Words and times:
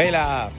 Quella. 0.00 0.50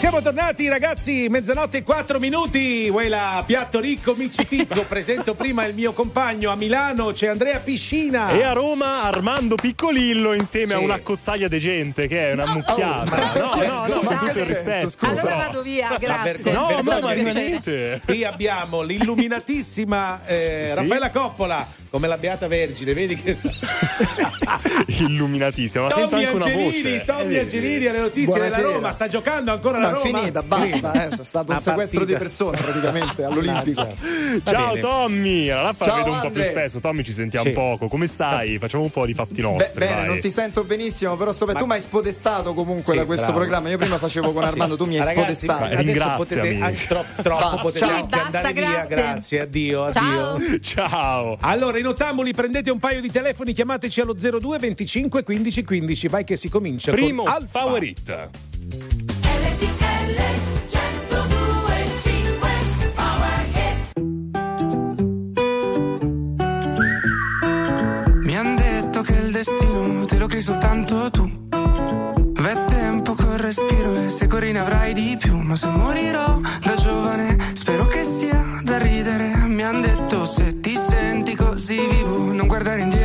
Siamo 0.00 0.22
tornati 0.22 0.66
ragazzi, 0.66 1.26
mezzanotte 1.28 1.76
e 1.76 1.82
4 1.82 2.18
minuti. 2.18 2.88
Quella 2.90 3.44
piatto 3.46 3.80
ricco, 3.80 4.14
micifico. 4.14 4.82
Presento 4.88 5.34
prima 5.34 5.66
il 5.66 5.74
mio 5.74 5.92
compagno 5.92 6.50
a 6.50 6.56
Milano, 6.56 7.12
c'è 7.12 7.26
Andrea 7.26 7.60
Piscina. 7.60 8.30
E 8.30 8.42
a 8.42 8.52
Roma 8.52 9.02
Armando 9.02 9.56
Piccolillo 9.56 10.32
insieme 10.32 10.68
sì. 10.68 10.72
a 10.72 10.78
una 10.78 11.00
cozzaia 11.00 11.48
de 11.48 11.58
gente 11.58 12.06
che 12.08 12.30
è 12.30 12.32
una 12.32 12.50
mucchiata. 12.50 13.44
Oh, 13.44 13.56
no, 13.56 13.62
no, 13.62 13.86
no, 13.94 14.00
ma 14.00 14.16
tutto 14.16 14.38
il 14.38 14.46
rispetto. 14.46 14.88
Scusa. 14.88 15.20
Allora 15.20 15.36
vado 15.36 15.60
via, 15.60 15.94
grazie. 15.98 16.50
No, 16.50 16.80
no, 16.82 17.00
ma 17.00 17.12
niente. 17.12 18.00
Qui 18.02 18.24
abbiamo 18.24 18.80
l'illuminatissima 18.80 20.24
eh, 20.24 20.64
sì? 20.68 20.74
Raffaella 20.76 21.10
Coppola 21.10 21.66
come 21.90 22.06
la 22.06 22.16
Beata 22.16 22.46
Vergine, 22.46 22.94
vedi 22.94 23.16
che. 23.16 23.36
Illuminatissima, 24.86 25.84
ma 25.84 25.90
sento 25.92 26.14
anche 26.14 26.28
Angelini, 26.28 26.54
una 26.54 26.64
voce. 26.64 27.04
Tommy 27.04 27.36
Angelini 27.38 27.86
alle 27.86 27.98
notizie 27.98 28.26
Buonasera. 28.26 28.56
della 28.56 28.72
Roma, 28.72 28.92
sta 28.92 29.08
giocando 29.08 29.52
ancora 29.52 29.78
la 29.78 29.89
Roma. 29.90 30.02
È 30.02 30.20
finita, 30.20 30.42
basta, 30.42 30.92
eh. 30.92 31.08
è 31.08 31.24
stato 31.24 31.52
un 31.52 31.60
sequestro 31.60 32.04
di 32.04 32.14
persone 32.14 32.58
praticamente 32.58 33.24
all'Olimpico. 33.24 33.86
Ciao 34.44 34.78
Tommy, 34.78 35.48
allora 35.50 35.74
la 35.78 35.94
vedo 35.94 36.12
un 36.12 36.20
po' 36.20 36.30
più 36.30 36.42
spesso. 36.42 36.80
Tommy 36.80 37.02
ci 37.02 37.12
sentiamo 37.12 37.46
sì. 37.46 37.52
poco. 37.52 37.88
Come 37.88 38.06
stai? 38.06 38.58
Facciamo 38.58 38.84
un 38.84 38.90
po' 38.90 39.06
di 39.06 39.14
fatti 39.14 39.40
nostri. 39.40 39.78
Be- 39.80 39.86
bene, 39.86 40.00
vai. 40.00 40.06
non 40.06 40.20
ti 40.20 40.30
sento 40.30 40.64
benissimo, 40.64 41.16
però 41.16 41.32
so, 41.32 41.46
ma... 41.46 41.54
tu 41.54 41.66
mi 41.66 41.72
hai 41.72 41.80
spodestato 41.80 42.54
comunque 42.54 42.92
sì, 42.92 42.98
da 42.98 43.04
questo 43.04 43.26
bravo. 43.26 43.40
programma. 43.40 43.68
Io 43.68 43.78
prima 43.78 43.98
facevo 43.98 44.32
con 44.32 44.44
Armando, 44.44 44.76
tu 44.76 44.84
mi 44.84 44.98
hai 44.98 45.06
Ragazzi, 45.06 45.46
spodestato. 45.46 45.76
Ringraziami. 45.76 46.58
Potete, 46.58 46.86
troppo, 46.86 47.22
troppo 47.22 47.56
potete 47.56 47.84
anche 47.84 48.18
andare 48.18 48.52
via. 48.52 48.84
Grazie, 48.88 49.40
addio, 49.40 49.84
addio. 49.86 50.60
Ciao. 50.60 51.36
Allora, 51.40 51.78
in 51.78 51.86
ottamboli 51.86 52.32
prendete 52.32 52.60
prendete 52.60 52.70
un 52.70 52.78
paio 52.78 53.00
di 53.00 53.10
telefoni, 53.10 53.52
chiamateci 53.52 54.00
allo 54.00 54.14
02 54.14 54.58
25 54.58 55.22
15 55.22 55.64
15. 55.64 56.08
Vai 56.08 56.24
che 56.24 56.36
si 56.36 56.48
comincia. 56.48 56.92
Primo 56.92 57.22
con 57.22 57.32
Alfa. 57.32 57.60
Power 57.60 57.82
It. 57.82 58.28
Destino 69.42 70.04
te 70.04 70.18
lo 70.18 70.26
crei 70.26 70.42
soltanto 70.42 71.10
tu. 71.10 71.24
V'è 72.40 72.64
tempo 72.66 73.14
col 73.14 73.38
respiro 73.38 73.94
e 73.94 74.08
se 74.10 74.26
corri 74.26 74.52
ne 74.52 74.58
avrai 74.58 74.92
di 74.92 75.16
più. 75.18 75.34
Ma 75.36 75.56
se 75.56 75.66
morirò 75.66 76.40
da 76.62 76.74
giovane, 76.74 77.36
spero 77.54 77.86
che 77.86 78.04
sia 78.04 78.60
da 78.62 78.78
ridere. 78.78 79.32
Mi 79.46 79.62
han 79.62 79.80
detto 79.80 80.26
se 80.26 80.60
ti 80.60 80.76
senti 80.76 81.34
così 81.34 81.78
vivo, 81.78 82.32
non 82.32 82.46
guardare 82.46 82.82
indietro 82.82 82.99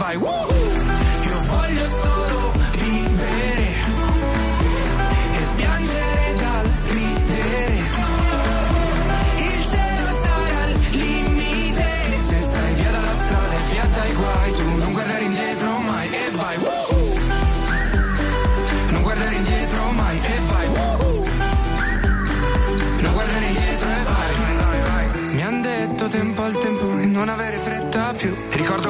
vai. 0.00 0.16
Woohoo! 0.16 0.48
Io 1.28 1.40
voglio 1.46 1.86
solo 2.02 2.52
vivere 2.72 3.66
e 5.38 5.42
piangere 5.56 6.34
dal 6.42 6.66
ridere. 6.88 7.66
Il 9.36 9.62
cielo 9.70 10.10
sarà 10.22 10.64
il 10.68 10.74
limite, 10.90 11.86
se 12.28 12.40
stai 12.40 12.74
via 12.74 12.90
dalla 12.90 13.16
strada 13.22 13.54
e 13.54 13.70
via 13.70 13.86
dai 13.94 14.12
guai, 14.14 14.52
tu 14.52 14.76
non 14.78 14.92
guardare 14.92 15.24
indietro 15.24 15.78
mai 15.78 16.08
e 16.08 16.30
vai. 16.30 16.56
Woohoo! 16.56 17.18
Non 18.90 19.02
guardare 19.02 19.34
indietro 19.34 19.92
mai 19.92 20.18
e 20.18 20.40
vai. 20.50 20.66
Woohoo! 20.68 21.24
Non 23.00 23.12
guardare 23.12 23.44
indietro 23.44 23.88
e 23.88 24.02
vai. 24.02 24.28
Mi 25.34 25.42
han 25.42 25.62
detto 25.62 26.08
tempo 26.08 26.42
al 26.42 26.58
tempo 26.58 26.98
e 26.98 27.06
non 27.06 27.28
avere 27.28 27.56
fretta 27.58 28.12
più. 28.14 28.34
Ricordo 28.50 28.89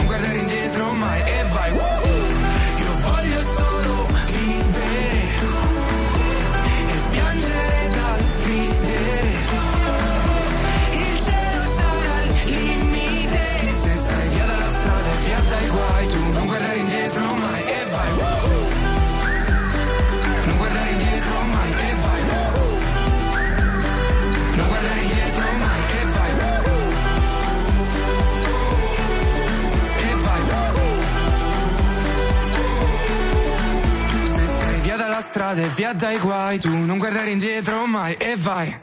via 35.41 35.53
dalla 35.53 35.55
strada 35.55 35.61
e 35.61 35.67
via 35.69 35.93
dai 35.93 36.19
guai, 36.19 36.59
tu 36.59 36.69
non 36.69 36.97
guardare 36.97 37.31
indietro 37.31 37.85
mai 37.85 38.15
e 38.15 38.35
vai. 38.37 38.79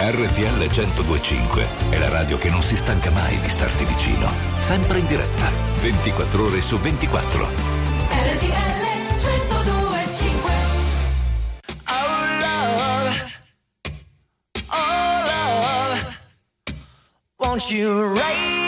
RTL 0.00 0.68
1025 0.68 1.66
è 1.90 1.98
la 1.98 2.08
radio 2.08 2.36
che 2.36 2.50
non 2.50 2.62
si 2.62 2.76
stanca 2.76 3.10
mai 3.10 3.38
di 3.38 3.48
starti 3.48 3.84
vicino. 3.84 4.28
Sempre 4.58 4.98
in 4.98 5.06
diretta, 5.06 5.48
24 5.80 6.44
ore 6.44 6.60
su 6.60 6.76
24. 6.78 7.48
RTL 8.10 8.82
1025 9.22 10.52
Oh 11.86 12.24
love, 12.40 13.32
oh 14.70 15.22
love, 15.26 16.16
won't 17.38 17.70
you 17.70 18.12
rain 18.14 18.63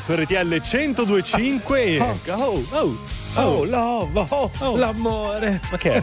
su 0.00 0.12
RTL 0.14 0.60
1025. 0.62 1.98
Oh, 2.28 2.64
oh, 2.70 2.96
Oh, 3.36 3.64
love, 3.64 4.26
oh, 4.30 4.76
l'amore. 4.76 5.60
Ma 5.70 5.76
che 5.76 5.92
è? 5.92 6.02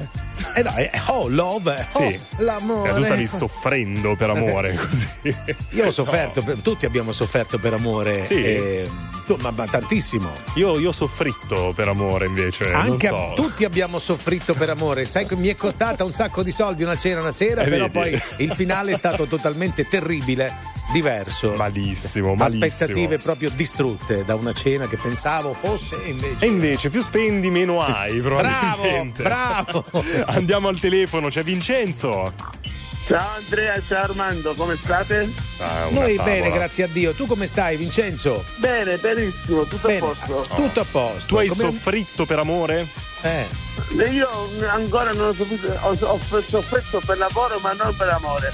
Eh 0.55 0.61
no, 0.63 0.69
è 0.71 0.89
oh, 1.07 1.27
love, 1.27 1.87
oh, 1.91 1.99
Sì. 2.07 2.17
l'amore. 2.37 2.91
Eh, 2.91 2.93
tu 2.93 3.01
stavi 3.03 3.27
soffrendo 3.27 4.15
per 4.15 4.29
amore, 4.29 4.73
così. 4.75 5.35
Io 5.71 5.87
ho 5.87 5.91
sofferto, 5.91 6.41
per- 6.41 6.59
tutti 6.61 6.85
abbiamo 6.85 7.11
sofferto 7.11 7.57
per 7.57 7.73
amore. 7.73 8.23
Sì. 8.23 8.41
eh, 8.41 8.89
tu- 9.25 9.35
ma, 9.41 9.51
ma 9.51 9.65
tantissimo. 9.65 10.31
Io, 10.55 10.79
io 10.79 10.89
ho 10.89 10.93
soffritto 10.93 11.73
per 11.75 11.89
amore 11.89 12.27
invece. 12.27 12.71
Anche 12.71 13.07
so. 13.09 13.33
tutti 13.35 13.65
abbiamo 13.65 13.99
soffritto 13.99 14.53
per 14.53 14.69
amore. 14.69 15.05
Sai 15.05 15.25
che 15.25 15.35
mi 15.35 15.47
è 15.49 15.55
costata 15.55 16.05
un 16.05 16.13
sacco 16.13 16.43
di 16.43 16.51
soldi 16.51 16.83
una 16.83 16.95
cena 16.95 17.19
una 17.19 17.31
sera, 17.31 17.63
Eh, 17.63 17.69
però 17.69 17.89
vedi? 17.89 18.17
poi 18.17 18.21
il 18.45 18.53
finale 18.53 18.91
è 18.93 18.95
stato 18.95 19.25
totalmente 19.27 19.85
terribile, 19.87 20.55
diverso. 20.91 21.53
Malissimo, 21.55 22.35
malissimo. 22.35 22.65
Aspettative 22.65 23.17
proprio 23.19 23.49
distrutte 23.49 24.23
da 24.25 24.35
una 24.35 24.53
cena 24.53 24.87
che 24.87 24.97
pensavo 24.97 25.53
fosse 25.53 26.03
e 26.03 26.09
invece. 26.09 26.45
E 26.45 26.47
invece 26.47 26.89
più 26.89 27.01
spendi 27.01 27.49
meno 27.49 27.81
hai, 27.81 28.19
Bravo, 28.19 28.41
probabilmente. 28.81 29.23
bravo. 29.23 29.85
Andiamo 30.27 30.67
al 30.67 30.79
telefono, 30.79 31.29
c'è 31.29 31.43
Vincenzo. 31.43 32.33
Ciao 33.07 33.35
Andrea, 33.37 33.81
ciao 33.87 34.03
Armando, 34.03 34.53
come 34.53 34.75
state? 34.75 35.31
Ah, 35.59 35.87
Noi 35.91 36.15
tavola. 36.17 36.35
bene, 36.35 36.51
grazie 36.51 36.83
a 36.83 36.87
Dio. 36.87 37.13
Tu 37.13 37.25
come 37.25 37.47
stai, 37.47 37.77
Vincenzo? 37.77 38.43
Bene, 38.57 38.97
benissimo, 38.97 39.63
tutto 39.63 39.87
Bene, 39.87 39.99
a 39.99 40.13
posto. 40.13 40.47
tutto 40.55 40.79
a 40.81 40.85
posto. 40.91 41.25
Tu 41.27 41.35
hai 41.37 41.47
Come- 41.47 41.63
soffritto 41.71 42.25
per 42.25 42.39
amore? 42.39 42.85
Eh. 43.21 43.45
Io 44.11 44.49
ancora 44.67 45.11
non 45.13 45.27
ho 45.29 45.33
saputo, 45.33 45.67
ho, 45.79 45.97
ho 46.01 46.19
soffretto 46.19 47.01
per 47.05 47.17
lavoro 47.17 47.57
ma 47.59 47.71
non 47.71 47.95
per 47.95 48.09
amore. 48.09 48.53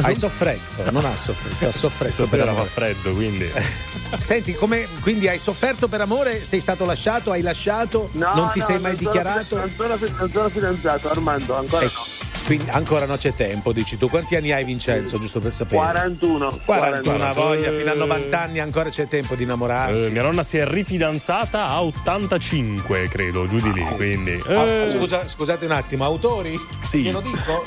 Hai 0.00 0.14
soffretto, 0.14 0.90
non 0.90 1.04
ha 1.04 1.14
soffretto, 1.14 1.68
ha 1.68 1.72
soffretto 1.72 2.16
per 2.16 2.26
Stasera 2.26 2.52
fa 2.52 2.64
freddo, 2.64 3.12
quindi. 3.12 3.48
Senti, 4.24 4.54
come, 4.54 4.86
quindi 5.00 5.28
hai 5.28 5.38
sofferto 5.38 5.86
per 5.88 6.00
amore? 6.00 6.44
Sei 6.44 6.60
stato 6.60 6.84
lasciato? 6.84 7.30
Hai 7.30 7.42
lasciato? 7.42 8.08
No, 8.12 8.32
non 8.34 8.50
ti 8.52 8.58
no, 8.58 8.64
sei 8.64 8.78
mai 8.80 8.92
non 8.96 9.04
dichiarato? 9.04 9.56
non, 9.56 9.72
sono, 9.76 9.96
non 10.18 10.30
sono 10.32 10.48
fidanzato, 10.48 11.10
Armando, 11.10 11.56
ancora 11.56 11.82
Eh, 11.84 11.90
no. 11.92 12.02
quindi 12.46 12.70
ancora 12.70 13.06
non 13.06 13.18
c'è 13.18 13.32
tempo, 13.34 13.72
dici 13.72 13.96
tu. 13.96 14.08
Quanti 14.08 14.34
anni 14.36 14.50
hai, 14.52 14.64
Vincenzo? 14.64 15.18
Giusto 15.18 15.38
per 15.40 15.54
sapere. 15.54 15.76
41. 15.76 16.60
41 16.64 17.02
40. 17.02 17.32
voglia, 17.40 17.70
fino 17.72 17.90
a 17.90 17.94
Eh. 17.94 17.96
90 17.96 18.40
anni 18.40 18.58
ancora 18.60 18.88
c'è 18.90 19.06
tempo 19.06 19.34
di 19.36 19.44
innamorarsi. 19.44 20.06
Eh, 20.06 20.10
mia 20.10 20.22
nonna 20.22 20.42
si 20.42 20.58
è 20.58 20.66
rifidanzata 20.66 21.66
a 21.66 21.82
85, 21.82 23.08
credo, 23.08 23.46
giù 23.46 23.60
di 23.60 23.72
lì. 23.72 23.84
Quindi. 23.94 24.40
Ah, 24.48 24.64
Eh, 24.64 24.86
scusa- 24.88 25.26
scusate 25.26 25.64
un 25.66 25.72
attimo, 25.72 26.04
autori? 26.04 26.58
Sì. 26.88 27.02
Glielo 27.02 27.20
dico? 27.20 27.62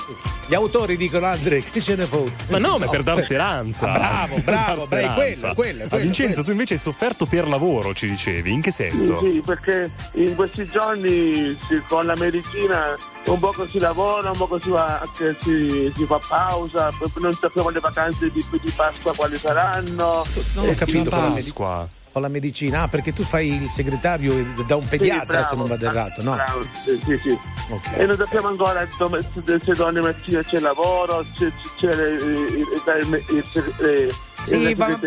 Gli 0.47 0.53
autori 0.55 0.95
dicono 0.97 1.25
Andre, 1.25 1.61
che 1.63 1.81
ce 1.81 1.95
ne 1.95 2.05
fotte? 2.25 2.51
Ma 2.51 2.57
no, 2.57 2.77
ma 2.77 2.87
per 2.87 3.03
dar 3.03 3.19
speranza. 3.21 3.91
Ah, 3.91 3.97
bravo, 3.97 4.35
bravo, 4.37 4.41
dar 4.41 4.43
bravo, 4.43 4.85
speranza. 4.85 5.21
quello, 5.21 5.53
quello, 5.53 5.87
quello, 5.87 6.03
Vincenzo, 6.03 6.31
quello. 6.31 6.43
tu 6.45 6.51
invece 6.51 6.73
hai 6.75 6.79
sofferto 6.79 7.25
per 7.25 7.47
lavoro, 7.47 7.93
ci 7.93 8.07
dicevi. 8.07 8.51
In 8.51 8.61
che 8.61 8.71
Sì, 8.71 8.89
senso? 8.89 9.17
sì, 9.19 9.41
perché 9.45 9.91
in 10.13 10.35
questi 10.35 10.65
giorni 10.65 11.57
con 11.87 12.05
la 12.05 12.15
medicina 12.15 12.95
un 13.25 13.39
po' 13.39 13.53
si 13.69 13.79
lavora, 13.79 14.31
un 14.31 14.37
po' 14.37 14.59
si, 14.59 14.69
va, 14.69 15.01
si, 15.13 15.91
si 15.95 16.05
fa 16.05 16.19
pausa, 16.27 16.89
non 17.17 17.33
sappiamo 17.33 17.69
le 17.69 17.79
vacanze 17.79 18.29
di, 18.31 18.43
di 18.61 18.71
Pasqua 18.75 19.13
quali 19.15 19.37
saranno. 19.37 20.23
Non 20.53 20.65
ho 20.65 20.69
Eh, 20.71 20.75
capito 20.75 21.09
con 21.09 21.19
la, 21.21 21.27
medi- 21.29 21.41
Pasqua. 21.41 21.89
Con 22.17 22.21
la 22.21 22.27
medicina. 22.29 22.81
Ah, 22.83 22.87
perché 22.87 23.13
tu 23.13 23.23
fai 23.23 23.61
il 23.63 23.69
segretario 23.69 24.33
da 24.65 24.75
un 24.75 24.83
sì, 24.83 24.89
pediatra, 24.89 25.25
bravo, 25.25 25.47
se 25.47 25.55
non 25.55 25.67
vado 25.67 25.85
errato, 25.85 26.23
no? 26.23 26.33
bravo, 26.33 26.65
sì, 26.83 26.99
sì, 27.05 27.19
sì. 27.23 27.37
Ok. 27.69 27.91
E 27.97 28.05
non 28.05 28.15
sappiamo 28.17 28.47
ancora 28.47 28.87
se 28.87 29.73
domani 29.73 29.99
mattina 30.01 30.41
c'è 30.41 30.59
lavoro, 30.59 31.23
se 31.35 31.51
c'è, 31.77 31.89
c'è 31.89 31.95
le- 31.95 32.09
il- 32.15 32.57
il- 32.57 33.23
il- 33.29 33.75
il- 33.79 34.15
Sì, 34.47 34.73
va... 34.75 34.97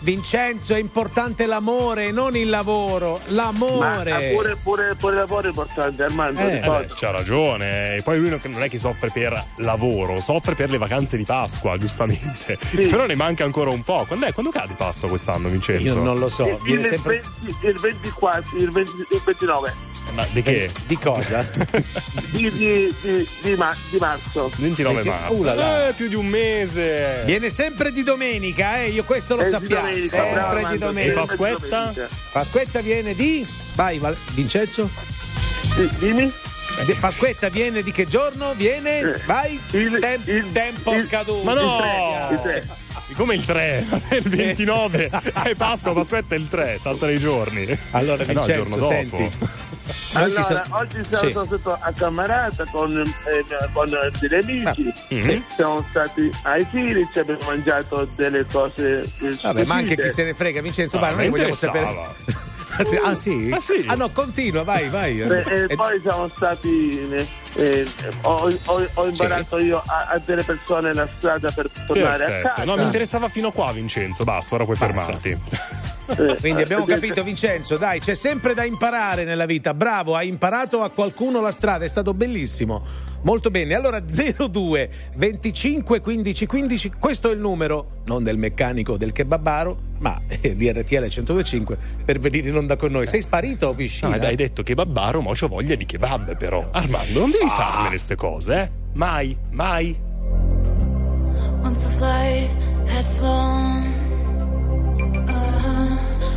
Vincenzo, 0.00 0.74
è 0.74 0.78
importante 0.78 1.46
l'amore, 1.46 2.10
non 2.10 2.36
il 2.36 2.50
lavoro. 2.50 3.20
L'amore. 3.28 4.10
Ma 4.10 4.18
pure, 4.34 4.56
pure, 4.62 4.94
pure 4.96 5.12
il 5.12 5.18
lavoro 5.18 5.46
è 5.46 5.48
importante, 5.48 6.02
Armando. 6.02 6.40
Eh, 6.40 6.56
eh, 6.56 6.86
c'ha 6.94 7.10
ragione. 7.10 8.00
Poi 8.04 8.18
lui 8.18 8.28
non 8.28 8.62
è 8.62 8.68
che 8.68 8.78
soffre 8.78 9.10
per 9.10 9.42
lavoro, 9.56 10.20
soffre 10.20 10.54
per 10.54 10.68
le 10.68 10.76
vacanze 10.76 11.16
di 11.16 11.24
Pasqua, 11.24 11.76
giustamente. 11.78 12.58
Sì. 12.60 12.86
Però 12.86 13.06
ne 13.06 13.14
manca 13.14 13.44
ancora 13.44 13.70
un 13.70 13.82
po'. 13.82 14.04
Quando, 14.06 14.26
è? 14.26 14.32
Quando 14.32 14.50
cade 14.50 14.74
Pasqua 14.74 15.08
quest'anno, 15.08 15.48
Vincenzo? 15.48 15.82
Io 15.82 15.94
non 15.94 16.18
lo 16.18 16.28
so. 16.28 16.60
Il, 16.64 16.78
il, 16.78 16.84
sempre... 16.84 17.22
20, 17.40 17.66
il 17.66 17.78
24, 17.78 18.58
il, 18.58 18.70
20, 18.70 18.90
il 19.10 19.22
29. 19.24 19.91
Ma 20.12 20.26
di 20.30 20.42
che? 20.42 20.70
Di 20.86 20.98
cosa? 20.98 21.42
di, 22.30 22.50
di, 22.50 22.94
di, 23.00 23.28
di, 23.42 23.54
ma, 23.54 23.74
di 23.90 23.98
marzo. 23.98 24.50
29 24.56 25.04
marzo. 25.04 25.42
Uh, 25.42 25.88
eh, 25.88 25.92
più 25.96 26.08
di 26.08 26.14
un 26.14 26.26
mese. 26.26 27.22
Viene 27.24 27.48
sempre 27.48 27.92
di 27.92 28.02
domenica, 28.02 28.82
eh? 28.82 28.90
Io 28.90 29.04
questo 29.04 29.36
lo 29.36 29.44
sappiamo. 29.44 29.86
Domenica, 29.86 30.16
sempre 30.16 30.32
bravo, 30.32 30.68
di 30.68 30.78
domenica. 30.78 31.12
E 31.12 31.14
Pasquetta? 31.14 31.94
Pasquetta 32.32 32.80
viene 32.80 33.14
di. 33.14 33.46
Vai, 33.74 34.00
Vincenzo. 34.34 34.90
Sì, 35.74 35.88
dimmi. 35.98 36.32
Pasquetta 36.98 37.48
viene 37.48 37.82
di 37.82 37.92
che 37.92 38.06
giorno? 38.06 38.54
Viene? 38.54 38.98
Eh, 39.00 39.20
Vai. 39.26 39.60
Il, 39.72 39.98
Tem- 39.98 40.26
il 40.26 40.52
tempo 40.52 40.94
il, 40.94 41.02
scaduto. 41.02 41.44
Ma 41.44 41.54
no! 41.54 42.28
Il 42.30 42.40
3. 42.42 42.68
Come 43.14 43.34
il 43.34 43.44
3? 43.44 43.86
il 44.12 44.28
29 44.28 45.10
è 45.44 45.54
Pasqua, 45.54 45.92
Pasquetta 45.92 46.34
è 46.34 46.38
il 46.38 46.48
3, 46.48 46.78
salta 46.78 47.06
dei 47.06 47.18
giorni. 47.18 47.78
Allora, 47.92 48.24
Vincenzo, 48.24 48.76
eh 48.76 48.80
no, 48.80 48.86
senti. 48.86 49.30
Allora, 50.14 50.42
sa- 50.42 50.64
oggi 50.70 51.02
siamo 51.08 51.44
sì. 51.44 51.58
stati 51.58 51.82
a 51.82 51.92
Camarata 51.92 52.64
con, 52.70 52.96
eh, 52.98 53.44
con 53.72 53.90
degli 54.20 54.34
amici, 54.34 54.88
ah, 54.88 55.14
mm-hmm. 55.14 55.42
siamo 55.54 55.84
stati 55.90 56.30
ai 56.44 56.66
fili, 56.70 57.08
ci 57.12 57.18
abbiamo 57.18 57.40
mangiato 57.46 58.08
delle 58.14 58.46
cose. 58.50 59.10
Vabbè, 59.42 59.64
ma 59.64 59.74
anche 59.74 59.96
chi 59.96 60.08
se 60.08 60.22
ne 60.24 60.34
frega, 60.34 60.60
Vincenzo, 60.60 60.98
ah, 60.98 61.10
noi 61.10 61.28
vogliamo 61.28 61.54
sapere. 61.54 62.14
ah 63.02 63.14
sì? 63.14 63.50
ah 63.52 63.60
sì? 63.60 63.84
Ah 63.86 63.94
no, 63.94 64.10
continua, 64.10 64.62
vai, 64.62 64.88
vai. 64.88 65.16
Beh, 65.16 65.66
e 65.68 65.76
poi 65.76 66.00
siamo 66.00 66.30
stati. 66.34 66.98
Eh, 67.10 67.26
eh, 67.56 67.86
ho, 68.22 68.50
ho, 68.64 68.88
ho, 68.94 69.06
imparato 69.06 69.58
sì. 69.58 69.64
io 69.64 69.82
a, 69.84 70.08
a, 70.10 70.18
delle 70.24 70.42
persone 70.42 70.94
la 70.94 71.06
strada 71.18 71.50
per 71.50 71.68
tornare 71.86 72.24
Perfetto. 72.24 72.46
a 72.46 72.50
casa. 72.50 72.64
No, 72.64 72.76
mi 72.76 72.84
interessava 72.84 73.28
fino 73.28 73.48
a 73.48 73.52
qua, 73.52 73.72
Vincenzo. 73.72 74.24
Basta, 74.24 74.54
ora 74.54 74.64
puoi 74.64 74.76
Basta. 74.76 74.94
fermarti. 74.94 75.40
Quindi 76.40 76.62
abbiamo 76.62 76.84
capito, 76.84 77.22
Vincenzo, 77.22 77.76
dai, 77.76 78.00
c'è 78.00 78.14
sempre 78.14 78.54
da 78.54 78.64
imparare 78.64 79.24
nella 79.24 79.46
vita. 79.46 79.74
Bravo, 79.74 80.16
hai 80.16 80.28
imparato 80.28 80.82
a 80.82 80.90
qualcuno 80.90 81.40
la 81.40 81.52
strada, 81.52 81.84
è 81.84 81.88
stato 81.88 82.14
bellissimo. 82.14 83.10
Molto 83.22 83.50
bene. 83.50 83.74
Allora 83.74 84.00
02 84.00 84.90
25 85.14 86.00
15 86.00 86.46
15, 86.46 86.92
questo 86.98 87.30
è 87.30 87.34
il 87.34 87.38
numero 87.38 88.00
non 88.04 88.24
del 88.24 88.38
meccanico 88.38 88.96
del 88.96 89.12
kebabaro, 89.12 89.78
ma 89.98 90.20
eh, 90.26 90.54
di 90.54 90.70
RTL 90.70 91.06
1025 91.08 91.78
per 92.04 92.18
venire 92.18 92.48
in 92.48 92.56
onda 92.56 92.76
con 92.76 92.90
noi. 92.90 93.06
Sei 93.06 93.20
sparito, 93.20 93.72
Piscina? 93.74 94.16
No, 94.16 94.24
hai 94.24 94.36
detto 94.36 94.62
kebabaro, 94.62 95.20
ma 95.20 95.30
ho 95.30 95.48
voglia 95.48 95.74
di 95.74 95.86
kebab 95.86 96.36
però. 96.36 96.68
Armando, 96.72 97.20
non 97.20 97.30
devi 97.30 97.44
ah. 97.44 97.50
farmene 97.50 97.88
queste 97.88 98.16
cose, 98.16 98.62
eh? 98.62 98.70
Mai, 98.94 99.36
mai. 99.50 99.96
Once 101.62 101.78
the 101.80 101.90
flight 101.96 102.50
had 102.88 103.06
flown 103.16 103.84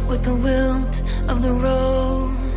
with 0.08 0.22
the 0.24 0.34
wilt 0.34 1.04
of 1.28 1.42
the 1.42 1.50
rose. 1.50 2.55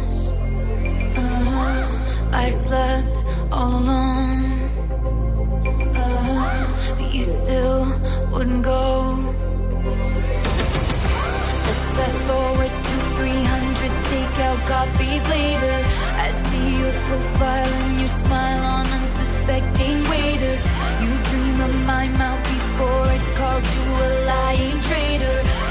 I 2.32 2.50
slept 2.50 3.24
all 3.50 3.72
alone, 3.78 4.44
uh, 5.96 6.94
but 6.98 7.14
you 7.14 7.24
still 7.24 7.84
wouldn't 8.32 8.62
go. 8.62 8.84
Let's 11.66 11.86
fast 11.96 12.20
forward 12.28 12.72
to 12.88 12.94
300 13.16 13.90
takeout 14.12 14.60
coffees 14.68 15.24
later. 15.28 15.76
I 16.24 16.28
see 16.46 16.68
your 16.80 16.92
profile 17.08 17.72
and 17.82 18.00
your 18.00 18.08
smile 18.08 18.64
on 18.76 18.86
unsuspecting 18.86 19.98
waiters. 20.08 20.62
You 21.02 21.12
dream 21.30 21.60
of 21.60 21.74
my 21.86 22.06
mouth 22.08 22.42
before 22.44 23.06
it 23.16 23.24
called 23.36 23.64
you 23.76 23.88
a 24.06 24.10
lying 24.26 24.80
traitor. 24.82 25.67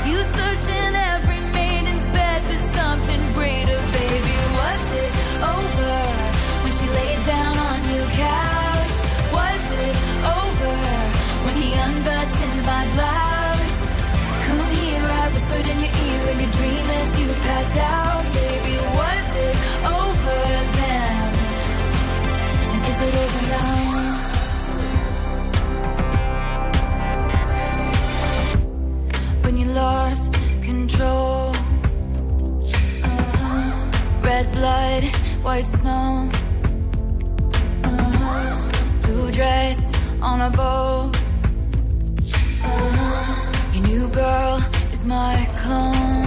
Baby. 18.35 18.75
Was 18.97 19.29
it 19.45 19.55
over 19.97 20.41
then? 20.77 21.25
Is 22.91 22.99
it 23.07 23.13
over 23.23 23.43
now? 23.55 23.79
When 29.43 29.55
you 29.57 29.67
lost 29.67 30.33
control 30.63 31.57
Red 34.27 34.51
blood, 34.51 35.03
white 35.41 35.65
snow. 35.65 36.29
Uh-huh. 37.83 38.69
Blue 39.01 39.31
dress 39.31 39.91
on 40.21 40.41
a 40.41 40.49
bow. 40.49 41.09
Uh-huh. 42.61 43.73
Your 43.73 43.83
new 43.87 44.07
girl 44.09 44.59
is 44.91 45.05
my 45.05 45.47
clone. 45.55 46.26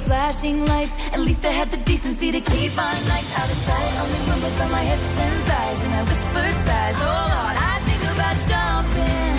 were 0.00 0.06
flashing 0.06 0.64
lights. 0.66 0.92
At 1.12 1.20
least 1.20 1.44
I 1.44 1.50
had 1.50 1.70
the 1.70 1.76
decency 1.78 2.30
to 2.32 2.40
keep 2.40 2.74
my 2.76 2.92
nights 2.92 3.32
out 3.38 3.50
of 3.50 3.58
sight. 3.68 3.92
Only 4.02 4.20
rumors 4.28 4.60
on 4.60 4.70
my 4.70 4.84
hips 4.84 5.20
and 5.20 5.34
thighs, 5.48 5.80
and 5.84 5.94
I 5.94 6.02
whispered 6.08 6.56
sighs. 6.66 6.96
Oh 7.00 7.24
Lord, 7.34 7.56
I 7.72 7.74
think 7.88 8.02
about 8.14 8.36
jumping 8.50 9.36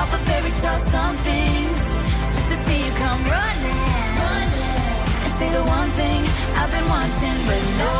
off 0.00 0.14
a 0.14 0.20
fairy 0.26 0.52
tale 0.62 0.82
somethings 0.94 1.80
just 2.34 2.48
to 2.50 2.56
see 2.64 2.78
you 2.84 2.92
come 3.04 3.22
running, 3.24 3.80
running, 4.24 4.78
and 5.24 5.32
say 5.38 5.50
the 5.50 5.64
one 5.64 5.90
thing 6.00 6.20
I've 6.60 6.70
been 6.70 6.88
wanting, 6.88 7.38
but 7.46 7.62
no. 7.78 7.99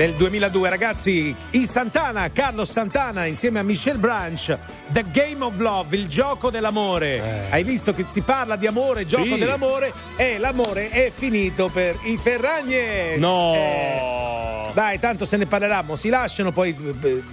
Nel 0.00 0.14
2002, 0.14 0.70
ragazzi, 0.70 1.36
i 1.50 1.66
Santana, 1.66 2.30
Carlos 2.32 2.70
Santana 2.70 3.26
insieme 3.26 3.58
a 3.58 3.62
Michelle 3.62 3.98
Branch, 3.98 4.56
The 4.88 5.04
Game 5.10 5.44
of 5.44 5.58
Love, 5.58 5.94
il 5.94 6.08
gioco 6.08 6.48
dell'amore. 6.48 7.48
Hai 7.50 7.62
visto 7.64 7.92
che 7.92 8.06
si 8.08 8.22
parla 8.22 8.56
di 8.56 8.66
amore, 8.66 9.04
gioco 9.04 9.24
Sì. 9.24 9.36
dell'amore 9.36 9.92
e 10.16 10.38
l'amore 10.38 10.88
è 10.88 11.12
finito 11.14 11.68
per 11.68 11.98
i 12.04 12.16
Ferragnez. 12.16 13.18
No. 13.18 13.52
Eh, 13.54 14.70
dai, 14.72 14.98
tanto 14.98 15.26
se 15.26 15.36
ne 15.36 15.44
parlerà, 15.44 15.82
mo 15.82 15.96
si 15.96 16.08
lasciano, 16.08 16.50
poi, 16.50 16.74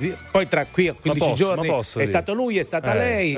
eh, 0.01 0.17
poi 0.29 0.47
tra 0.49 0.65
qui 0.65 0.89
a 0.89 0.93
15 0.93 1.19
posso, 1.29 1.33
giorni 1.45 1.69
è 1.69 1.81
dire? 1.93 2.05
stato 2.05 2.33
lui, 2.33 2.57
è 2.57 2.63
stata 2.63 2.93
Eh, 2.95 2.97
lei. 2.97 3.33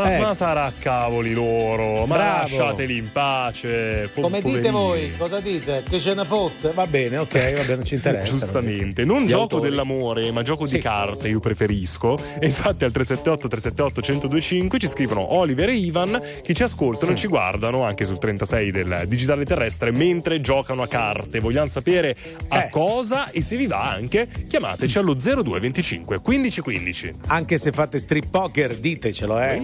Ma, 0.00 0.14
Ecco. 0.14 0.22
ma 0.28 0.34
sarà 0.34 0.72
cavoli 0.78 1.32
loro, 1.32 2.06
ma 2.06 2.14
Bravo. 2.14 2.40
lasciateli 2.40 2.96
in 2.96 3.12
pace. 3.12 4.10
po- 4.14 4.22
Come 4.22 4.38
dite 4.40 4.48
poverini. 4.70 4.70
voi? 4.72 5.16
Cosa 5.16 5.40
dite? 5.40 5.82
Che 5.88 6.00
ce 6.00 6.14
ne 6.14 6.24
fotte? 6.24 6.70
Va 6.72 6.86
bene, 6.86 7.18
ok, 7.18 7.32
va 7.54 7.60
bene, 7.60 7.74
non 7.74 7.84
ci 7.84 7.94
interessa. 7.96 8.30
Giustamente, 8.30 9.04
non 9.04 9.24
Gli 9.24 9.28
gioco 9.28 9.42
autori. 9.56 9.68
dell'amore, 9.68 10.30
ma 10.32 10.42
gioco 10.42 10.64
Sì. 10.64 10.76
di 10.76 10.80
carte, 10.80 11.28
io 11.28 11.38
preferisco. 11.40 12.18
E 12.38 12.46
infatti 12.46 12.84
al 12.84 12.92
378 12.92 13.48
378 13.48 14.00
1025 14.00 14.78
ci 14.78 14.86
scrivono 14.86 15.34
Oliver 15.34 15.68
e 15.68 15.74
Ivan 15.74 16.18
che 16.42 16.54
ci 16.54 16.62
ascoltano 16.62 17.12
e 17.12 17.14
ci 17.16 17.26
guardano 17.26 17.82
anche 17.84 18.04
sul 18.06 18.18
36 18.18 18.70
del 18.70 19.02
digitale 19.06 19.44
terrestre 19.44 19.90
mentre 19.90 20.40
giocano 20.40 20.80
a 20.82 20.88
carte. 20.88 21.40
Vogliamo 21.40 21.66
sapere 21.66 22.16
a 22.48 22.64
Eh. 22.64 22.70
cosa 22.70 23.30
e 23.30 23.42
se 23.42 23.56
vi 23.56 23.66
va 23.66 23.90
anche 23.90 24.26
chiamateci 24.48 24.96
allo 24.98 25.14
0225 25.14 26.20
1515. 26.24 27.12
Anche 27.26 27.58
se 27.58 27.70
fate 27.72 27.98
strip 27.98 28.28
poker, 28.30 28.76
ditecelo, 28.76 29.38
eh. 29.40 29.54
Ehi 29.54 29.58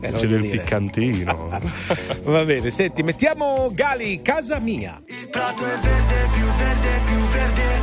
C'è 0.00 0.26
del 0.26 0.40
dire. 0.40 0.58
piccantino. 0.58 1.48
Va 2.24 2.44
bene, 2.44 2.70
senti, 2.70 3.02
mettiamo 3.02 3.70
Gali, 3.72 4.20
casa 4.22 4.58
mia. 4.58 5.00
Il 5.06 5.28
prato 5.28 5.64
è 5.64 5.78
verde, 5.78 6.28
più 6.32 6.44
verde, 6.44 7.02
più 7.04 7.28
verde, 7.28 7.80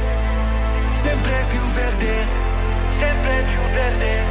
sempre 0.93 1.45
più 1.47 1.59
verde, 1.59 2.27
sempre 2.97 3.43
più 3.43 3.61
verde. 3.73 4.25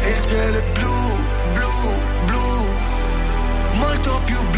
E 0.00 0.10
il 0.10 0.22
cielo 0.22 0.58
è 0.58 0.62
blu, 0.72 1.16
blu, 1.54 1.92
blu, 2.26 2.66
molto 3.74 4.22
più 4.24 4.50
blu. 4.50 4.57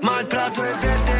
Ma 0.00 0.20
il 0.20 0.26
prato 0.26 0.62
è 0.62 0.74
verde, 0.76 1.19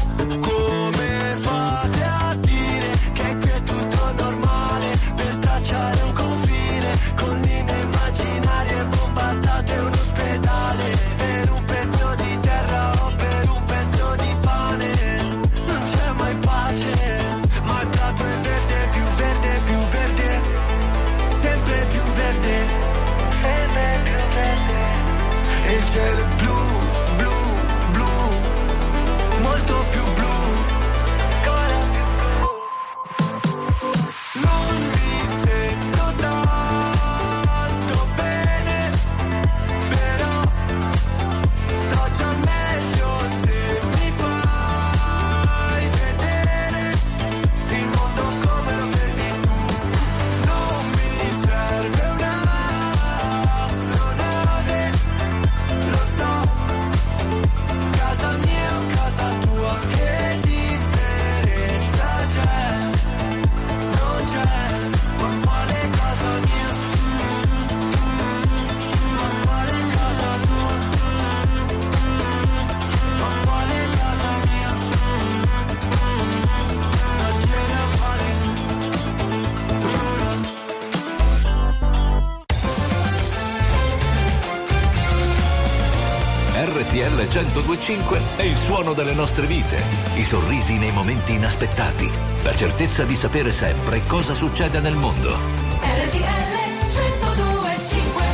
1025 87.31 88.19
è 88.35 88.41
il 88.41 88.57
suono 88.57 88.91
delle 88.91 89.13
nostre 89.13 89.47
vite, 89.47 89.81
i 90.15 90.21
sorrisi 90.21 90.77
nei 90.77 90.91
momenti 90.91 91.31
inaspettati, 91.31 92.11
la 92.43 92.53
certezza 92.53 93.05
di 93.05 93.15
sapere 93.15 93.53
sempre 93.53 94.01
cosa 94.05 94.33
succede 94.33 94.81
nel 94.81 94.95
mondo. 94.95 95.29
RTL 95.29 96.89
1025 96.89 98.25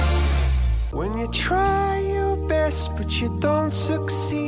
When 0.93 1.15
you 1.15 1.29
try 1.29 1.99
your 2.12 2.38
best 2.47 2.91
but 2.95 3.12
you 3.21 3.29
don't 3.38 3.71
succeed. 3.71 4.39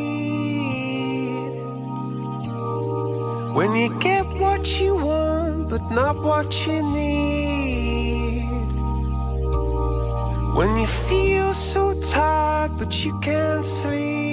When 3.53 3.75
you 3.75 3.95
get 3.99 4.25
what 4.39 4.65
you 4.81 4.95
want 4.95 5.67
but 5.69 5.91
not 5.91 6.17
what 6.23 6.65
you 6.65 6.81
need. 6.91 8.47
When 10.55 10.75
you 10.75 10.87
feel 10.87 11.53
so 11.53 11.93
tired 12.11 12.75
but 12.77 13.05
you 13.05 13.15
can't 13.19 13.63
sleep. 13.63 14.28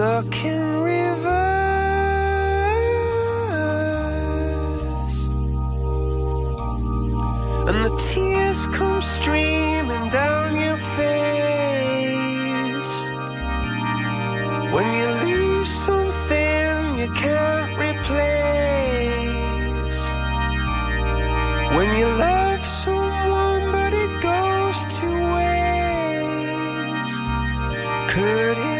Stuck 0.00 0.32
in 0.46 0.64
reverse. 0.80 1.28
And 7.68 7.78
the 7.84 7.94
tears 8.08 8.66
come 8.68 9.02
streaming 9.02 10.08
down 10.08 10.56
your 10.56 10.78
face. 10.96 12.92
When 14.74 14.86
you 15.00 15.08
lose 15.28 15.68
something 15.68 16.98
you 17.00 17.08
can't 17.12 17.72
replace. 17.86 18.40
When 21.76 21.88
you 21.98 22.08
love 22.26 22.64
someone 22.64 23.64
but 23.76 23.92
it 23.92 24.12
goes 24.22 24.78
to 24.98 25.06
waste. 25.36 27.26
Could 28.08 28.58
it 28.74 28.79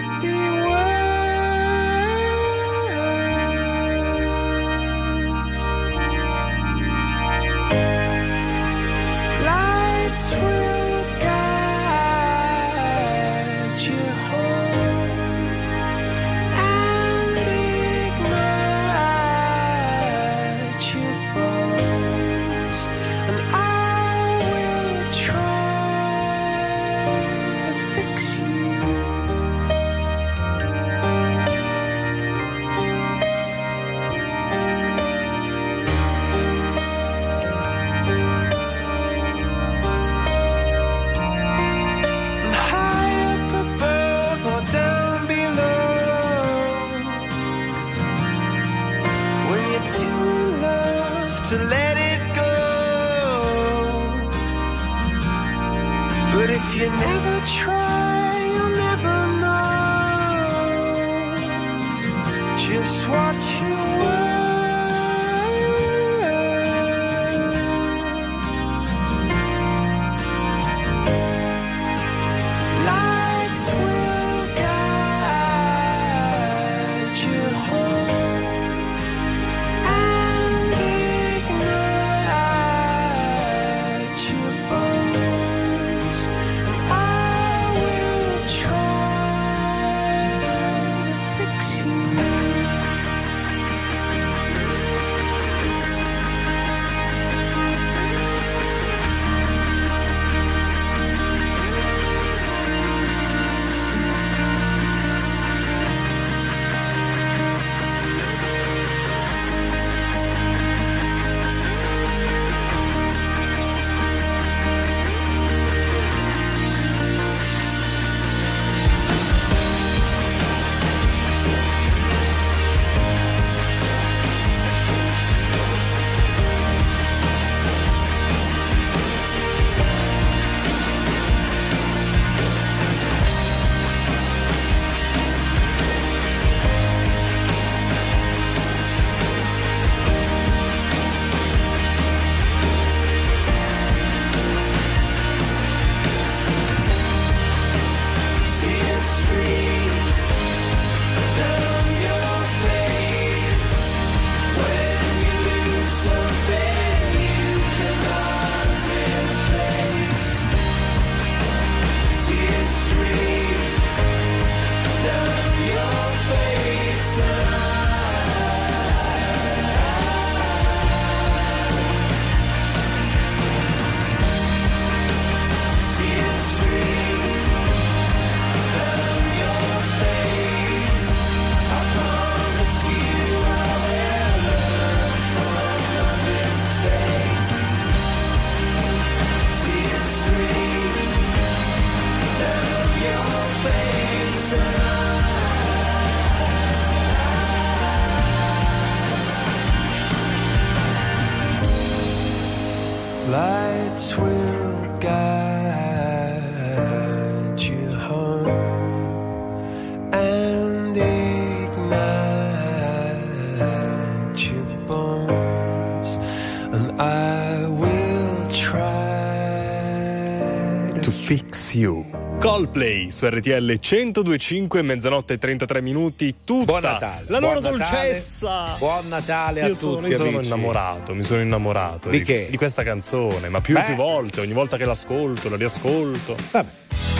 Coldplay 222.72 223.10
su 223.10 223.26
RTL 223.26 223.78
1025, 223.80 224.82
mezzanotte 224.82 225.34
e 225.34 225.38
33 225.38 225.80
minuti. 225.80 226.36
Tutta 226.44 226.64
Buon 226.64 226.80
Natale. 226.82 227.24
la 227.26 227.38
loro 227.40 227.60
Buon 227.60 227.76
Natale. 227.78 228.08
dolcezza. 228.12 228.76
Buon 228.78 229.08
Natale 229.08 229.62
a 229.62 229.66
Io 229.66 229.74
sono, 229.74 229.96
tutti. 229.96 230.08
mi 230.08 230.14
sono 230.14 230.28
amici. 230.28 230.46
innamorato, 230.46 231.14
mi 231.14 231.24
sono 231.24 231.40
innamorato 231.40 232.08
Di 232.10 232.22
che? 232.22 232.46
di 232.48 232.56
questa 232.56 232.84
canzone, 232.84 233.48
ma 233.48 233.60
più 233.60 233.74
Beh. 233.74 233.80
e 233.80 233.84
più 233.86 233.94
volte, 233.96 234.40
ogni 234.40 234.52
volta 234.52 234.76
che 234.76 234.84
l'ascolto, 234.84 235.48
la 235.48 235.56
riascolto. 235.56 236.36
Vabbè. 236.52 236.70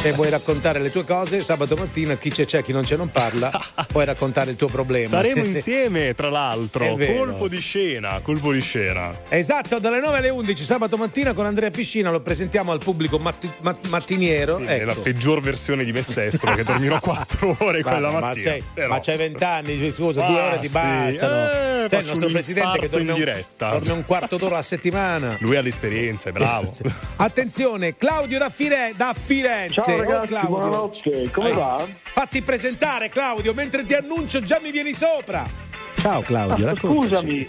Se 0.03 0.13
vuoi 0.13 0.31
raccontare 0.31 0.79
le 0.79 0.91
tue 0.91 1.05
cose, 1.05 1.43
sabato 1.43 1.75
mattina 1.77 2.17
chi 2.17 2.31
c'è 2.31 2.47
c'è, 2.47 2.63
chi 2.63 2.73
non 2.73 2.85
ce 2.87 2.97
non 2.97 3.11
parla, 3.11 3.51
puoi 3.91 4.05
raccontare 4.05 4.51
il 4.51 4.57
tuo 4.57 4.69
problema. 4.69 5.09
Saremo 5.09 5.43
insieme, 5.45 6.15
tra 6.15 6.29
l'altro. 6.31 6.95
Colpo 6.97 7.49
di 7.49 7.61
scena, 7.61 8.21
colpo 8.23 8.53
di 8.53 8.61
scena. 8.61 9.13
Esatto, 9.29 9.79
dalle 9.79 10.01
9 10.01 10.19
alle 10.19 10.29
11 10.29 10.65
sabato 10.65 10.97
mattina 10.97 11.33
con 11.33 11.47
Andrea 11.47 11.71
Piscina 11.71 12.11
lo 12.11 12.21
presentiamo 12.21 12.73
al 12.73 12.79
pubblico 12.79 13.19
matti- 13.19 13.51
mat- 13.63 13.87
mattiniero. 13.89 14.59
Sì, 14.59 14.65
ecco. 14.65 14.73
È 14.73 14.85
la 14.85 14.95
peggior 14.95 15.41
versione 15.41 15.85
di 15.85 15.93
me 15.93 16.03
stesso 16.03 16.39
perché 16.47 16.65
dormirò 16.65 16.99
4 17.03 17.57
ore 17.61 17.81
Vabbè, 17.81 17.95
quella 17.97 18.11
ma, 18.11 18.21
mattina. 18.21 18.51
sei- 18.51 18.65
Però- 18.75 18.89
ma 18.89 19.01
c'hai 19.01 19.17
vent'anni, 19.17 19.93
scusa, 19.93 20.25
Ah, 20.25 20.29
due 20.29 20.41
ore 20.41 20.59
ti 20.61 20.67
sì. 20.67 20.73
bastano. 20.73 21.35
Eh, 21.35 21.89
C'è 21.89 21.99
il 21.99 22.07
nostro 22.07 22.27
un 22.27 22.33
presidente 22.33 22.79
che 22.79 22.89
dorme 22.89 23.05
in 23.05 23.11
un, 23.11 23.17
diretta. 23.19 23.71
dorme 23.71 23.93
un 23.93 24.05
quarto 24.05 24.37
d'ora 24.37 24.59
a 24.59 24.63
settimana. 24.63 25.37
Lui 25.41 25.57
ha 25.57 25.63
l'esperienza, 25.63 26.29
è 26.29 26.33
bravo. 26.33 26.75
Attenzione, 27.17 27.97
Claudio 27.97 28.39
da, 28.39 28.51
Fire- 28.51 28.93
da 28.97 29.15
Firenze. 29.19 29.75
Ciao 29.83 29.95
Oh, 29.95 29.99
ragazzi, 29.99 30.27
Claudio. 30.29 30.49
buonanotte, 30.49 31.31
come 31.33 31.51
Eh, 31.51 31.55
va? 31.55 31.87
Fatti 32.13 32.43
presentare, 32.43 33.09
Claudio, 33.09 33.53
mentre 33.55 33.80
ti 33.85 33.95
annuncio 33.95 34.41
già 34.43 34.61
mi 34.63 34.71
vieni 34.71 34.95
sopra. 34.95 35.69
Ciao 36.01 36.21
Claudio, 36.23 36.67
Ah, 36.67 36.73
raccontaci. 36.73 37.49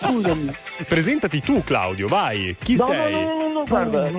scusami. 0.00 0.52
Presentati 0.88 1.40
tu, 1.40 1.62
Claudio, 1.62 2.08
vai. 2.08 2.56
Chi 2.62 2.76
no, 2.76 2.86
sei? 2.86 3.12
No, 3.12 3.20
no, 3.20 3.36
no, 3.36 3.48
no, 3.52 3.64
guarda. 3.66 4.10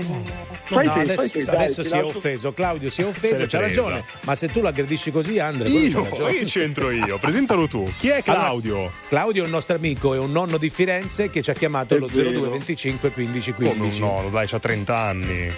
Fai 0.65 0.85
No, 0.85 0.93
te, 0.93 0.99
adesso, 1.01 1.29
te, 1.29 1.39
dai, 1.43 1.55
adesso 1.55 1.81
ti 1.81 1.87
si 1.89 1.95
è 1.95 2.03
offeso, 2.03 2.53
Claudio 2.53 2.89
si 2.91 3.01
è 3.01 3.05
offeso, 3.07 3.45
c'ha 3.47 3.59
ragione. 3.59 4.03
Ma 4.21 4.35
se 4.35 4.49
tu 4.49 4.61
l'aggredisci 4.61 5.11
così, 5.11 5.39
Andre, 5.39 5.69
Io, 5.69 6.03
che 6.07 6.43
c'entro 6.45 6.91
io? 6.91 7.17
Presentalo 7.19 7.67
tu. 7.67 7.89
Chi 7.97 8.09
è 8.09 8.21
Claudio? 8.21 8.75
Allora, 8.75 8.91
Claudio 9.09 9.41
è 9.41 9.45
un 9.45 9.51
nostro 9.51 9.75
amico, 9.75 10.13
è 10.13 10.19
un 10.19 10.31
nonno 10.31 10.57
di 10.57 10.69
Firenze 10.69 11.29
che 11.31 11.41
ci 11.41 11.49
ha 11.49 11.53
chiamato 11.53 11.95
allo 11.95 12.07
vero. 12.07 12.29
02 12.31 12.49
25 12.49 13.09
15 13.11 13.53
Come 13.53 13.69
un 13.69 13.77
15. 13.77 13.99
nonno, 13.99 14.29
dai, 14.29 14.45
c'ha 14.47 14.59
30 14.59 14.97
anni. 14.97 15.53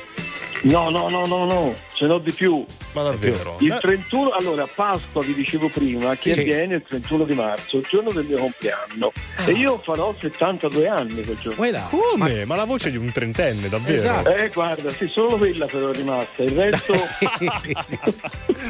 No, 0.66 0.90
no, 0.90 1.10
no, 1.10 1.28
no, 1.28 1.46
no, 1.46 1.76
ce 1.94 2.08
n'ho 2.08 2.18
di 2.18 2.32
più. 2.32 2.66
Ma 2.94 3.04
davvero? 3.04 3.58
Il 3.60 3.72
Eh, 3.72 3.78
31, 3.80 4.32
allora 4.32 4.66
Pasqua 4.66 5.22
vi 5.24 5.36
dicevo 5.36 5.70
prima 5.70 6.16
che 6.16 6.32
Sì. 6.32 6.40
avviene 6.40 6.76
il 6.76 6.84
31 6.88 7.24
di 7.26 7.36
marzo, 7.36 7.78
il 7.78 7.86
giorno 7.88 8.12
del 8.12 8.26
mio 8.26 8.40
compleanno. 8.40 9.12
E 9.46 9.52
io 9.52 9.78
farò 9.78 10.16
72 10.20 10.88
anni 10.88 11.22
quel 11.24 11.38
giorno. 11.38 11.70
Là. 11.70 11.88
Come? 11.92 12.46
Ma... 12.46 12.56
la 12.56 12.66
voce 12.66 12.90
di 12.90 12.98
un 12.98 13.12
trentenne, 13.12 13.70
davvero? 13.70 13.96
Esatto. 13.96 14.30
Eh, 14.34 14.50
guarda, 14.50 14.90
sì, 14.90 15.08
solo 15.08 15.38
quella 15.38 15.68
però 15.68 15.90
è 15.90 15.94
rimasta, 15.94 16.42
il 16.42 16.50
resto. 16.52 16.94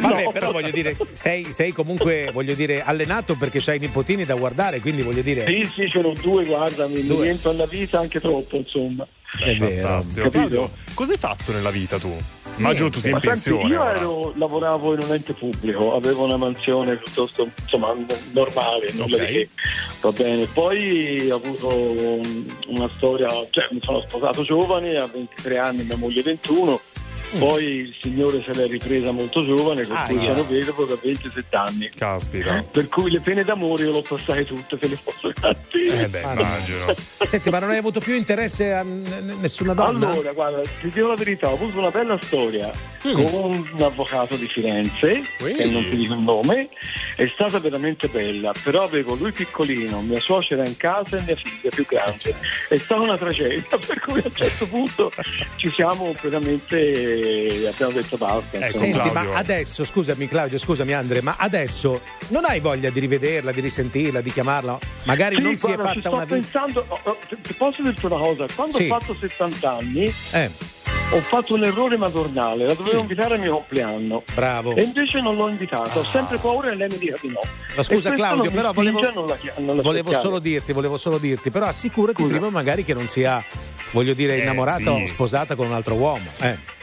Vabbè, 0.02 0.24
No. 0.24 0.32
però 0.32 0.52
voglio 0.52 0.72
dire, 0.72 0.98
sei, 1.12 1.54
sei 1.54 1.72
comunque 1.72 2.30
voglio 2.34 2.56
dire, 2.56 2.82
allenato 2.84 3.36
perché 3.36 3.60
c'hai 3.62 3.78
i 3.78 3.80
nipotini 3.80 4.26
da 4.26 4.36
guardare, 4.36 4.82
quindi 4.82 5.02
voglio 5.02 5.22
dire. 5.22 5.46
Sì, 5.46 5.70
sì, 5.74 5.90
ce 5.90 6.02
n'ho 6.02 6.14
due, 6.22 6.44
guarda, 6.44 6.88
mi, 6.88 6.96
mi 6.96 7.08
Due. 7.08 7.24
riempio 7.24 7.52
alla 7.52 7.66
vita 7.66 8.00
anche 8.00 8.20
troppo, 8.20 8.58
insomma. 8.58 9.08
È 9.40 9.56
vero. 9.56 9.88
Fantastico. 9.88 10.30
Capito? 10.30 10.72
Cosa 10.94 11.12
hai 11.14 11.18
fatto 11.18 11.52
nella 11.52 11.72
vita 11.72 11.98
tu? 11.98 12.16
Immagino 12.58 12.90
tu 12.90 13.00
sia 13.02 13.12
in 13.12 13.20
pensione. 13.20 13.68
io 13.68 13.86
ero, 13.86 14.34
lavoravo 14.38 14.94
in 14.94 15.00
un 15.04 15.14
ente 15.14 15.34
pubblico, 15.34 15.94
avevo 15.94 16.24
una 16.24 16.38
mansione 16.38 16.96
piuttosto 16.96 17.50
insomma, 17.62 17.94
normale, 18.32 18.92
nulla 18.94 19.18
Ok. 19.18 19.26
di 19.26 19.34
che. 19.34 19.50
Va 20.00 20.12
bene. 20.12 20.46
Poi 20.46 21.30
ho 21.30 21.36
avuto 21.36 22.20
una 22.68 22.90
storia, 22.96 23.28
cioè 23.50 23.68
mi 23.72 23.80
sono 23.82 24.02
sposato 24.08 24.44
giovane, 24.44 24.96
a 24.96 25.06
23 25.08 25.58
anni, 25.58 25.84
mia 25.84 25.98
moglie 25.98 26.22
21, 26.22 26.80
Mm. 26.95 26.95
Poi 27.38 27.64
il 27.66 27.96
signore 28.02 28.42
se 28.44 28.54
l'è 28.54 28.68
ripresa 28.68 29.12
molto 29.12 29.46
giovane, 29.46 29.84
per 29.86 29.96
Ah, 29.98 30.04
cui 30.08 30.16
yeah. 30.18 30.34
sono 30.36 30.48
vedovo 30.48 30.86
da 30.86 30.98
27 31.02 31.56
anni. 31.56 31.90
Caspita. 31.90 32.64
Per 32.72 32.88
cui 32.88 33.12
le 33.12 33.20
pene 33.20 33.44
d'amore 33.44 33.84
io 33.84 33.92
le 33.92 33.98
ho 33.98 34.02
passate 34.02 34.46
tutte, 34.46 34.78
se 34.80 34.88
le 34.88 34.98
posso 35.04 35.32
garantire. 35.34 36.04
Eh 36.04 36.08
beh, 36.10 36.22
immagino. 36.22 36.94
Senti, 37.26 37.50
ma 37.50 37.60
non 37.60 37.70
hai 37.72 37.78
avuto 37.78 38.00
più 38.00 38.14
interesse 38.16 38.72
a 38.72 38.84
n- 38.84 39.04
n- 39.04 39.38
nessuna 39.40 39.74
donna? 39.74 40.10
Allora, 40.12 40.32
guarda, 40.32 40.62
ti 40.62 40.90
dico 40.90 41.08
la 41.08 41.16
verità, 41.16 41.50
ho 41.50 41.54
avuto 41.56 41.78
una 41.78 41.92
bella 41.92 42.18
storia 42.22 42.72
Mm. 43.06 43.14
con 43.14 43.68
un 43.74 43.82
avvocato 43.84 44.36
di 44.36 44.48
Firenze, 44.48 45.22
Ui. 45.42 45.54
che 45.54 45.66
non 45.66 45.84
ti 45.84 45.96
dico 45.96 46.14
il 46.16 46.22
nome, 46.22 46.70
è 47.16 47.28
stata 47.34 47.60
veramente 47.60 48.08
bella, 48.08 48.52
però 48.64 48.82
avevo 48.84 49.14
lui 49.14 49.32
piccolino, 49.32 50.02
mia 50.02 50.20
suocera 50.20 50.66
in 50.66 50.76
casa 50.76 51.18
e 51.18 51.22
mia 51.22 51.36
figlia 51.36 51.70
più 51.70 51.86
grande. 51.86 52.34
È 52.68 52.78
stata 52.78 53.02
una 53.02 53.16
tragedia, 53.18 53.78
per 53.78 54.00
cui 54.00 54.20
a 54.20 54.24
un 54.26 54.34
certo 54.34 54.66
punto 54.68 55.12
ci 55.58 55.70
siamo 55.72 56.12
veramente, 56.20 57.15
abbiamo 57.72 57.92
detto 57.94 58.18
basta. 58.18 58.58
insomma. 58.66 58.84
Senti, 58.86 59.10
ma 59.12 59.34
adesso, 59.34 59.84
scusami 59.84 60.28
Claudio, 60.28 60.58
scusami 60.58 60.94
Andre, 60.94 61.22
ma 61.22 61.36
adesso 61.38 62.02
non 62.30 62.46
hai 62.46 62.60
voglia 62.60 62.90
di 62.90 63.00
rivederla, 63.00 63.52
di 63.52 63.62
risentirla, 63.62 64.22
di 64.22 64.32
chiamarla? 64.32 64.78
Magari 65.06 65.36
Sì, 65.36 65.42
non 65.42 65.58
si 65.58 65.66
è 65.72 65.76
guarda, 65.76 65.84
fatta 65.94 66.00
sto 66.02 66.14
una 66.16 66.24
vita. 66.26 66.36
pensando, 66.36 66.86
oh, 66.88 67.00
oh, 67.04 67.18
ti- 67.42 67.54
posso 67.54 67.82
dirti 67.82 68.06
una 68.06 68.18
cosa, 68.18 68.46
quando 68.56 68.78
Sì. 68.78 68.84
ho 68.90 69.00
fatto 69.00 69.16
70 69.20 69.72
anni 69.72 70.14
Eh, 70.32 70.50
ho 71.12 71.22
fatto 71.22 71.54
un 71.54 71.64
errore 71.64 71.98
madornale, 71.98 72.66
la 72.66 72.74
dovevo 72.74 73.00
invitare 73.00 73.36
al 73.36 73.40
mio 73.40 73.54
compleanno. 73.58 74.24
bravo. 74.34 74.76
E 74.76 74.82
invece 74.84 75.22
non 75.22 75.36
l'ho 75.36 75.48
invitata, 75.50 76.00
ho 76.00 76.04
sempre 76.04 76.38
paura 76.38 76.72
e 76.72 76.76
lei 76.76 76.90
mi 76.90 76.98
dica 76.98 77.18
di 77.22 77.28
no. 77.30 77.42
Ma 77.76 77.84
scusa 77.84 78.12
Claudio, 78.14 78.50
però 78.52 78.72
volevo, 78.74 79.00
non 79.14 79.28
la 79.28 79.38
non 79.58 79.76
la 79.78 79.82
volevo 79.82 80.14
solo 80.14 80.40
dirti, 80.40 80.74
volevo 80.74 80.98
solo 80.98 81.18
dirti, 81.20 81.52
però 81.52 81.68
assicurati 81.68 82.24
prima 82.24 82.50
magari 82.50 82.84
che 82.84 82.94
non 82.96 83.06
sia, 83.08 83.44
voglio 83.92 84.14
dire, 84.16 84.36
Eh, 84.38 84.42
innamorata 84.42 84.96
sì. 84.96 85.04
o 85.04 85.08
sposata 85.08 85.56
con 85.56 85.68
un 85.68 85.74
altro 85.74 85.94
uomo. 85.96 86.30
Eh. 86.40 86.74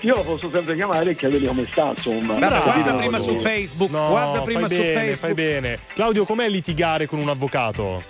Io 0.00 0.14
la 0.14 0.20
posso 0.22 0.48
sempre 0.52 0.74
chiamare 0.76 1.10
e 1.10 1.16
chiedergli 1.16 1.46
come 1.46 1.64
sta, 1.70 1.92
insomma. 1.94 2.34
Guarda 2.34 2.60
Capito? 2.60 2.96
prima 2.96 3.18
su 3.18 3.34
Facebook, 3.36 3.90
No, 3.90 4.08
guarda 4.08 4.42
prima 4.42 4.60
fai 4.60 4.68
su 4.70 4.76
bene, 4.82 4.92
Facebook. 4.92 5.18
Fai 5.18 5.34
bene. 5.34 5.78
Claudio, 5.94 6.24
com'è 6.24 6.48
litigare 6.48 7.06
con 7.06 7.18
un 7.18 7.28
avvocato? 7.28 8.02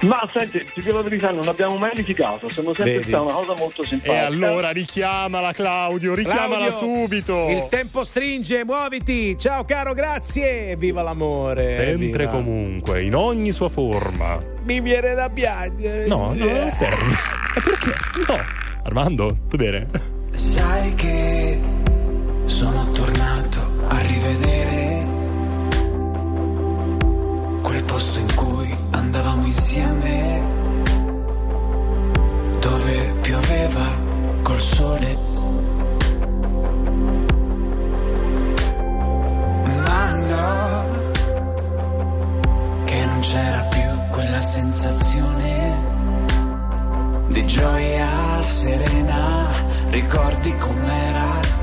Ma 0.00 0.28
senti, 0.32 0.64
ti 0.74 0.82
la 0.90 1.00
verità, 1.02 1.30
non 1.30 1.48
abbiamo 1.48 1.76
mai 1.76 1.90
litigato, 1.94 2.48
siamo 2.50 2.72
sempre 2.74 2.98
Vedi. 2.98 3.08
stata 3.08 3.22
una 3.22 3.32
cosa 3.32 3.54
molto 3.56 3.82
E 3.82 3.86
simpatica. 3.86 4.26
allora 4.26 4.70
richiamala, 4.70 5.52
Claudio, 5.52 6.14
richiamala 6.14 6.66
Claudio, 6.66 6.70
subito. 6.70 7.48
Il 7.48 7.66
tempo 7.70 8.04
stringe, 8.04 8.64
muoviti. 8.64 9.36
Ciao 9.38 9.64
caro, 9.64 9.94
grazie. 9.94 10.76
Viva 10.76 11.02
l'amore. 11.02 11.72
Sempre 11.72 12.06
viva. 12.06 12.22
e 12.22 12.26
comunque, 12.28 13.02
in 13.02 13.14
ogni 13.14 13.50
sua 13.52 13.68
forma. 13.68 14.40
Mi 14.64 14.80
viene 14.80 15.14
da 15.14 15.30
piangere. 15.30 16.06
No, 16.06 16.32
no, 16.34 16.44
non 16.44 16.70
serve. 16.70 17.04
Ma 17.04 17.60
perché? 17.64 17.94
No. 18.28 18.38
Armando, 18.84 19.32
tutto 19.32 19.56
bene? 19.56 20.14
Sai 20.36 20.94
che 20.94 21.60
sono 22.44 22.90
tornato 22.92 23.58
a 23.88 23.98
rivedere 23.98 25.06
quel 27.62 27.82
posto 27.84 28.18
in 28.18 28.34
cui 28.34 28.76
andavamo 28.90 29.46
insieme, 29.46 30.42
dove 32.60 33.12
pioveva 33.22 33.86
col 34.42 34.60
sole. 34.60 35.18
Ma 39.84 40.12
no, 40.12 40.84
che 42.84 43.04
non 43.06 43.20
c'era 43.20 43.62
più 43.62 43.88
quella 44.10 44.40
sensazione 44.42 45.94
di 47.28 47.46
gioia 47.46 48.42
serena, 48.42 49.35
ricordi 49.90 50.56
com'era? 50.58 51.54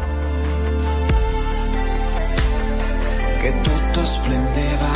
Che 3.42 3.62
tutto 3.62 4.06
splendeva, 4.06 4.92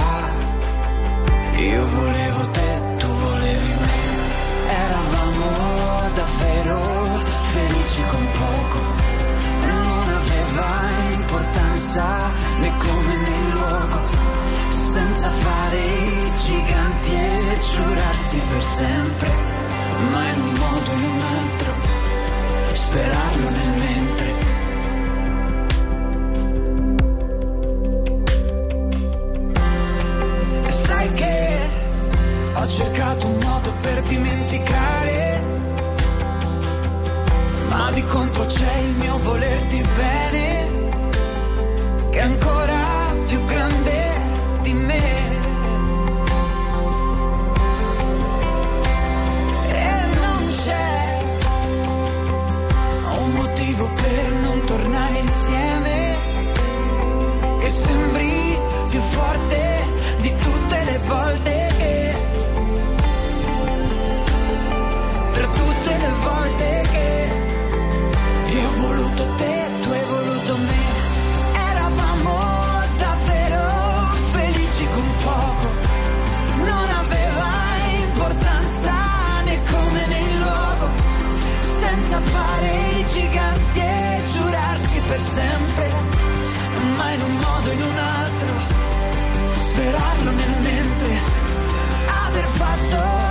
io 1.58 1.90
volevo 1.90 2.50
te, 2.52 2.82
tu 2.98 3.08
volevi 3.08 3.74
me, 3.74 3.92
eravamo 4.70 5.46
davvero 6.16 6.80
felici 7.52 8.02
con 8.10 8.28
poco, 8.32 8.80
non 9.68 10.10
aveva 10.22 10.68
importanza 11.18 12.06
né 12.60 12.72
come 12.78 13.16
né 13.18 13.52
luogo, 13.52 14.00
senza 14.94 15.30
fare 15.30 15.78
i 15.78 16.32
giganti 16.46 17.12
e 17.14 17.58
giurarsi 17.60 18.42
per 18.50 18.64
sempre. 18.64 19.30
Ma 20.12 20.30
in 20.30 20.42
un 20.42 20.54
modo 20.54 20.92
o 20.92 20.94
in 20.94 21.04
un 21.04 21.22
altro, 21.22 21.74
sperarlo 22.88 23.50
nel 23.50 23.74
mentre. 23.86 24.32
Sai 30.70 31.14
che 31.14 31.60
ho 32.54 32.68
cercato 32.68 33.28
un 33.28 33.38
modo 33.44 33.74
per 33.82 34.02
dimenticare, 34.04 35.42
ma 37.70 37.92
di 37.92 38.04
contro 38.06 38.46
c'è 38.46 38.76
il 38.78 38.96
mio 38.96 39.20
volerti 39.20 39.84
bene, 39.98 40.46
che 42.12 42.20
ancora 42.22 42.57
per 85.18 85.22
sempre, 85.22 85.92
ma 86.96 87.12
in 87.12 87.22
un 87.22 87.32
modo 87.32 87.70
o 87.70 87.72
in 87.72 87.82
un 87.82 87.98
altro, 87.98 88.48
sperarlo 89.58 90.32
nel 90.32 90.56
mentre, 90.62 91.20
aver 92.26 92.46
fatto 92.46 93.27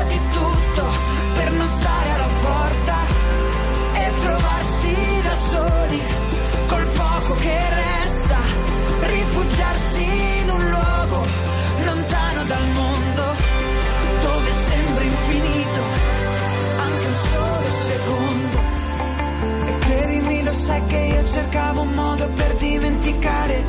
sai 20.66 20.84
che 20.86 20.98
io 20.98 21.22
cercavo 21.22 21.82
un 21.82 21.92
modo 21.94 22.28
per 22.34 22.56
dimenticare, 22.56 23.64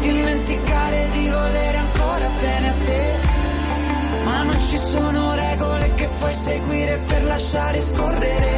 dimenticare 0.00 1.08
di 1.12 1.28
volere 1.30 1.76
ancora 1.78 2.28
bene 2.38 2.68
a 2.68 2.74
te. 2.84 4.24
Ma 4.24 4.42
non 4.42 4.60
ci 4.60 4.76
sono 4.76 5.34
regole 5.34 5.94
che 5.94 6.10
puoi 6.18 6.34
seguire 6.34 7.00
per 7.06 7.24
lasciare 7.24 7.80
scorrere. 7.80 8.57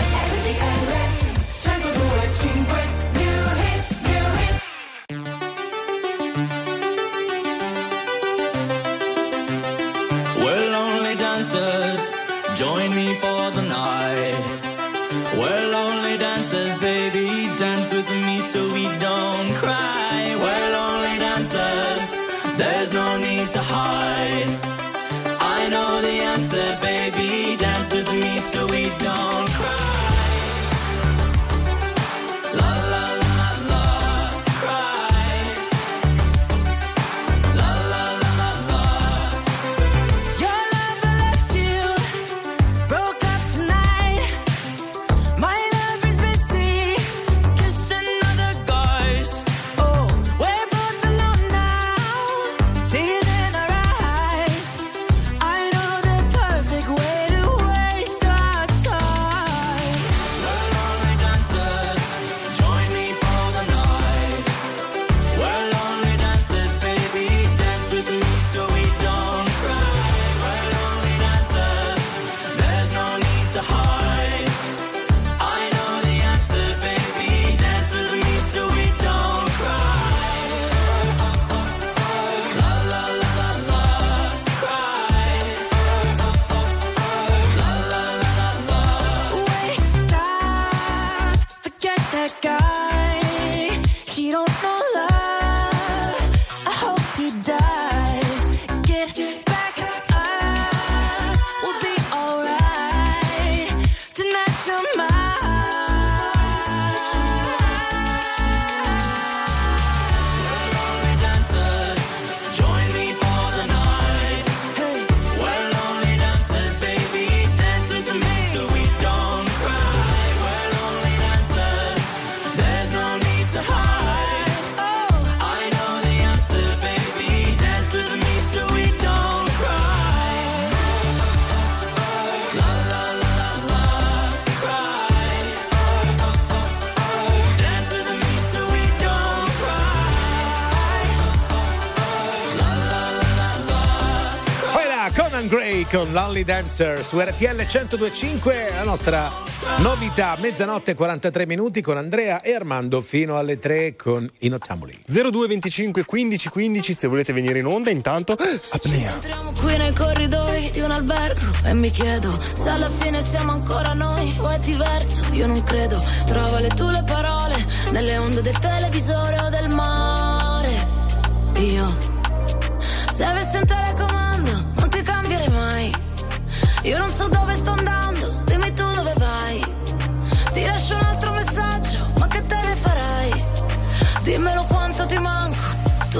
Station 146.01 146.13
Lonely 146.13 146.43
Dancer 146.43 147.05
su 147.05 147.19
RTL 147.19 147.55
1025, 147.55 148.71
la 148.73 148.83
nostra 148.83 149.31
novità, 149.77 150.35
mezzanotte 150.39 150.95
43 150.95 151.45
minuti 151.45 151.81
con 151.81 151.97
Andrea 151.97 152.41
e 152.41 152.53
Armando 152.55 153.01
fino 153.01 153.37
alle 153.37 153.59
3 153.59 153.95
con 153.95 154.29
i 154.39 154.47
Nottamoli. 154.47 154.99
0225 155.05 156.05
1515 156.09 156.93
se 156.93 157.07
volete 157.07 157.33
venire 157.33 157.59
in 157.59 157.65
onda, 157.65 157.91
intanto 157.91 158.33
apnea. 158.71 159.13
Entriamo 159.13 159.51
qui 159.59 159.77
nei 159.77 159.93
corridoi 159.93 160.71
di 160.71 160.79
un 160.79 160.91
albergo 160.91 161.45
e 161.63 161.73
mi 161.73 161.91
chiedo 161.91 162.31
se 162.53 162.69
alla 162.69 162.89
fine 162.89 163.23
siamo 163.23 163.51
ancora 163.51 163.93
noi 163.93 164.33
o 164.39 164.49
è 164.49 164.57
diverso, 164.59 165.23
io 165.31 165.45
non 165.45 165.61
credo. 165.63 166.01
Trova 166.25 166.59
le 166.59 166.69
tue 166.69 167.03
parole 167.05 167.63
nelle 167.91 168.17
onde 168.17 168.41
del 168.41 168.57
televisore 168.57 169.39
o 169.39 169.49
del 169.49 169.69
mare 169.69 170.10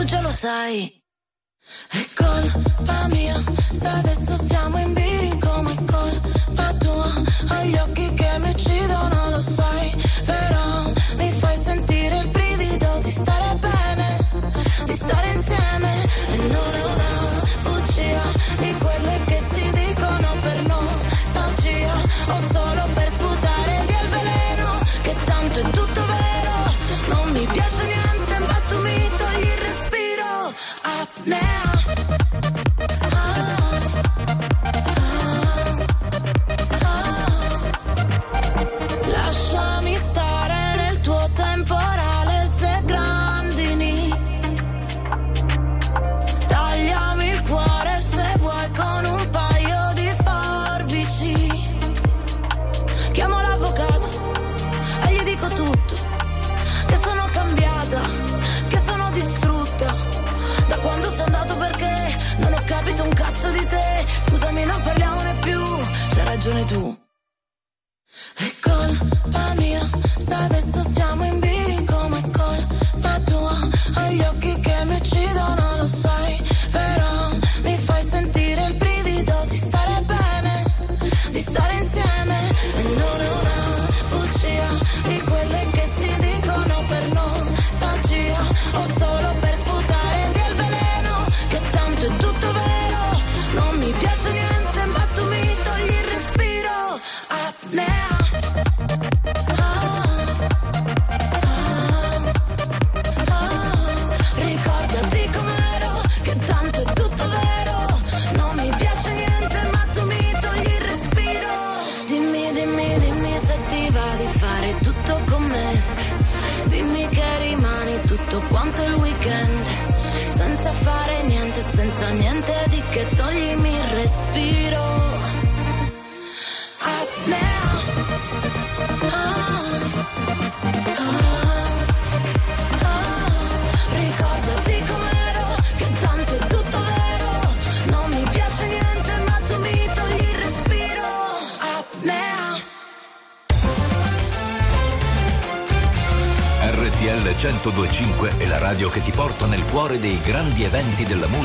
tu 0.02 0.08
già 0.08 0.22
lo 0.22 0.32
sai. 0.32 1.00
È 1.90 2.08
colpa 2.16 3.08
mia 3.10 3.40
se 3.72 3.88
adesso 3.88 4.36
siamo 4.36 4.78
in 4.80 4.94
bilico, 4.94 5.62
ma 5.62 5.72
è 5.72 5.84
colpa 5.86 6.74
tua, 6.74 7.12
agli 7.50 7.76
occhi 7.76 8.14
che 8.16 8.31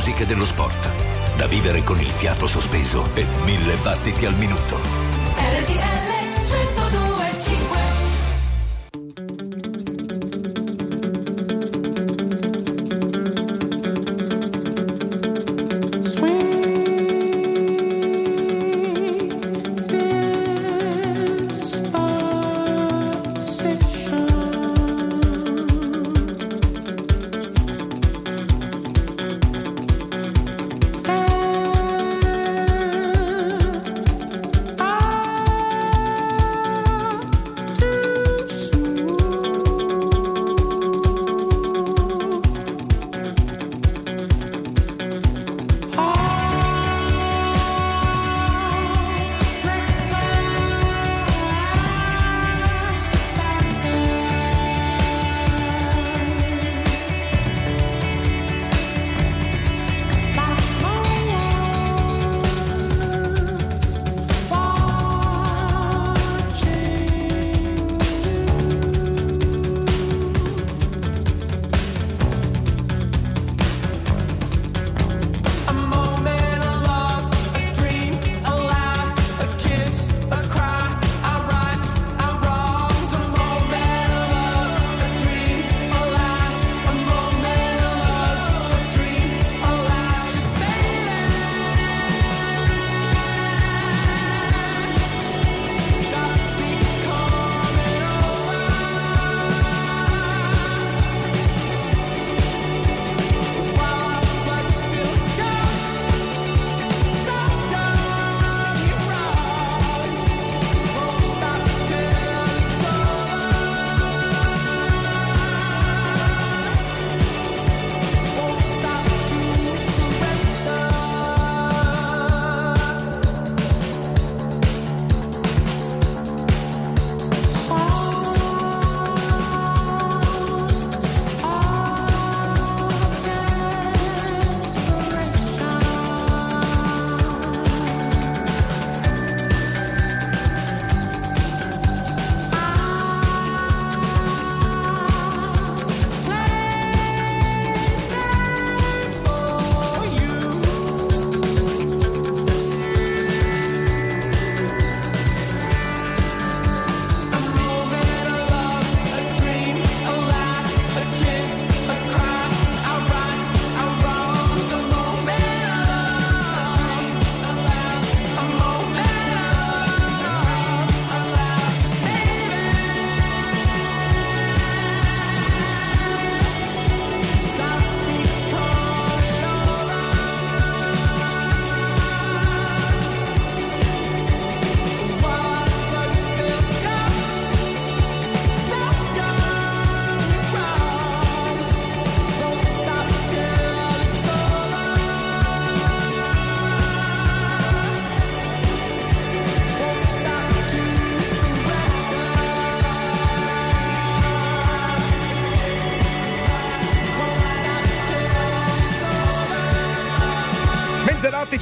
eventi 0.06 0.14
della 0.14 0.14
musica 0.14 0.22
e 0.22 0.26
dello 0.26 0.44
sport. 0.44 1.36
Da 1.36 1.46
vivere 1.46 1.82
con 1.82 2.00
il 2.00 2.10
fiato 2.10 2.46
sospeso 2.46 3.08
e 3.14 3.26
mille 3.44 3.74
battiti 3.76 4.24
al 4.26 4.34
minuto. 4.34 4.95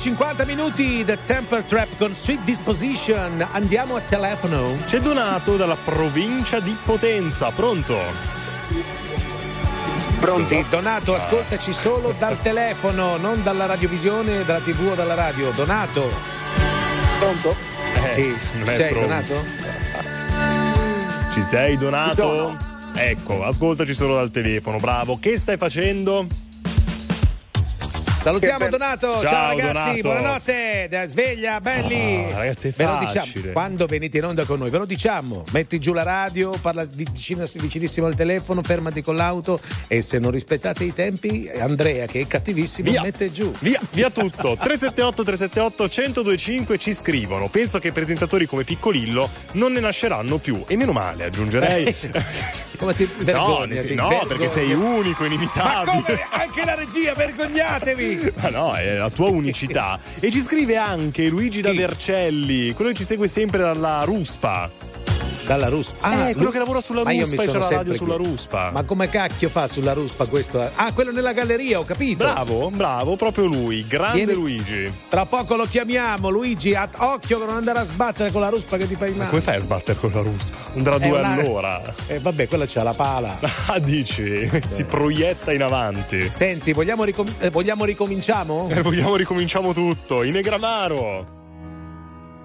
50 0.04 0.44
minuti 0.44 1.02
The 1.02 1.16
Temper 1.24 1.62
Trap 1.62 1.96
con 1.96 2.14
Sweet 2.14 2.40
Disposition. 2.44 3.42
Andiamo 3.52 3.96
a 3.96 4.02
telefono. 4.02 4.76
C'è 4.84 5.00
Donato 5.00 5.56
dalla 5.56 5.78
provincia 5.82 6.60
di 6.60 6.76
Potenza, 6.84 7.50
pronto? 7.52 7.98
Pronto? 10.20 10.44
Sì, 10.44 10.62
Donato, 10.68 11.14
ascoltaci 11.14 11.72
solo 11.72 12.14
dal 12.18 12.38
telefono, 12.42 13.16
non 13.16 13.42
dalla 13.42 13.64
radiovisione, 13.64 14.44
dalla 14.44 14.60
tv 14.60 14.90
o 14.90 14.94
dalla 14.94 15.14
radio. 15.14 15.52
Donato. 15.52 16.10
Pronto? 17.18 17.56
Eh, 17.94 18.14
sì, 18.14 18.58
non 18.58 18.64
ci 18.66 18.70
è 18.72 18.74
sei 18.74 18.90
pronto. 18.90 19.08
Donato? 19.08 19.44
Ci 21.32 21.40
sei, 21.40 21.76
Donato? 21.78 22.58
Ecco, 22.94 23.42
ascoltaci 23.42 23.94
solo 23.94 24.16
dal 24.16 24.30
telefono, 24.30 24.76
bravo. 24.76 25.18
Che 25.18 25.38
stai 25.38 25.56
facendo? 25.56 26.26
Salutiamo. 28.24 28.68
Donato, 28.68 29.20
ciao, 29.20 29.26
Ciao, 29.26 29.48
ragazzi, 29.58 30.00
Donato. 30.00 30.00
buonanotte, 30.00 31.04
sveglia, 31.08 31.60
belli. 31.60 32.24
Ah, 32.32 32.38
ragazzi, 32.38 32.72
Ve 32.74 32.84
lo 32.86 32.96
diciamo, 32.98 33.52
quando 33.52 33.84
venite 33.84 34.16
in 34.16 34.24
onda 34.24 34.46
con 34.46 34.60
noi, 34.60 34.70
ve 34.70 34.78
lo 34.78 34.86
diciamo, 34.86 35.44
metti 35.50 35.78
giù 35.78 35.92
la 35.92 36.04
radio, 36.04 36.56
parla 36.58 36.86
vicino, 36.86 37.44
vicinissimo 37.52 38.06
al 38.06 38.14
telefono, 38.14 38.62
fermati 38.62 39.02
con 39.02 39.16
l'auto 39.16 39.60
e 39.88 40.00
se 40.00 40.18
non 40.18 40.30
rispettate 40.30 40.84
i 40.84 40.94
tempi, 40.94 41.50
Andrea 41.54 42.06
che 42.06 42.20
è 42.20 42.26
cattivissimo 42.26 42.90
Via. 42.90 43.02
mette 43.02 43.30
giù. 43.30 43.52
Via, 43.58 43.78
via 43.90 44.08
tutto. 44.08 44.56
378 44.58 45.22
378 45.22 45.82
1025 45.82 46.78
ci 46.78 46.94
scrivono. 46.94 47.48
Penso 47.48 47.78
che 47.78 47.92
presentatori 47.92 48.46
come 48.46 48.64
Piccolillo 48.64 49.28
non 49.52 49.72
ne 49.72 49.80
nasceranno 49.80 50.38
più. 50.38 50.64
E 50.66 50.78
meno 50.78 50.92
male, 50.92 51.24
aggiungerei. 51.24 51.94
Come 52.76 52.92
ti 52.96 53.04
no, 53.04 53.24
vergogni, 53.24 53.94
no, 53.94 54.08
vergogni. 54.08 54.26
perché 54.26 54.48
sei 54.48 54.72
unico, 54.72 55.22
Ma 55.22 55.26
inimitabile. 55.28 56.02
come? 56.02 56.26
Anche 56.30 56.64
la 56.64 56.74
regia, 56.74 57.14
vergognatevi! 57.14 58.13
Ma 58.40 58.48
no, 58.50 58.74
è 58.74 58.96
la 58.96 59.08
sua 59.08 59.28
unicità. 59.28 59.98
e 60.20 60.30
ci 60.30 60.40
scrive 60.40 60.76
anche 60.76 61.28
Luigi 61.28 61.60
da 61.60 61.72
Vercelli, 61.72 62.72
quello 62.72 62.90
che 62.90 62.96
ci 62.96 63.04
segue 63.04 63.28
sempre 63.28 63.58
dalla 63.58 64.02
Ruspa. 64.04 64.70
Dalla 65.46 65.68
Ruspa. 65.68 66.28
eh, 66.28 66.32
quello 66.32 66.42
lui- 66.44 66.52
che 66.52 66.58
lavora 66.58 66.80
sulla 66.80 67.02
Ma 67.04 67.10
Ruspa 67.12 67.42
e 67.42 67.46
c'è 67.46 67.52
la 67.52 67.58
radio 67.58 67.76
sempre 67.76 67.96
sulla 67.96 68.16
qui. 68.16 68.26
Ruspa. 68.26 68.70
Ma 68.72 68.82
come 68.84 69.08
cacchio 69.08 69.48
fa 69.48 69.68
sulla 69.68 69.92
Ruspa 69.92 70.24
questo? 70.26 70.70
Ah, 70.74 70.92
quello 70.92 71.10
nella 71.12 71.32
galleria, 71.32 71.78
ho 71.78 71.82
capito. 71.84 72.24
Bravo, 72.24 72.70
bravo, 72.70 73.16
proprio 73.16 73.46
lui, 73.46 73.86
grande 73.86 74.24
Vieni- 74.24 74.32
Luigi. 74.34 74.92
Tra 75.08 75.26
poco 75.26 75.56
lo 75.56 75.64
chiamiamo, 75.66 76.28
Luigi. 76.30 76.74
a- 76.74 76.88
occhio 76.96 77.38
che 77.38 77.44
non 77.46 77.56
andare 77.56 77.78
a 77.80 77.84
sbattere 77.84 78.30
con 78.32 78.40
la 78.40 78.48
Ruspa 78.48 78.76
che 78.76 78.86
ti 78.88 78.96
fai 78.96 79.12
male. 79.12 79.28
Come 79.30 79.40
fai 79.42 79.56
a 79.56 79.60
sbattere 79.60 79.98
con 79.98 80.10
la 80.14 80.20
Ruspa? 80.20 80.56
Andrà 80.74 80.98
due 80.98 81.18
una- 81.18 81.32
all'ora. 81.34 81.82
Eh, 82.06 82.18
vabbè, 82.20 82.48
quella 82.48 82.64
c'ha 82.66 82.82
la 82.82 82.94
pala. 82.94 83.38
Ah, 83.66 83.78
dici? 83.78 84.48
Si 84.66 84.84
proietta 84.84 85.52
in 85.52 85.62
avanti. 85.62 86.28
Senti, 86.30 86.72
vogliamo, 86.72 87.04
ricom- 87.04 87.32
eh, 87.38 87.50
vogliamo 87.50 87.84
ricominciamo? 87.84 88.68
E 88.70 88.82
vogliamo 88.82 89.16
ricominciamo 89.16 89.72
tutto. 89.72 90.22
In 90.22 90.32
Negramaro. 90.32 91.33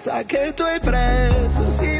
rincorsa 0.00 0.24
che 0.24 0.54
tu 0.54 0.62
hai 0.62 0.80
preso, 0.80 1.68
sì 1.68 1.99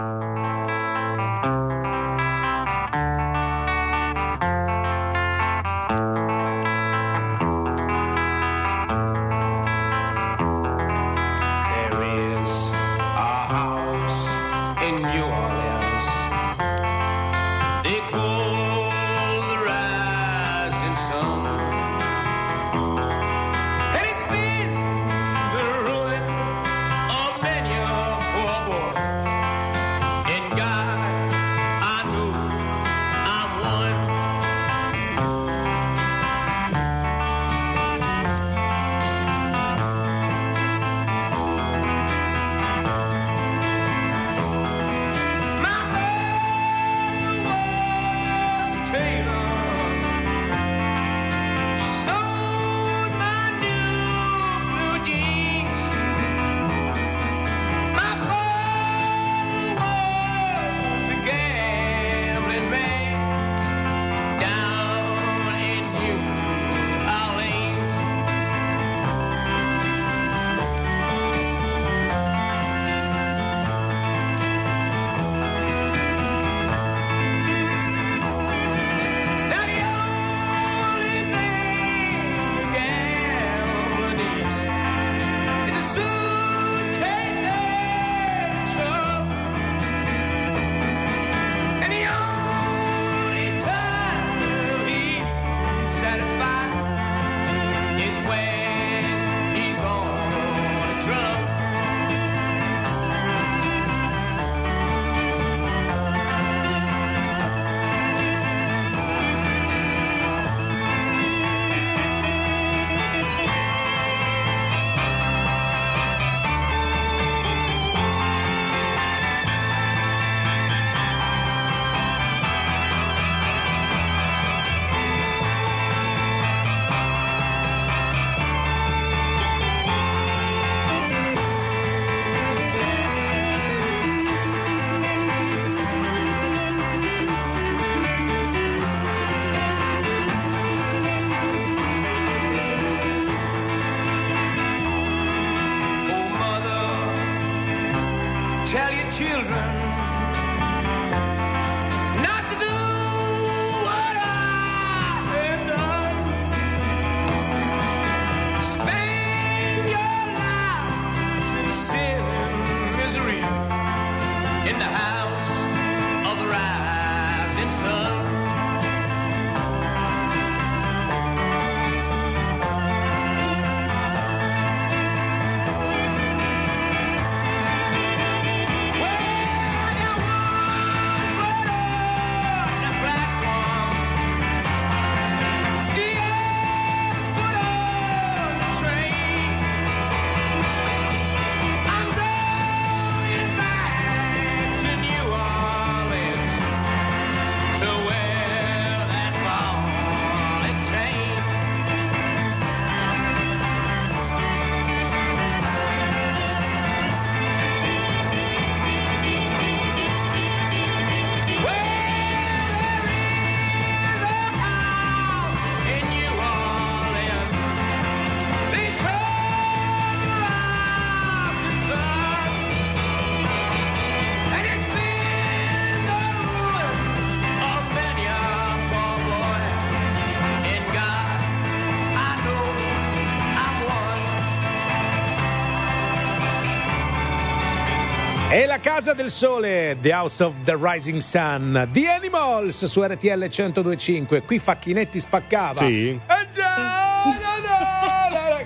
E 238.53 238.65
la 238.65 238.81
casa 238.81 239.13
del 239.13 239.31
sole, 239.31 239.97
The 240.01 240.11
House 240.11 240.43
of 240.43 240.63
the 240.65 240.75
Rising 240.77 241.21
Sun, 241.21 241.87
The 241.93 242.09
Animals 242.09 242.83
su 242.83 243.01
RTL 243.01 243.47
1025. 243.47 244.41
Qui 244.41 244.59
Facchinetti 244.59 245.21
spaccava. 245.21 245.85
Sì. 245.85 246.09
E 246.09 246.40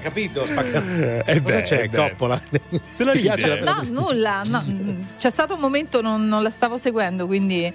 Capito? 0.05 0.43
Eh 0.45 0.53
Cosa 0.53 1.39
beh, 1.41 1.61
c'è, 1.63 1.81
eh 1.81 1.87
beh. 1.89 1.97
Coppola? 2.09 2.39
Se 2.91 3.03
la 3.03 3.13
piace 3.13 3.59
la- 3.59 3.73
No, 3.73 3.81
nulla. 3.89 4.43
no, 4.45 4.63
mm, 4.63 5.01
C'è 5.17 5.31
stato 5.31 5.55
un 5.55 5.59
momento 5.59 5.99
non, 6.01 6.27
non 6.27 6.43
la 6.43 6.51
stavo 6.51 6.77
seguendo, 6.77 7.25
quindi 7.25 7.63
eh, 7.63 7.73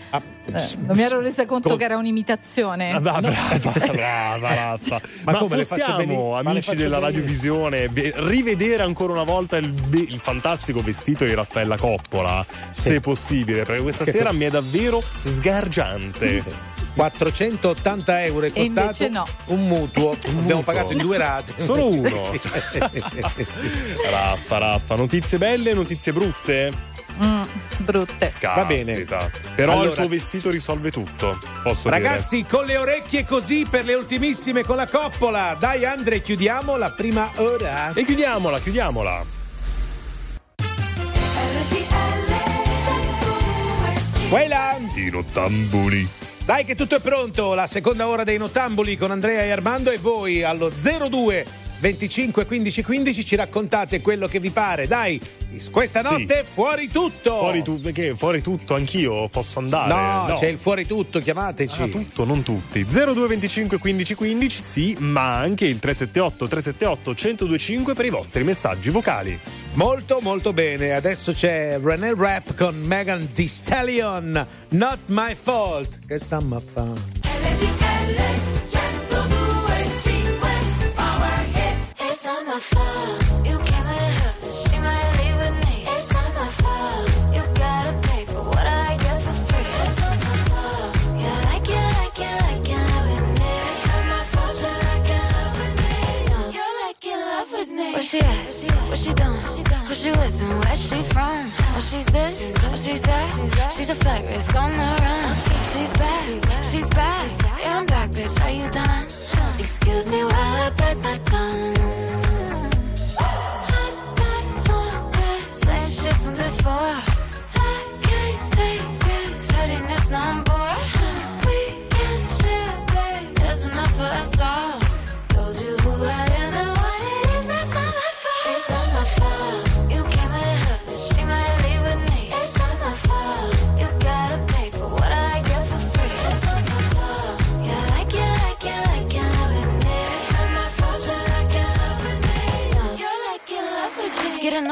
non 0.53 0.95
mi 0.97 1.03
ero 1.03 1.19
resa 1.19 1.45
conto 1.45 1.71
com- 1.71 1.79
che 1.79 1.85
era 1.85 1.97
un'imitazione. 1.97 2.93
Ah, 2.93 3.01
brava, 3.01 3.21
brava, 3.91 4.55
Razza. 4.55 5.01
Ma 5.25 5.33
Ma, 5.33 5.39
come, 5.39 5.57
le 5.57 5.65
faccio 5.65 5.97
le 5.97 6.05
amici 6.05 6.77
della 6.77 7.01
venire? 7.01 7.01
radiovisione, 7.01 7.89
ve- 7.89 8.13
rivedere 8.19 8.85
ancora 8.85 9.13
una 9.13 9.25
volta 9.25 9.57
il, 9.57 9.69
be- 9.71 9.99
il 9.99 10.21
fantastico 10.23 10.81
vestito 10.83 11.25
di 11.25 11.35
Raffaella 11.35 11.77
Coppola, 11.77 12.47
se 12.71 13.01
possibile, 13.01 13.65
perché 13.65 13.83
questa 13.83 14.05
Che- 14.05 14.13
sera 14.13 14.31
mi 14.31 14.45
è 14.45 14.51
davvero 14.51 15.03
sgargiante. 15.25 16.69
480 16.95 18.25
euro 18.25 18.47
è 18.47 18.53
costato 18.53 19.09
no. 19.09 19.27
un 19.47 19.67
mutuo. 19.67 20.11
Un 20.11 20.17
Abbiamo 20.39 20.39
mutuo. 20.43 20.63
pagato 20.63 20.93
in 20.93 20.99
due 20.99 21.17
rate. 21.19 21.55
Solo 21.59 21.89
uno. 21.89 22.33
raffa, 24.11 24.59
raffa. 24.59 24.97
Notizie 24.97 25.39
belle, 25.39 25.73
notizie 25.75 26.13
brutte? 26.13 26.73
Mm, 27.23 27.43
brutte. 27.79 28.33
Caspita. 28.39 28.55
Va 28.55 28.65
bene. 28.65 29.05
Però 29.55 29.73
allora, 29.73 29.89
il 29.89 29.95
tuo 29.95 30.09
vestito 30.09 30.51
risolve 30.51 30.91
tutto. 30.91 31.39
Posso 31.63 31.89
ragazzi, 31.89 32.37
dire. 32.37 32.49
con 32.49 32.65
le 32.65 32.77
orecchie 32.77 33.25
così 33.25 33.67
per 33.69 33.85
le 33.85 33.95
ultimissime 33.95 34.65
con 34.65 34.77
la 34.77 34.87
coppola. 34.87 35.57
Dai, 35.59 35.85
Andre, 35.85 36.23
chiudiamo 36.23 36.77
la 36.77 36.91
prima 36.91 37.31
ora. 37.37 37.93
E 37.93 38.05
chiudiamola, 38.05 38.59
chiudiamola. 38.59 39.39
Quella! 44.29 44.77
I 44.95 45.11
Rottambuli. 45.11 46.09
Dai 46.51 46.65
che 46.65 46.75
tutto 46.75 46.97
è 46.97 47.01
pronto, 47.01 47.55
la 47.55 47.69
seconda 47.69 48.09
ora 48.09 48.25
dei 48.25 48.37
nottambuli 48.37 48.97
con 48.97 49.13
Andrea 49.13 49.43
e 49.43 49.51
Armando 49.53 49.93
e 49.93 49.99
voi 49.99 50.43
allo 50.43 50.69
02 50.69 51.47
25 51.81 52.45
15 52.45 52.83
15 52.83 53.25
ci 53.25 53.37
raccontate 53.37 54.01
quello 54.03 54.29
che 54.29 54.39
vi 54.39 54.51
pare. 54.51 54.87
Dai, 54.87 55.19
questa 55.71 56.03
notte 56.03 56.45
fuori 56.51 56.89
tutto. 56.89 57.39
Fuori, 57.39 57.63
tu- 57.63 57.81
perché 57.81 58.15
fuori 58.15 58.43
tutto, 58.43 58.75
anch'io 58.75 59.29
posso 59.29 59.59
andare. 59.61 59.89
No, 60.29 60.35
c'è 60.37 60.49
il 60.49 60.59
fuori 60.59 60.87
tutto, 60.87 61.21
chiamateci. 61.21 61.83
Ah, 61.83 61.89
tutto, 61.89 62.25
non 62.25 62.43
tutti. 62.43 62.85
0225 62.85 63.79
15 63.79 64.15
15, 64.15 64.61
sì, 64.61 64.97
ma 64.99 65.39
anche 65.39 65.65
il 65.65 65.79
378 65.79 66.47
378 66.47 67.11
1025 67.11 67.95
per 67.95 68.05
i 68.05 68.11
vostri 68.11 68.45
messaggi 68.45 68.91
vocali. 68.91 69.39
Molto 69.73 70.19
molto 70.21 70.53
bene, 70.53 70.93
adesso 70.93 71.33
c'è 71.33 71.79
René 71.83 72.15
Rap 72.15 72.55
con 72.55 72.77
Megan 72.77 73.33
Thee 73.33 73.49
Stallion, 73.49 74.47
Not 74.69 74.99
My 75.07 75.35
Fault. 75.35 76.01
Che 76.07 76.19
sta 76.19 76.37
a 76.37 76.61
fa? 76.61 77.21
It's 78.73 78.80
Excuse 109.61 110.07
me 110.07 110.25
while 110.25 110.33
I 110.33 110.71
bite 110.71 110.99
my 110.99 111.19
tongue. 111.19 112.10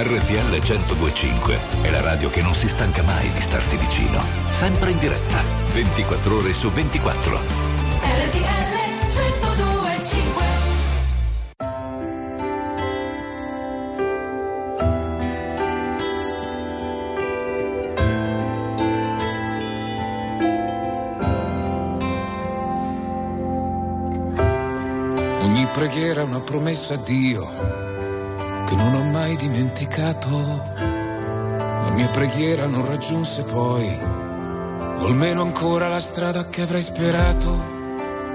RTL 0.00 0.60
1025 0.62 1.58
è 1.82 1.90
la 1.90 2.00
radio 2.00 2.30
che 2.30 2.40
non 2.40 2.54
si 2.54 2.68
stanca 2.68 3.02
mai 3.02 3.28
di 3.32 3.40
starti 3.40 3.76
vicino. 3.76 4.22
Sempre 4.52 4.92
in 4.92 4.98
diretta, 5.00 5.42
24 5.72 6.36
ore 6.36 6.52
su 6.52 6.70
24. 6.70 7.40
RTL 8.02 8.76
1025 9.08 10.44
Ogni 25.40 25.66
preghiera 25.72 26.20
è 26.20 26.24
una 26.24 26.40
promessa 26.40 26.94
a 26.94 26.98
Dio 26.98 27.87
che 28.68 28.74
non 28.74 28.94
ho 28.94 29.02
mai 29.04 29.34
dimenticato. 29.36 30.28
La 30.76 31.90
mia 31.94 32.08
preghiera 32.08 32.66
non 32.66 32.84
raggiunse 32.84 33.42
poi, 33.44 33.98
o 33.98 35.06
almeno 35.06 35.40
ancora 35.40 35.88
la 35.88 35.98
strada 35.98 36.48
che 36.50 36.60
avrei 36.60 36.82
sperato. 36.82 37.76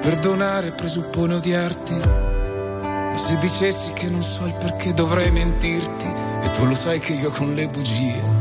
Perdonare 0.02 0.72
presuppone 0.72 1.36
odiarti, 1.36 1.96
ma 1.96 3.18
se 3.18 3.38
dicessi 3.38 3.94
che 3.94 4.10
non 4.10 4.24
so 4.24 4.46
il 4.46 4.56
perché 4.56 4.94
dovrei 4.94 5.30
mentirti, 5.30 6.08
e 6.42 6.52
tu 6.54 6.66
lo 6.66 6.76
sai 6.76 6.98
che 6.98 7.14
io 7.14 7.30
con 7.30 7.54
le 7.54 7.68
bugie 7.68 8.33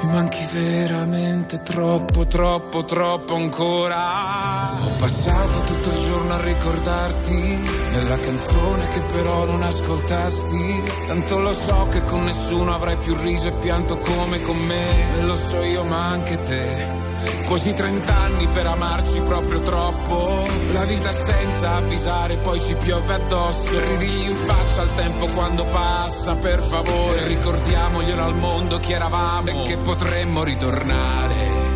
mi 0.00 0.12
manchi 0.12 0.46
veramente 0.52 1.60
troppo, 1.62 2.26
troppo, 2.26 2.84
troppo 2.84 3.34
ancora. 3.34 4.84
Ho 4.84 4.90
passato 4.98 5.60
tutto 5.62 5.90
il 5.90 5.98
giorno 5.98 6.34
a 6.34 6.40
ricordarti 6.40 7.58
nella 7.92 8.18
canzone 8.18 8.88
che 8.88 9.00
però 9.00 9.44
non 9.44 9.62
ascoltasti. 9.62 10.82
Tanto 11.06 11.38
lo 11.40 11.52
so 11.52 11.88
che 11.90 12.04
con 12.04 12.24
nessuno 12.24 12.74
avrai 12.74 12.96
più 12.96 13.16
riso 13.16 13.48
e 13.48 13.52
pianto 13.52 13.98
come 13.98 14.40
con 14.40 14.56
me. 14.56 15.18
E 15.18 15.22
lo 15.22 15.34
so 15.34 15.62
io, 15.62 15.84
ma 15.84 16.08
anche 16.08 16.42
te. 16.42 17.07
Quasi 17.46 17.72
30 17.72 18.14
anni 18.14 18.46
per 18.48 18.66
amarci 18.66 19.20
proprio 19.20 19.60
troppo. 19.60 20.46
La 20.72 20.84
vita 20.84 21.12
senza 21.12 21.76
avvisare, 21.76 22.36
poi 22.36 22.60
ci 22.60 22.74
piove 22.74 23.14
addosso. 23.14 23.78
Ridigli 23.78 24.30
in 24.30 24.36
faccia 24.36 24.82
al 24.82 24.94
tempo 24.94 25.26
quando 25.28 25.64
passa, 25.66 26.34
per 26.36 26.60
favore. 26.60 27.26
Ricordiamoglielo 27.26 28.22
al 28.22 28.34
mondo 28.34 28.78
chi 28.78 28.92
eravamo 28.92 29.48
e 29.48 29.62
che 29.62 29.76
potremmo 29.78 30.44
ritornare. 30.44 31.66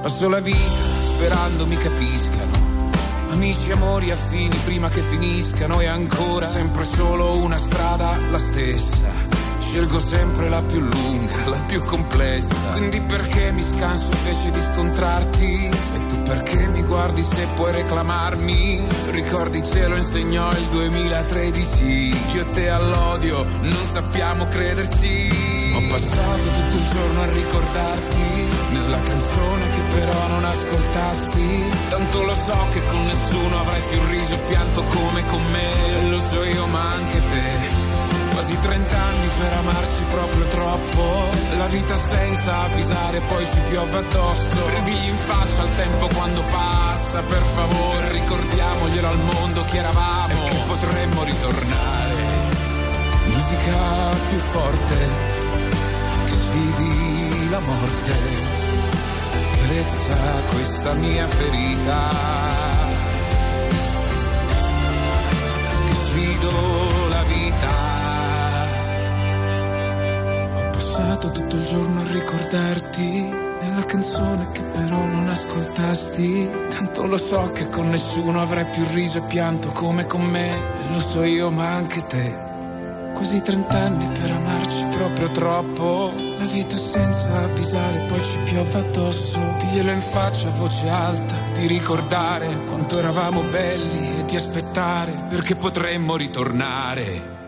Passo 0.00 0.28
la 0.28 0.40
vita 0.40 0.92
sperando 1.02 1.66
mi 1.66 1.76
capiscano. 1.76 2.90
Amici, 3.30 3.70
amori, 3.72 4.10
affini 4.10 4.56
prima 4.64 4.88
che 4.88 5.02
finiscano 5.02 5.80
e 5.80 5.86
ancora 5.86 6.46
sempre 6.46 6.84
solo 6.84 7.36
una 7.36 7.56
strada 7.56 8.18
la 8.28 8.38
stessa. 8.38 9.11
Scelgo 9.72 10.00
sempre 10.00 10.50
la 10.50 10.60
più 10.60 10.80
lunga, 10.80 11.48
la 11.48 11.60
più 11.60 11.82
complessa. 11.84 12.54
Quindi 12.72 13.00
perché 13.00 13.52
mi 13.52 13.62
scanso 13.62 14.10
invece 14.12 14.50
di 14.50 14.60
scontrarti? 14.60 15.70
E 15.94 16.06
tu 16.08 16.22
perché 16.24 16.68
mi 16.68 16.82
guardi 16.82 17.22
se 17.22 17.46
puoi 17.54 17.72
reclamarmi? 17.72 18.82
Ricordi 19.12 19.62
ce 19.62 19.88
lo 19.88 19.96
insegnò 19.96 20.50
il 20.52 20.66
2013. 20.72 21.84
Io 22.34 22.42
e 22.42 22.50
te 22.50 22.68
all'odio 22.68 23.46
non 23.62 23.84
sappiamo 23.86 24.46
crederci. 24.46 25.30
Ho 25.74 25.88
passato 25.88 26.42
tutto 26.42 26.76
il 26.76 26.84
giorno 26.92 27.22
a 27.22 27.32
ricordarti 27.32 28.46
nella 28.72 29.00
canzone 29.00 29.70
che 29.70 29.82
però 29.88 30.28
non 30.28 30.44
ascoltasti. 30.44 31.64
Tanto 31.88 32.22
lo 32.22 32.34
so 32.34 32.66
che 32.72 32.84
con 32.88 33.06
nessuno 33.06 33.60
avrai 33.60 33.82
più 33.88 34.00
riso 34.10 34.34
e 34.34 34.38
pianto 34.38 34.84
come 34.84 35.24
con 35.24 35.42
me. 35.50 36.10
Lo 36.10 36.20
so 36.20 36.44
io 36.44 36.66
ma 36.66 36.92
anche 36.92 37.26
te. 37.26 37.81
Quasi 38.32 38.58
30 38.58 38.98
anni 38.98 39.28
per 39.38 39.52
amarci 39.52 40.02
proprio 40.10 40.44
troppo. 40.46 41.26
La 41.56 41.66
vita 41.66 41.96
senza 41.96 42.62
avvisare, 42.62 43.20
poi 43.20 43.46
ci 43.46 43.60
piove 43.68 43.98
addosso. 43.98 44.64
Brivigli 44.66 45.08
in 45.08 45.16
faccia 45.18 45.62
al 45.62 45.74
tempo 45.76 46.08
quando 46.14 46.42
passa. 46.50 47.20
Per 47.22 47.42
favore, 47.54 48.12
ricordiamoglielo 48.12 49.08
al 49.08 49.18
mondo 49.18 49.64
chi 49.64 49.76
eravamo. 49.76 50.44
E 50.44 50.48
che 50.48 50.62
potremmo 50.66 51.22
ritornare. 51.24 52.24
Musica 53.26 53.76
più 54.28 54.38
forte 54.38 54.96
che 56.24 56.32
sfidi 56.32 57.48
la 57.50 57.60
morte. 57.60 58.12
Carezza 59.60 60.16
questa 60.52 60.92
mia 60.94 61.26
ferita. 61.26 62.08
Che 66.14 66.48
la 67.08 67.22
vita. 67.24 68.01
Passato 71.02 71.32
tutto 71.32 71.56
il 71.56 71.64
giorno 71.64 72.00
a 72.00 72.12
ricordarti 72.12 73.28
nella 73.60 73.84
canzone 73.84 74.50
che 74.52 74.62
però 74.62 75.04
non 75.04 75.28
ascoltasti. 75.28 76.48
Tanto 76.70 77.06
lo 77.06 77.16
so 77.16 77.50
che 77.52 77.68
con 77.68 77.90
nessuno 77.90 78.40
avrai 78.40 78.66
più 78.66 78.84
riso 78.92 79.18
e 79.18 79.22
pianto 79.22 79.70
come 79.70 80.06
con 80.06 80.22
me. 80.22 80.56
E 80.56 80.92
lo 80.92 81.00
so 81.00 81.24
io, 81.24 81.50
ma 81.50 81.74
anche 81.74 82.06
te. 82.06 82.50
Quasi 83.14 83.42
30 83.42 83.76
anni 83.76 84.08
per 84.18 84.30
amarci 84.30 84.84
proprio 84.96 85.30
troppo. 85.30 86.12
La 86.38 86.46
vita 86.46 86.76
senza 86.76 87.42
avvisare, 87.42 88.06
poi 88.06 88.24
ci 88.24 88.38
piove 88.44 88.78
addosso. 88.78 89.38
Diglielo 89.58 89.90
in 89.90 90.00
faccia 90.00 90.48
a 90.48 90.52
voce 90.52 90.88
alta, 90.88 91.34
di 91.56 91.66
ricordare 91.66 92.64
quanto 92.66 92.98
eravamo 92.98 93.42
belli 93.42 94.20
e 94.20 94.24
di 94.24 94.36
aspettare 94.36 95.26
perché 95.28 95.56
potremmo 95.56 96.16
ritornare. 96.16 97.41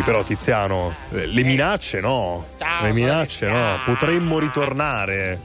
Sì, 0.00 0.06
però 0.06 0.22
Tiziano, 0.22 0.94
eh, 1.12 1.26
le 1.26 1.42
minacce 1.42 2.00
no. 2.00 2.42
Ciao, 2.58 2.84
le 2.84 2.92
minacce 2.94 3.48
no. 3.48 3.80
Potremmo 3.84 4.38
ritornare. 4.38 5.38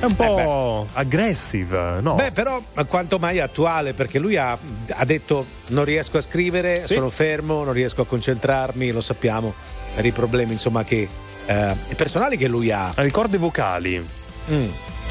È 0.00 0.04
un 0.06 0.14
po' 0.14 0.86
aggressive, 0.94 2.00
no? 2.00 2.14
Beh, 2.14 2.32
però 2.32 2.62
quanto 2.86 3.18
mai 3.18 3.38
attuale, 3.40 3.92
perché 3.92 4.18
lui 4.18 4.36
ha, 4.38 4.56
ha 4.92 5.04
detto 5.04 5.44
non 5.68 5.84
riesco 5.84 6.16
a 6.16 6.20
scrivere, 6.22 6.86
Sì. 6.86 6.94
sono 6.94 7.10
fermo, 7.10 7.64
non 7.64 7.74
riesco 7.74 8.00
a 8.00 8.06
concentrarmi, 8.06 8.92
lo 8.92 9.02
sappiamo, 9.02 9.52
per 9.94 10.06
i 10.06 10.12
problemi 10.12 10.52
insomma 10.52 10.84
che 10.84 11.06
eh, 11.44 11.74
personali 11.94 12.38
che 12.38 12.48
lui 12.48 12.70
ha. 12.70 12.90
Ha 12.94 13.02
le 13.02 13.10
corde 13.10 13.36
vocali. 13.36 14.02
Mm. 14.50 14.68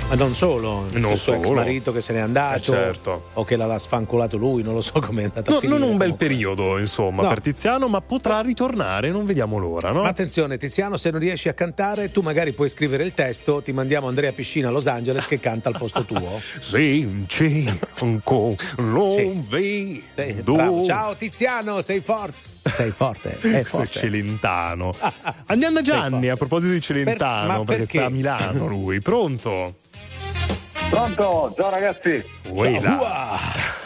Ma 0.09 0.15
non 0.15 0.33
solo, 0.33 0.85
Non 0.93 1.11
il 1.11 1.17
suo 1.17 1.33
ex 1.33 1.43
solo. 1.47 1.55
marito 1.59 1.91
che 1.91 1.99
se 1.99 2.13
n'è 2.13 2.19
andato, 2.19 2.55
Eh, 2.57 2.61
certo. 2.61 3.25
o 3.33 3.43
che 3.43 3.57
l'ha 3.57 3.77
sfanculato 3.77 4.37
lui, 4.37 4.63
non 4.63 4.73
lo 4.73 4.79
so 4.79 5.01
com'è 5.01 5.23
andata 5.23 5.51
No, 5.51 5.57
a 5.57 5.59
finire. 5.59 5.79
non 5.79 5.89
un 5.89 5.97
bel 5.97 6.11
comunque. 6.11 6.27
periodo, 6.27 6.77
insomma, 6.77 7.23
No. 7.23 7.27
per 7.27 7.41
Tiziano, 7.41 7.89
ma 7.89 7.99
potrà 7.99 8.39
ritornare, 8.39 9.11
non 9.11 9.25
vediamo 9.25 9.57
l'ora, 9.57 9.91
no? 9.91 10.03
Ma 10.03 10.07
attenzione, 10.07 10.57
Tiziano, 10.57 10.95
se 10.95 11.11
non 11.11 11.19
riesci 11.19 11.49
a 11.49 11.53
cantare, 11.53 12.09
tu 12.09 12.21
magari 12.21 12.53
puoi 12.53 12.69
scrivere 12.69 13.03
il 13.03 13.13
testo, 13.13 13.61
ti 13.61 13.73
mandiamo 13.73 14.07
Andrea 14.07 14.31
Piscina 14.31 14.69
a 14.69 14.71
Los 14.71 14.87
Angeles 14.87 15.27
che 15.27 15.41
canta 15.41 15.67
al 15.67 15.77
posto 15.77 16.05
tuo. 16.05 16.39
Sì, 16.59 17.25
ci 17.27 17.69
con 17.95 18.21
non 18.77 19.45
vedo. 19.49 20.53
Bravo. 20.53 20.85
Ciao 20.85 21.15
Tiziano, 21.15 21.81
sei 21.81 21.99
forte. 21.99 22.55
Sei 22.69 22.91
forte, 22.91 23.31
è 23.31 23.37
Sei 23.41 23.63
forte. 23.65 23.87
Celentano. 23.99 24.95
Andiamo 25.47 25.75
da 25.75 25.81
Gianni, 25.81 26.29
a 26.29 26.35
proposito 26.37 26.71
di 26.71 26.81
Celentano, 26.81 27.63
Per- 27.63 27.77
perché 27.77 27.81
perché? 27.83 27.97
sta 27.97 28.05
a 28.05 28.09
Milano 28.09 28.67
lui. 28.67 29.01
Pronto? 29.01 29.73
Pronto? 30.89 31.53
Ciao 31.57 31.69
ragazzi. 31.69 32.23
Uah. 32.49 33.39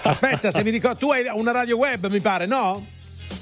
Aspetta, 0.04 0.52
se 0.52 0.64
mi 0.64 0.70
ricordo, 0.70 0.98
tu 0.98 1.12
hai 1.12 1.26
una 1.34 1.52
radio 1.52 1.78
web, 1.78 2.08
mi 2.08 2.20
pare, 2.20 2.46
no? 2.46 2.86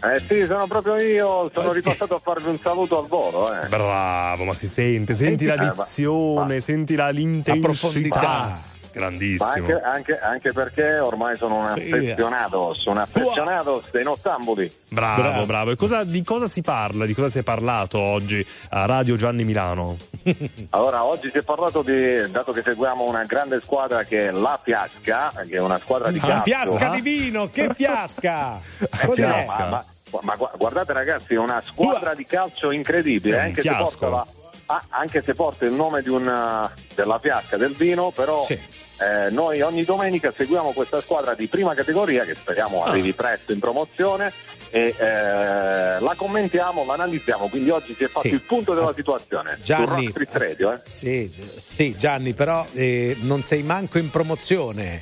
Eh 0.02 0.20
sì, 0.28 0.46
sono 0.46 0.66
proprio 0.68 0.98
io, 0.98 1.52
sono 1.54 1.72
ripassato 1.74 2.16
a 2.16 2.20
farvi 2.24 2.48
un 2.50 2.58
saluto 2.60 3.00
al 3.02 3.08
volo, 3.08 3.52
eh. 3.54 3.68
Bravo, 3.68 4.46
ma 4.46 4.54
si 4.54 4.68
sente, 4.68 5.14
senti, 5.14 5.46
Senti- 5.46 5.46
la 5.46 5.54
eh, 5.56 5.58
ma- 5.58 5.72
dizione, 5.74 6.60
senti 6.62 6.96
la, 6.96 7.10
l'intensità. 7.10 7.68
profondità. 7.68 8.62
Grandissimo. 8.92 9.50
anche, 9.52 9.80
anche- 9.80 10.20
anche 10.20 10.52
perché 10.54 11.00
ormai 11.00 11.36
sono 11.36 11.58
un 11.58 11.68
Sì. 11.70 11.82
affezionato, 11.92 12.74
sono 12.74 13.00
affezionato 13.02 13.84
dei 13.92 14.04
nottambuli. 14.04 14.72
Bravo, 14.90 15.22
bravo. 15.22 15.46
Bravo. 15.46 15.72
E 15.72 15.76
cosa- 15.76 16.04
di 16.04 16.24
cosa 16.24 16.48
si 16.48 16.62
parla? 16.62 17.06
Di 17.06 17.14
cosa 17.14 17.30
si 17.30 17.40
è 17.40 17.44
parlato 17.44 18.00
oggi 18.00 18.46
a 18.70 18.86
Radio 18.86 19.16
Gianni 19.16 19.44
Milano? 19.44 19.98
Allora, 20.72 21.04
oggi 21.06 21.30
si 21.32 21.38
è 21.38 21.44
parlato 21.44 21.82
di, 21.82 22.30
dato 22.32 22.52
che 22.52 22.62
seguiamo 22.64 23.04
una 23.04 23.24
grande 23.24 23.60
squadra 23.64 24.04
che 24.04 24.28
è 24.28 24.32
la 24.32 24.60
Fiasca, 24.62 25.32
che 25.48 25.56
è 25.58 25.60
una 25.62 25.80
squadra 25.80 26.12
di 26.12 26.20
calcio. 26.20 26.44
fiasca 26.44 26.90
di 26.90 27.02
vino, 27.02 27.50
che 27.50 27.70
fiasca! 27.74 28.60
Eh, 28.80 29.06
Cos'è? 29.08 29.46
ma, 29.48 29.68
ma- 29.70 29.86
ma 30.22 30.36
gu- 30.36 30.58
guardate 30.58 30.92
ragazzi, 30.94 31.34
è 31.36 31.38
una 31.38 31.62
squadra 31.62 32.14
di 32.16 32.26
calcio 32.26 32.72
incredibile, 32.72 33.40
anche 33.40 33.62
se, 33.62 33.70
fiasco. 33.70 33.84
porta 33.98 34.10
la- 34.10 34.28
ah, 34.72 34.84
anche 34.90 35.22
se 35.24 35.34
porta 35.34 35.66
il 35.66 35.72
nome 35.74 36.02
di 36.02 36.10
una, 36.10 36.72
della 36.96 37.18
fiasca 37.20 37.58
del 37.58 37.74
vino, 37.76 38.12
però 38.12 38.46
eh, 38.48 39.30
noi 39.32 39.62
ogni 39.62 39.84
domenica 39.84 40.32
seguiamo 40.36 40.72
questa 40.72 41.02
squadra 41.02 41.34
di 41.34 41.48
prima 41.48 41.74
categoria 41.74 42.24
che 42.26 42.36
speriamo 42.36 42.84
Ah. 42.84 42.90
arrivi 42.90 43.14
presto 43.14 43.52
in 43.52 43.60
promozione 43.60 44.32
e 44.70 44.94
eh, 44.98 46.00
la 46.00 46.14
commentiamo, 46.16 46.86
la 46.86 46.94
analizziamo, 46.94 47.48
quindi 47.48 47.70
oggi 47.72 47.96
si 47.96 48.04
è 48.04 48.08
fatto 48.08 48.28
Sì. 48.28 48.34
il 48.34 48.42
punto 48.42 48.74
della 48.74 48.94
situazione. 48.94 49.56
Su 49.56 49.62
Gianni. 49.64 50.14
Radio, 50.32 50.74
eh. 50.74 50.80
Sì, 50.84 51.28
sì, 51.60 51.96
Gianni, 51.98 52.34
però 52.34 52.66
eh, 52.74 53.16
non 53.22 53.42
sei 53.42 53.64
manco 53.64 53.98
in 53.98 54.10
promozione. 54.10 55.02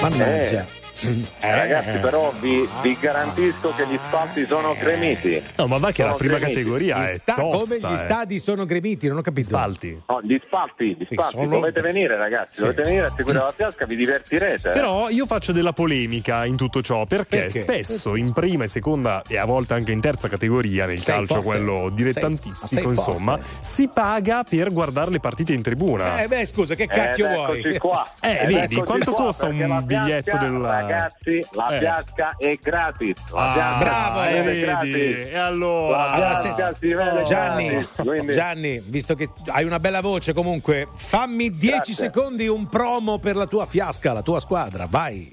Mannaggia. 0.00 0.66
Eh, 1.04 1.54
ragazzi, 1.56 1.98
però 1.98 2.32
vi, 2.40 2.68
vi 2.80 2.96
garantisco 3.00 3.72
che 3.74 3.86
gli 3.88 3.98
spalti 4.06 4.46
sono 4.46 4.74
gremiti. 4.78 5.42
No, 5.56 5.66
ma 5.66 5.78
va 5.78 5.90
che 5.90 6.02
la 6.02 6.08
Sono 6.08 6.18
prima 6.18 6.36
gremiti. 6.38 6.58
categoria 6.60 6.98
Gli 7.00 7.04
è 7.06 7.08
sta- 7.18 7.34
tosta. 7.34 7.76
come 7.76 7.78
gli 7.92 7.94
eh. 7.94 7.98
stadi 7.98 8.38
sono 8.38 8.64
gremiti, 8.64 9.08
non 9.08 9.18
ho 9.18 9.20
capito. 9.22 9.48
Spalti. 9.48 10.00
No, 10.06 10.20
gli 10.22 10.38
spalti, 10.44 10.96
gli 10.98 11.06
spalti, 11.10 11.36
sono- 11.36 11.48
dovete 11.48 11.80
venire 11.80 12.16
ragazzi, 12.16 12.60
dovete 12.60 12.82
venire 12.82 13.06
a 13.06 13.12
seguire 13.16 13.38
la 13.38 13.52
fiasca, 13.54 13.84
vi 13.86 13.96
divertirete. 13.96 14.68
eh. 14.68 14.72
Però 14.72 15.08
io 15.08 15.26
faccio 15.26 15.50
della 15.52 15.72
polemica 15.72 16.44
in 16.44 16.56
tutto 16.56 16.82
ciò 16.82 17.04
perché, 17.06 17.38
Perché? 17.50 17.58
spesso 17.58 18.14
in 18.14 18.32
prima 18.32 18.64
e 18.64 18.68
seconda 18.68 19.22
e 19.26 19.36
a 19.38 19.44
volte 19.44 19.74
anche 19.74 19.90
in 19.92 20.00
terza 20.00 20.28
categoria 20.28 20.86
nel 20.86 20.98
Sei 21.00 21.14
calcio 21.14 21.34
forte. 21.42 21.48
quello 21.48 21.90
dilettantistico 21.90 22.90
insomma 22.90 23.36
forte. 23.38 23.56
si 23.64 23.88
paga 23.88 24.44
per 24.48 24.72
guardare 24.72 25.10
le 25.10 25.20
partite 25.20 25.52
in 25.52 25.62
tribuna 25.62 26.22
Eh 26.22 26.28
beh, 26.28 26.46
scusa, 26.46 26.74
che 26.74 26.86
cacchio 26.86 27.26
Ed 27.26 27.32
vuoi? 27.34 27.78
qua. 27.78 28.06
Eh, 28.20 28.38
Ed 28.42 28.52
vedi, 28.52 28.76
quanto 28.76 29.12
qua, 29.12 29.24
costa 29.24 29.46
perché 29.46 29.62
un 29.62 29.68
la 29.68 29.82
biglietto 29.82 30.30
fiasca, 30.30 30.38
del- 30.44 30.60
Ragazzi, 30.92 31.46
la 31.52 31.68
Eh. 31.74 31.78
fiasca 31.78 32.34
è 32.38 32.58
gratis. 32.62 33.16
La 33.30 33.50
Ah, 33.50 33.52
fiasca 33.54 33.78
bravo, 33.78 34.20
vede 34.20 34.42
vedi? 34.42 34.60
gratis. 34.60 34.94
E 35.32 35.36
allora? 35.36 36.10
Allora, 36.12 36.34
se- 36.34 36.54
si 36.80 36.94
vede 36.94 37.22
Gianni, 37.22 37.68
gratis. 37.96 38.34
Gianni, 38.34 38.82
visto 38.86 39.14
che 39.14 39.30
hai 39.46 39.64
una 39.64 39.78
bella 39.78 40.00
voce 40.00 40.32
comunque, 40.32 40.86
fammi 40.94 41.50
10 41.50 41.74
Grazie. 41.76 41.94
secondi 41.94 42.46
un 42.48 42.68
promo 42.68 43.18
per 43.18 43.36
la 43.36 43.46
tua 43.46 43.66
fiasca, 43.66 44.12
la 44.12 44.22
tua 44.22 44.40
squadra, 44.40 44.86
vai. 44.88 45.30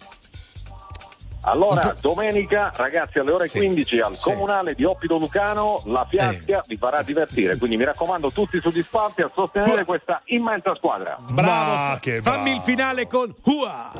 Allora, 1.41 1.95
domenica, 2.01 2.71
ragazzi, 2.75 3.19
alle 3.19 3.31
ore 3.31 3.47
Sì, 3.47 3.57
15 3.57 3.99
al 3.99 4.15
sì. 4.17 4.23
comunale 4.23 4.73
di 4.75 4.83
Oppido 4.83 5.17
Lucano, 5.17 5.81
la 5.85 6.05
fiasca 6.09 6.63
vi 6.67 6.77
farà 6.77 7.01
divertire. 7.01 7.57
Quindi 7.57 7.77
mi 7.77 7.85
raccomando, 7.85 8.31
tutti 8.31 8.59
sugli 8.59 8.81
spalti 8.83 9.21
a 9.21 9.29
sostenere 9.33 9.85
questa 9.85 10.21
immensa 10.25 10.75
squadra. 10.75 11.15
Bravo, 11.29 11.73
Ma 11.73 11.97
che 11.99 12.21
fammi 12.21 12.43
bravo. 12.43 12.55
il 12.57 12.61
finale 12.61 13.07
con 13.07 13.33
Hua. 13.43 13.91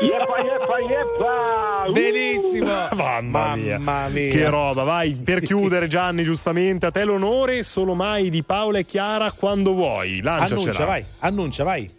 Yeppa, 0.00 0.38
yeppa, 0.38 0.78
yeppa! 0.78 1.88
Uh! 1.88 1.92
Benissimo. 1.92 2.70
Mamma 2.94 3.56
mia. 3.56 3.78
Mamma 3.78 4.08
mia. 4.08 4.30
Che 4.30 4.48
roba, 4.48 4.84
vai 4.84 5.14
per 5.14 5.40
chiudere 5.44 5.88
Gianni, 5.88 6.22
giustamente 6.22 6.86
a 6.86 6.90
te 6.92 7.02
l'onore, 7.04 7.64
solo 7.64 7.94
mai 7.94 8.30
di 8.30 8.44
Paola 8.44 8.78
e 8.78 8.84
Chiara 8.84 9.32
quando 9.32 9.72
vuoi. 9.74 10.20
Lanciacela. 10.22 10.60
Annuncia, 10.60 10.84
vai, 10.84 11.04
annuncia, 11.18 11.64
vai. 11.64 11.90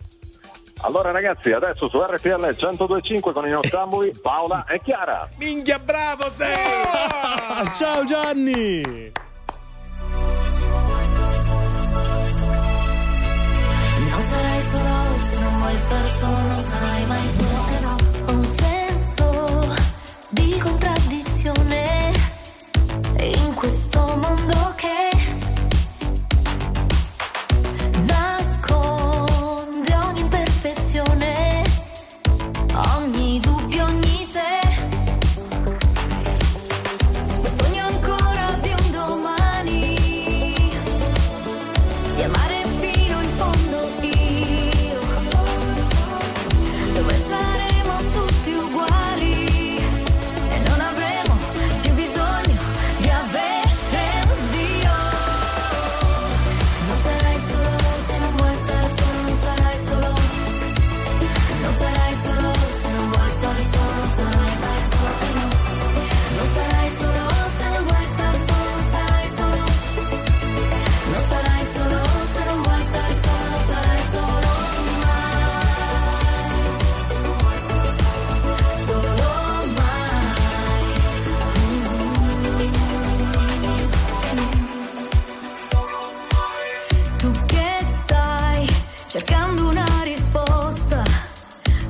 Allora 0.82 1.12
ragazzi, 1.12 1.52
adesso 1.52 1.90
su 1.90 2.00
RTL 2.00 2.30
102.5 2.30 3.34
con 3.34 3.48
i 3.48 3.50
nottambuli 3.50 4.14
Paola 4.22 4.66
e 4.66 4.80
Chiara. 4.82 5.28
Minchia, 5.38 5.80
bravo 5.80 6.30
sei! 6.30 6.54
Ah, 6.54 7.72
ciao 7.74 8.04
Gianni! 8.04 9.12
Non 14.10 14.22
sarai 14.22 14.62
solo 14.62 15.20
se 15.20 15.40
non 15.40 15.60
vuoi 15.60 15.76
star 15.78 16.08
solo, 16.12 16.38
non 16.38 16.60
sarai 16.60 17.06
mai 17.06 17.28
solo. 17.28 17.66
Eh 17.72 18.32
ho 18.32 18.32
un 18.32 18.44
senso 18.44 19.76
di 20.30 20.58
contraddizione 20.60 21.98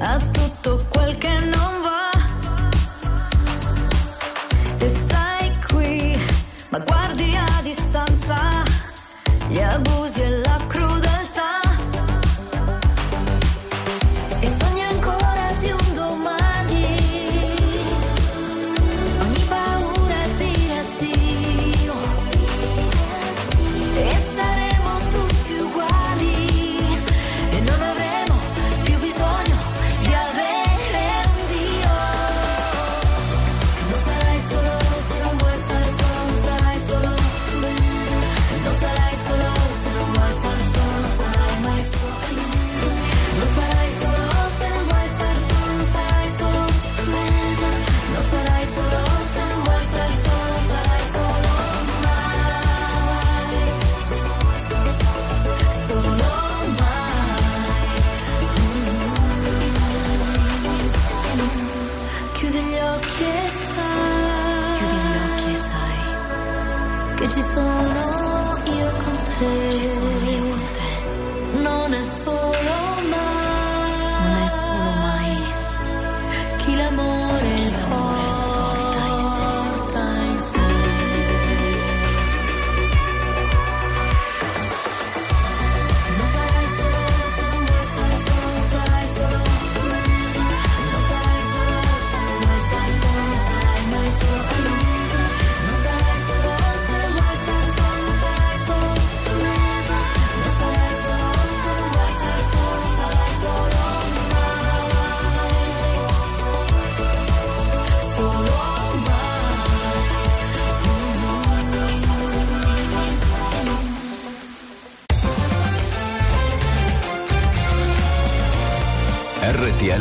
up 0.02 0.27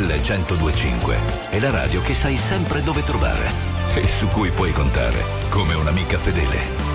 102.5 0.05 1.49
è 1.49 1.59
la 1.59 1.71
radio 1.71 2.01
che 2.01 2.13
sai 2.13 2.37
sempre 2.37 2.83
dove 2.83 3.01
trovare 3.01 3.49
e 3.95 4.07
su 4.07 4.27
cui 4.27 4.51
puoi 4.51 4.71
contare 4.71 5.23
come 5.49 5.73
un'amica 5.73 6.19
fedele. 6.19 6.86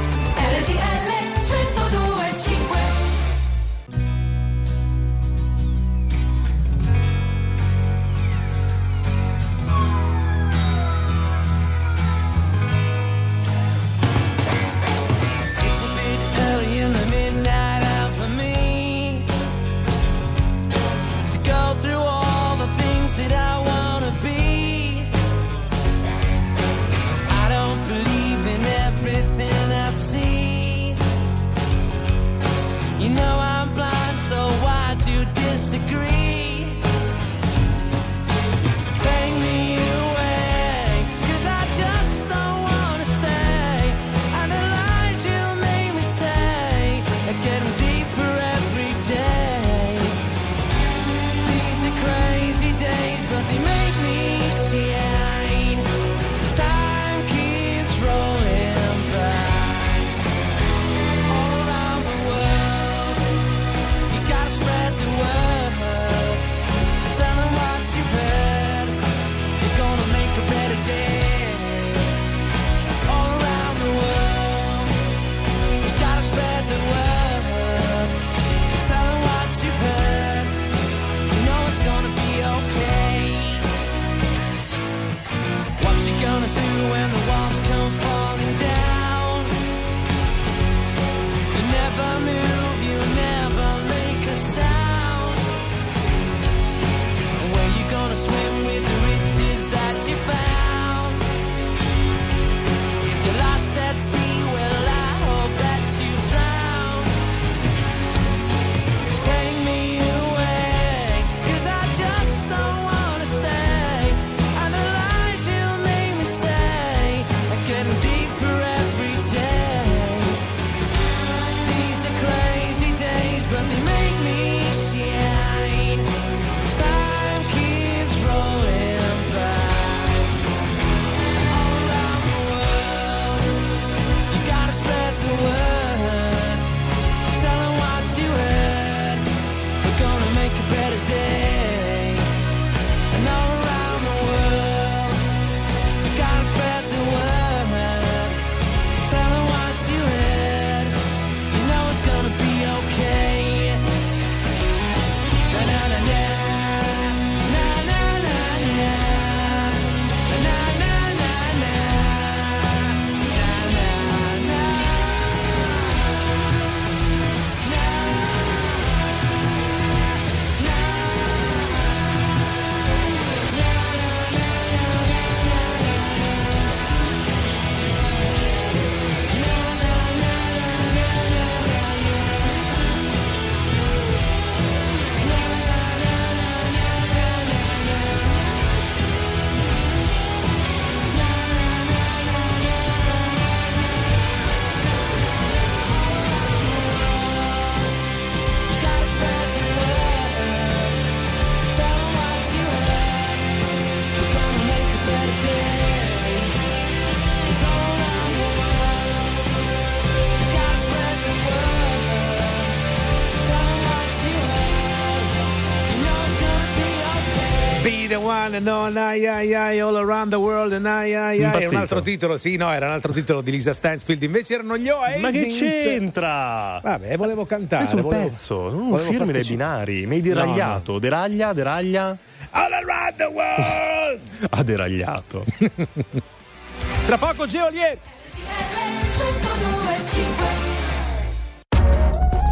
One 218.44 218.56
and 218.56 218.66
on, 218.69 218.97
ai, 218.97 219.27
ai, 219.27 219.55
ai, 219.55 219.81
all 219.81 219.97
around 219.97 220.31
the 220.31 220.36
world 220.39 220.73
and 220.73 220.85
ai, 220.86 221.14
ai, 221.14 221.36
ai. 221.36 221.39
È 221.40 221.44
Impazzito. 221.44 221.74
un 221.74 221.81
altro 221.81 222.02
titolo, 222.02 222.39
sì, 222.39 222.56
no, 222.56 222.73
era 222.73 222.86
un 222.86 222.93
altro 222.93 223.12
titolo 223.12 223.40
di 223.40 223.51
Lisa 223.51 223.73
Stansfield. 223.73 224.23
Invece 224.23 224.55
erano 224.55 224.77
gli 224.77 224.89
Oasis. 224.89 225.20
Ma 225.20 225.31
che 225.31 225.47
c'entra? 225.47 226.81
Vabbè, 226.82 227.16
volevo 227.16 227.44
cantare. 227.47 227.86
Sul 227.86 228.01
volevo- 228.02 228.28
pezzo, 228.28 228.69
non 228.70 228.89
volevo 228.90 229.09
uscirmi 229.09 229.32
dai 229.32 229.44
binari. 229.44 230.06
Mi 230.06 230.16
hai 230.16 230.23
No, 230.23 230.28
deragliato. 230.35 230.98
Deraglia, 230.98 231.52
deraglia. 231.52 232.16
All 232.51 232.73
around 232.73 233.14
the 233.16 233.24
world! 233.24 234.20
Ha 234.51 234.62
deragliato. 234.62 235.44
Tra 237.06 237.16
poco 237.19 237.47
Geolier. 237.47 237.97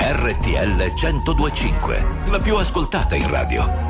RTL 0.02 0.92
1025, 0.94 2.06
la 2.30 2.38
più 2.38 2.56
ascoltata 2.56 3.14
in 3.14 3.28
radio. 3.28 3.89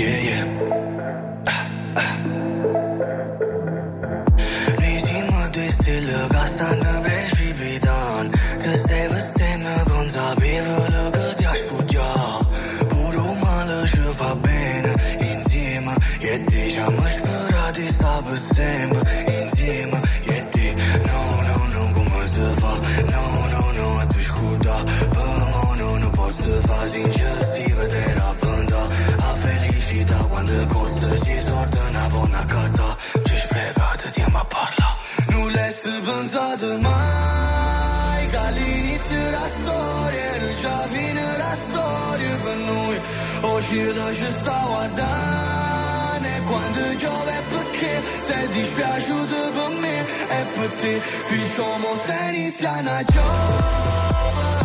pensato 36.51 36.79
mai 36.79 38.29
all'inizio 38.35 39.15
della 39.15 39.47
storia 39.47 40.19
Era 40.35 40.53
già 40.55 40.87
fine 40.89 41.37
la 41.37 41.55
storia 41.55 42.37
per 42.37 42.55
noi. 42.57 42.99
Oggi 43.41 43.93
lo 43.93 44.13
ci 44.13 44.25
sta 44.39 44.63
guardando 44.67 46.27
E 46.27 46.41
quando 46.41 46.79
piove 46.97 47.43
perché? 47.49 48.01
Sei 48.21 48.47
dispiaciuto 48.47 49.51
per 49.51 49.79
me 49.79 49.99
E 49.99 50.45
per 50.55 50.69
te. 50.69 51.01
Diciamo 51.29 51.87
se 52.05 52.35
iniziano 52.35 52.89
a 52.89 53.03
giovere 53.03 54.60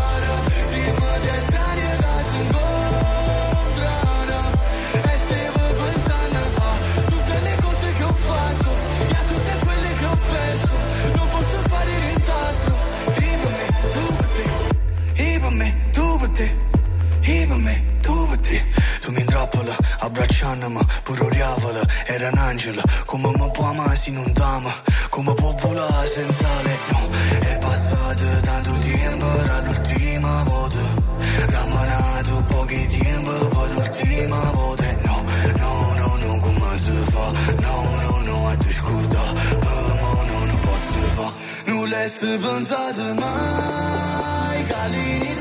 abbracciandomi 20.56 20.86
Pure 21.02 21.24
oriavola, 21.24 21.80
era 22.06 22.28
un 22.30 22.38
angelo. 22.38 22.82
Come 23.04 23.30
mi 23.36 23.50
può 23.52 23.64
amare 23.64 23.96
se 23.96 24.10
non 24.10 24.32
t'ama 24.32 24.72
Come 25.10 25.34
può 25.34 25.54
volare 25.60 26.08
senza 26.08 26.62
lei 26.62 26.78
No, 26.90 27.08
è 27.40 27.58
passato 27.58 28.40
tanto 28.42 28.70
tempo 28.80 29.38
Era 29.38 29.60
l'ultima 29.60 30.42
volta. 30.44 30.78
Rammanato 31.48 32.44
pochi 32.48 32.86
tempo 32.86 33.32
Poi 33.48 33.72
l'ultima 33.74 34.50
volta. 34.52 34.84
No, 35.04 35.24
no, 35.56 35.94
no, 35.96 36.16
no, 36.16 36.40
come 36.40 36.78
si 36.78 36.92
fa? 37.10 37.30
No, 37.60 37.88
no, 38.00 38.22
no, 38.24 38.48
a 38.48 38.56
te 38.56 38.72
scorda. 38.72 39.32
Me 39.32 39.58
no, 39.62 40.44
non 40.46 40.60
posso 40.60 40.98
fa. 41.14 41.32
Non 41.66 41.88
l'hai 41.88 42.38
pensato 42.38 43.02
mai 43.14 44.64
Che 44.64 44.74
all'inizio 44.74 45.35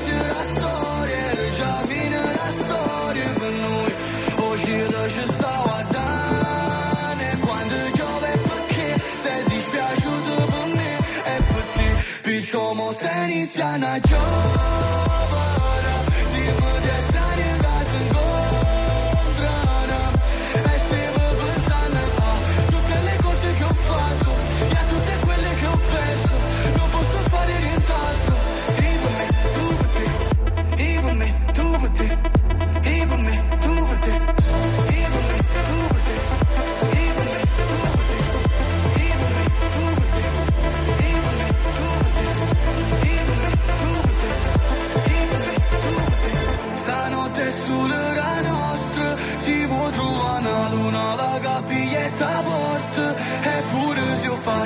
somos 12.46 12.98
tenis 12.98 13.56
la. 13.58 15.05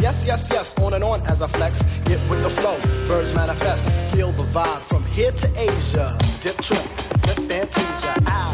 Yes, 0.00 0.26
yes, 0.26 0.48
yes, 0.50 0.74
on 0.80 0.94
and 0.94 1.04
on 1.04 1.20
as 1.26 1.40
I 1.42 1.48
flex. 1.48 1.82
Get 2.04 2.20
with 2.28 2.42
the 2.42 2.50
flow, 2.50 2.76
birds 3.08 3.34
manifest. 3.34 3.88
Feel 4.14 4.32
the 4.32 4.44
vibe 4.44 4.82
from 4.82 5.02
here 5.04 5.30
to 5.30 5.48
Asia. 5.58 6.18
Dip 6.40 6.56
trip, 6.60 6.78
flip 7.22 7.40
fantasia. 7.48 8.14
Ow. 8.26 8.50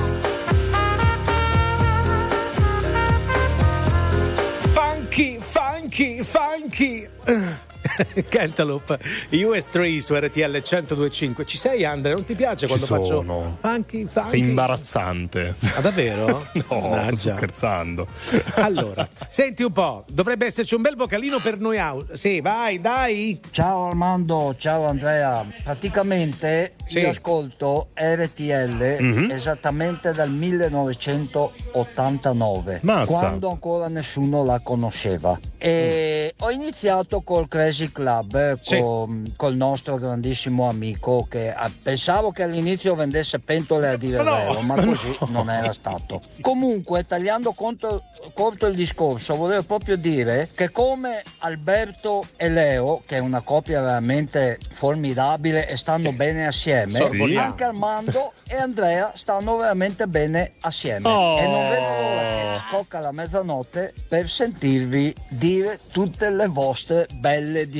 Funky, 4.75 5.39
funky, 5.39 6.23
funky. 6.23 7.09
Cantaloupe, 8.29 8.99
US 9.33 9.69
3 9.71 10.01
su 10.01 10.15
RTL 10.15 10.61
1025. 10.63 11.45
Ci 11.47 11.59
sei 11.59 11.85
Andrea? 11.85 12.15
Non 12.15 12.25
ti 12.25 12.35
piace 12.35 12.67
quando 12.67 12.85
Ci 12.87 12.93
faccio 12.93 13.05
sono. 13.07 13.57
funky, 13.61 14.07
Sei 14.07 14.23
funky? 14.23 14.39
imbarazzante. 14.39 15.55
Ah, 15.75 15.81
davvero? 15.81 16.47
no, 16.71 16.81
Mannaggia. 16.81 17.15
sto 17.21 17.29
scherzando. 17.31 18.07
Allora, 18.55 19.09
senti 19.29 19.63
un 19.63 19.73
po', 19.73 20.05
dovrebbe 20.09 20.47
esserci 20.47 20.75
un 20.75 20.83
bel 20.83 20.97
vocalino 20.97 21.39
per 21.39 21.59
noi 21.59 21.79
out. 21.79 22.13
Sì, 22.13 22.41
vai, 22.41 22.81
dai. 22.81 23.41
Ciao 23.51 23.87
Armando, 23.89 24.55
ciao 24.59 24.87
Andrea. 24.87 25.47
Praticamente 25.63 26.75
Sì. 26.87 26.99
io 27.01 27.11
ascolto 27.11 27.89
RTL 27.95 28.97
Mhm. 29.01 29.31
esattamente 29.31 30.13
dal 30.13 30.31
1989, 30.31 32.81
Mazza. 32.83 33.07
quando 33.07 33.51
ancora 33.51 33.89
nessuno 33.89 34.45
la 34.45 34.61
conosceva. 34.63 35.39
E 35.59 36.35
ho 36.39 36.51
iniziato 36.51 37.21
col 37.23 37.49
Crazy 37.49 37.90
Club, 37.93 38.35
eh, 38.35 38.59
Sì. 38.61 38.79
con, 38.81 39.33
col 39.37 39.55
nostro 39.57 39.97
grandissimo 39.97 40.69
amico 40.69 41.27
che 41.29 41.53
ah, 41.53 41.71
pensavo 41.83 42.31
che 42.33 42.43
all'inizio 42.43 42.95
vendesse 42.95 43.39
pentole 43.41 43.89
a 43.89 43.97
dire 43.97 44.23
No, 44.23 44.35
vero, 44.35 44.61
ma 44.61 44.75
così 44.85 45.17
non 45.29 45.51
era 45.51 45.73
stato. 45.73 46.21
Comunque, 46.41 47.07
tagliando 47.07 47.53
conto- 47.53 48.05
corto 48.35 48.67
il 48.67 48.75
discorso, 48.75 49.37
volevo 49.37 49.63
proprio 49.63 49.97
dire 49.97 50.49
che 50.55 50.71
come 50.71 51.23
Alberto 51.39 52.23
e 52.37 52.49
Leo, 52.49 53.03
che 53.07 53.17
è 53.17 53.21
una 53.21 53.41
coppia 53.41 53.81
veramente 53.81 54.59
formidabile 54.73 55.69
e 55.69 55.77
stanno 55.77 56.13
bene 56.13 56.47
assieme, 56.47 56.91
Sorvoliamo. 56.91 57.47
anche 57.47 57.65
Armando 57.65 58.33
e 58.47 58.57
Andrea 58.57 59.13
stanno 59.15 59.57
veramente 59.57 60.07
bene 60.07 60.53
assieme. 60.61 61.09
Oh. 61.09 61.39
E 61.39 61.43
non 61.47 61.69
vedo 61.69 61.87
l'ora 62.01 62.21
che 62.53 62.61
scocca 62.69 63.01
la 63.01 63.13
mezzanotte 63.13 63.95
per 64.09 64.29
sentirvi 64.29 65.15
dire 65.29 65.79
tutte 65.93 66.31
le 66.31 66.47
vostre 66.49 67.07
belle 67.19 67.69
discussioni. 67.69 67.80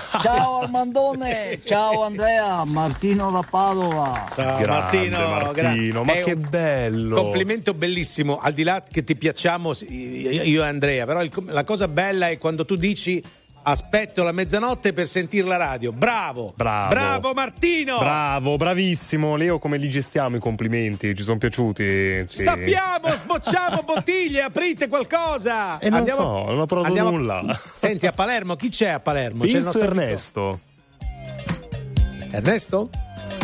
Ciao 0.20 0.60
Armandone, 0.62 1.60
ciao 1.64 2.02
Andrea, 2.04 2.64
Martino 2.64 3.30
da 3.30 3.42
Padova. 3.48 4.26
Ciao 4.34 4.58
Grande 4.58 5.08
Martino, 5.08 5.18
Martino, 5.28 6.02
gra- 6.02 6.14
ma 6.14 6.20
che 6.20 6.36
bello. 6.36 7.16
Complimento 7.16 7.74
bellissimo, 7.74 8.38
al 8.38 8.52
di 8.52 8.62
là 8.62 8.82
che 8.90 9.04
ti 9.04 9.14
piacciamo 9.16 9.72
io 9.88 10.64
e 10.64 10.66
Andrea, 10.66 11.04
però 11.06 11.22
il- 11.22 11.32
la 11.46 11.64
cosa 11.64 11.88
bella 11.88 12.28
è 12.28 12.38
quando 12.38 12.64
tu 12.64 12.74
dici 12.76 13.22
aspetto 13.68 14.22
la 14.22 14.30
mezzanotte 14.32 14.92
per 14.92 15.08
sentire 15.08 15.46
la 15.46 15.56
radio. 15.56 15.92
Bravo! 15.92 16.52
Bravo. 16.56 16.88
Bravo 16.88 17.32
Martino! 17.34 17.98
Bravo, 17.98 18.56
bravissimo. 18.56 19.34
Leo, 19.36 19.58
come 19.58 19.76
li 19.76 19.88
gestiamo 19.88 20.36
i 20.36 20.38
complimenti? 20.40 21.14
Ci 21.14 21.22
sono 21.22 21.38
piaciuti? 21.38 22.26
Sì. 22.28 22.42
Stappiamo, 22.42 23.08
sbocciamo 23.16 23.82
bottiglie, 23.86 24.42
aprite 24.42 24.88
qualcosa! 24.88 25.78
Eh, 25.78 25.90
non 25.90 26.06
so, 26.06 26.44
non 26.46 26.60
ho 26.60 26.66
provato 26.66 26.88
andiamo- 26.88 27.10
nulla. 27.10 27.42
Senti, 27.74 28.06
a 28.06 28.12
Palermo, 28.12 28.54
chi 28.54 28.68
c'è 28.68 28.88
a 28.88 29.00
Palermo? 29.00 29.40
C'è 29.42 29.46
il 29.48 29.52
Penso 29.54 29.66
nostro 29.78 29.82
Ernesto. 29.84 30.60
amico- 31.00 32.36
Ernesto? 32.36 32.90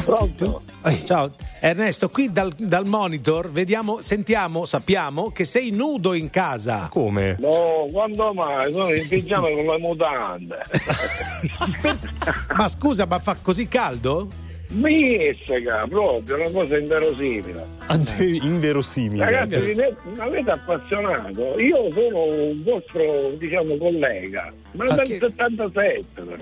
Pronto? 0.04 0.62
Ciao, 1.04 1.32
Ernesto, 1.60 2.08
qui 2.08 2.32
dal, 2.32 2.52
dal 2.52 2.86
monitor 2.86 3.50
vediamo, 3.50 4.00
sentiamo, 4.00 4.64
sappiamo 4.66 5.30
che 5.30 5.44
sei 5.44 5.70
nudo 5.70 6.12
in 6.12 6.28
casa. 6.28 6.88
Come? 6.90 7.36
No, 7.38 7.86
quando 7.92 8.34
mai? 8.34 8.72
Sono 8.72 8.92
in 8.92 9.06
pigiama 9.06 9.48
con 9.48 9.64
le 9.64 9.78
mutande. 9.78 10.58
Ma 12.56 12.68
scusa, 12.68 13.06
ma 13.06 13.18
fa 13.20 13.36
così 13.40 13.68
caldo? 13.68 14.28
Missega, 14.72 15.86
proprio, 15.88 16.36
una 16.36 16.50
cosa 16.50 16.78
inverosimile. 16.78 17.64
Ah, 17.86 17.98
Inverosimile. 18.42 19.24
Ragazzi, 19.24 19.62
mi 19.64 19.70
avete- 19.72 19.96
mi 20.04 20.18
avete 20.18 20.50
appassionato. 20.50 21.58
Io 21.58 21.90
sono 21.92 22.22
un 22.24 22.62
vostro, 22.62 23.30
diciamo, 23.38 23.76
collega, 23.76 24.52
ma 24.72 24.84
Ma 24.84 24.94
dal 24.94 25.06
che- 25.06 25.18
77 25.18 26.04
però. 26.22 26.36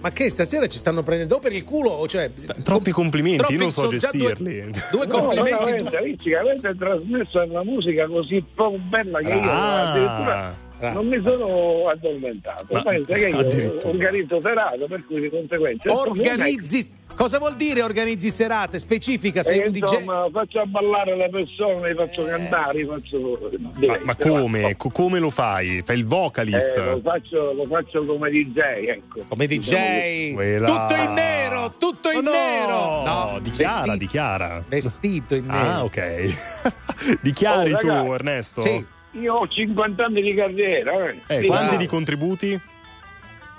Ma 0.00 0.10
che 0.10 0.30
stasera 0.30 0.66
ci 0.66 0.78
stanno 0.78 1.02
prendendo 1.02 1.38
per 1.38 1.52
il 1.52 1.64
culo? 1.64 2.06
Cioè, 2.06 2.30
Troppi 2.62 2.90
complimenti, 2.90 3.38
troppi- 3.38 3.52
io 3.54 3.58
non 3.60 3.70
so 3.70 3.82
due- 3.82 3.98
gestirli. 3.98 4.70
Due, 4.90 5.06
No, 5.06 5.18
complimenti. 5.20 5.50
veramente, 5.64 6.00
Ricci, 6.00 6.28
che 6.30 6.36
avete 6.36 6.74
trasmesso 6.78 7.42
una 7.42 7.64
musica 7.64 8.06
così 8.06 8.42
proprio 8.54 8.80
bella 8.88 9.18
che 9.20 9.30
io 9.32 9.40
Ah. 9.50 9.90
addirittura 9.90 10.62
non 10.92 11.06
mi 11.06 11.20
sono 11.24 11.88
addormentato. 11.88 12.66
Ma- 12.70 12.82
Pensa 12.82 13.14
che 13.14 13.28
io 13.28 13.76
organizzo 13.88 14.40
serate, 14.40 14.84
per 14.86 15.04
cui 15.06 15.20
di 15.20 15.28
conseguenza. 15.30 15.92
Organizzi. 15.94 17.02
Cosa 17.14 17.38
vuol 17.38 17.54
dire 17.56 17.80
organizzi 17.82 18.28
serate? 18.30 18.78
Specifica, 18.78 19.42
sei 19.42 19.60
E 19.60 19.66
un 19.66 19.72
DJ. 19.72 19.80
insomma, 19.82 20.26
faccio 20.32 20.62
ballare 20.66 21.16
le 21.16 21.28
persone, 21.30 21.90
li 21.90 21.94
faccio 21.94 22.24
cantare, 22.24 22.78
li 22.78 22.86
faccio. 22.86 23.38
Ma, 23.86 23.98
ma 24.02 24.16
come? 24.16 24.76
Co- 24.76 24.90
come 24.90 25.18
lo 25.20 25.30
fai? 25.30 25.80
Fai 25.84 25.96
il 25.98 26.06
vocalist? 26.06 26.76
Eh, 26.76 26.84
lo, 26.84 27.00
faccio, 27.02 27.52
lo 27.52 27.64
faccio 27.66 28.04
come 28.04 28.30
DJ, 28.30 28.58
ecco. 28.88 29.20
Come 29.28 29.46
DJ. 29.46 30.32
Quella- 30.34 30.66
Tutto 30.66 31.00
in 31.00 31.12
nero, 31.12 31.74
tutto 31.78 32.10
in 32.10 32.16
Oh, 32.18 32.20
no! 32.22 32.30
nero. 32.30 33.02
No, 33.04 33.38
dichiara, 33.40 33.74
vestito- 33.74 33.96
dichiara. 33.96 34.64
Vestito 34.66 35.34
in 35.36 35.46
nero. 35.46 35.68
Ah, 35.68 35.84
ok. 35.84 36.34
Dichiari 37.22 37.72
Oh, 37.74 37.76
tu, 37.78 37.88
Ernesto? 38.12 38.60
Sì. 38.60 38.84
Io 39.20 39.34
ho 39.34 39.46
50 39.48 40.04
anni 40.04 40.20
di 40.20 40.34
carriera. 40.34 41.08
Eh. 41.10 41.20
Eh, 41.28 41.38
Sì, 41.40 41.46
quanti 41.46 41.74
no. 41.74 41.80
di 41.80 41.86
contributi? 41.86 42.60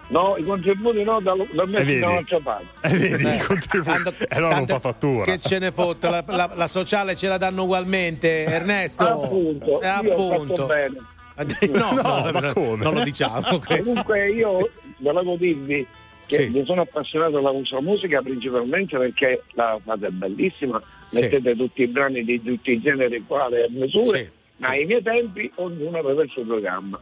No, 0.08 0.36
i 0.38 0.44
contributi 0.44 1.04
no, 1.04 1.20
da, 1.20 1.34
da 1.36 1.64
Eh, 1.64 1.66
me 1.66 1.84
vedi? 1.84 2.00
da 2.00 2.10
un'altra 2.10 2.40
parte. 2.40 2.66
Eh, 2.82 2.98
vedi, 2.98 3.24
i 3.36 3.40
contributi. 3.40 3.90
Tanto- 4.04 4.12
Eh, 4.30 4.36
no, 4.40 4.48
non 4.48 4.50
tanto- 4.52 4.74
fa 4.74 4.80
fattura. 4.80 5.24
Che 5.26 5.40
ce 5.40 5.58
ne 5.60 5.72
fotte, 5.72 6.10
la, 6.10 6.24
la- 6.28 6.52
la 6.54 6.68
sociale 6.68 7.16
ce 7.16 7.28
la 7.28 7.38
danno 7.38 7.64
ugualmente, 7.64 8.44
Ernesto. 8.44 9.04
Appunto, 9.24 9.82
Eh, 9.82 9.88
io 10.04 10.14
ho 10.14 10.32
appunto. 10.34 10.56
fatto 10.56 10.66
bene. 10.68 10.98
No, 11.74 11.92
No, 11.92 12.02
no, 12.22 12.32
ma 12.32 12.54
come? 12.54 12.84
non 12.84 12.94
lo 12.94 13.04
diciamo 13.04 13.60
questo. 13.66 13.84
Comunque 13.90 14.30
io 14.32 14.70
volevo 15.00 15.36
dirvi 15.36 15.86
che 16.26 16.44
Sì. 16.44 16.50
mi 16.50 16.64
sono 16.66 16.82
appassionato 16.82 17.38
alla 17.40 17.52
sua 17.64 17.82
musica 17.82 18.22
principalmente 18.22 18.98
perché 18.98 19.44
la 19.54 19.78
fate 19.84 20.10
bellissima, 20.12 20.82
Sì. 21.10 21.20
mettete 21.20 21.56
tutti 21.56 21.82
i 21.82 21.88
brani 21.88 22.24
di 22.24 22.42
tutti 22.42 22.72
i 22.72 22.80
generi 22.80 23.22
quale 23.28 23.64
a 23.64 23.68
misure, 23.70 24.32
ma 24.58 24.70
ai 24.70 24.86
miei 24.86 25.02
tempi 25.02 25.52
ognuno 25.56 25.98
aveva 25.98 26.24
il 26.24 26.30
suo 26.30 26.44
programma. 26.44 26.98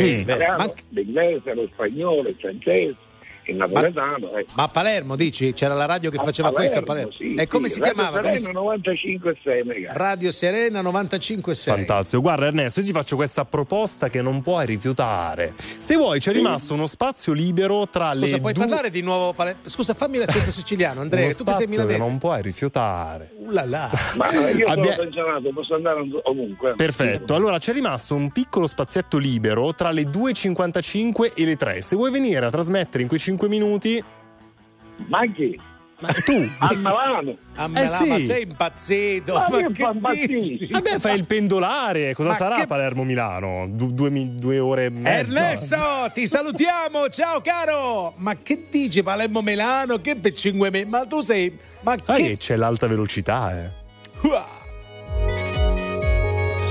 Sì, 0.00 0.18
il 0.18 0.24
beh, 0.24 0.36
ma- 0.38 0.72
l'inglese, 0.90 1.54
lo 1.54 1.68
spagnolo, 1.72 2.28
il 2.28 2.36
francese, 2.38 2.96
il 3.44 3.56
napoletano. 3.56 4.36
ecco. 4.36 4.52
Ma 4.54 4.62
a 4.64 4.68
Palermo 4.68 5.16
dici? 5.16 5.52
C'era 5.52 5.74
la 5.74 5.86
radio 5.86 6.10
che 6.10 6.18
faceva 6.18 6.48
A 6.48 6.52
questo 6.52 6.78
a 6.78 6.82
Palermo, 6.82 7.10
Palermo. 7.10 7.34
sì, 7.36 7.40
e 7.40 7.46
come 7.46 7.68
sì, 7.68 7.74
si 7.74 7.80
Radio 7.80 7.94
chiamava? 7.94 8.16
Serena 8.22 8.38
si- 8.38 8.52
95,6 8.52 9.64
MHz. 9.64 9.92
Radio 9.92 10.30
Serena 10.30 10.82
95.6. 10.82 11.54
Fantastico, 11.54 12.22
guarda 12.22 12.46
Ernesto, 12.46 12.80
io 12.80 12.86
ti 12.86 12.92
faccio 12.92 13.16
questa 13.16 13.44
proposta 13.44 14.08
che 14.08 14.22
non 14.22 14.42
puoi 14.42 14.66
rifiutare. 14.66 15.54
Se 15.78 15.96
vuoi 15.96 16.20
c'è 16.20 16.32
rimasto 16.32 16.74
uno 16.74 16.86
spazio 16.86 17.32
libero 17.32 17.88
tra 17.88 18.12
Scusa, 18.12 18.34
le 18.34 18.40
puoi 18.40 18.52
due... 18.52 18.66
parlare 18.66 18.90
di 18.90 19.00
nuovo 19.02 19.32
Palermo? 19.32 19.60
Scusa, 19.64 19.94
fammi 19.94 20.18
l'accento 20.18 20.50
siciliano, 20.52 21.00
Andrea, 21.00 21.24
uno 21.26 21.34
tu 21.34 21.44
che 21.44 21.52
sei 21.52 21.66
milanese. 21.66 21.98
non 21.98 22.18
puoi 22.18 22.42
rifiutare. 22.42 23.30
Uh 23.36 23.50
là 23.50 23.64
là. 23.66 23.90
Ma 24.16 24.30
io 24.32 24.66
sono 24.66 24.80
Abbia- 24.80 24.94
pensionato, 24.96 25.50
posso 25.52 25.74
andare 25.74 26.00
ovunque. 26.24 26.74
Perfetto, 26.76 27.34
allora 27.34 27.58
c'è 27.58 27.72
rimasto 27.72 28.14
un 28.14 28.30
piccolo 28.30 28.66
spazietto 28.66 29.18
libero 29.18 29.74
tra 29.74 29.90
le 29.90 30.02
2.55 30.04 31.32
e 31.34 31.44
le 31.44 31.56
3. 31.56 31.80
Se 31.82 31.96
vuoi 31.96 32.10
venire 32.10 32.44
a 32.46 32.50
trasmettere 32.50 33.02
in 33.02 33.08
quei 33.08 33.20
5 33.20 33.41
minuti... 33.48 34.02
Ma 35.06 35.26
chi? 35.26 35.58
Ma 36.00 36.08
tu? 36.24 36.32
Milano. 36.76 37.36
A 37.54 37.64
Eh 37.64 37.68
Milano, 37.68 38.06
ma 38.06 38.16
sì. 38.18 38.24
sei 38.24 38.42
impazzito? 38.42 39.34
Ma 39.34 39.46
Ma 40.00 40.12
che 40.12 40.26
dici? 40.26 40.66
Vabbè, 40.70 40.98
fai 40.98 41.16
il 41.16 41.26
pendolare. 41.26 42.12
Cosa 42.14 42.30
Ma 42.30 42.34
sarà 42.34 42.56
che- 42.56 42.66
Palermo-Milano? 42.66 43.68
Du- 43.70 43.92
due, 43.92 44.10
mi- 44.10 44.34
due 44.34 44.58
ore 44.58 44.86
e 44.86 44.90
mezza? 44.90 45.18
Ernesto, 45.18 46.10
ti 46.12 46.26
salutiamo, 46.26 47.08
ciao 47.08 47.40
caro! 47.40 48.14
Ma 48.16 48.34
che 48.36 48.66
dici 48.68 49.02
Palermo 49.02 49.42
Milano? 49.42 50.00
Che 50.00 50.16
per 50.16 50.32
5 50.32 50.70
mesi? 50.70 50.86
Ma 50.86 51.04
tu 51.04 51.20
sei. 51.20 51.56
Ma 51.82 51.92
Ah, 52.06 52.14
che. 52.16 52.22
che 52.30 52.36
c'è 52.36 52.56
l'alta 52.56 52.86
velocità, 52.88 53.64
eh. 53.64 53.70
Uah. 54.22 54.60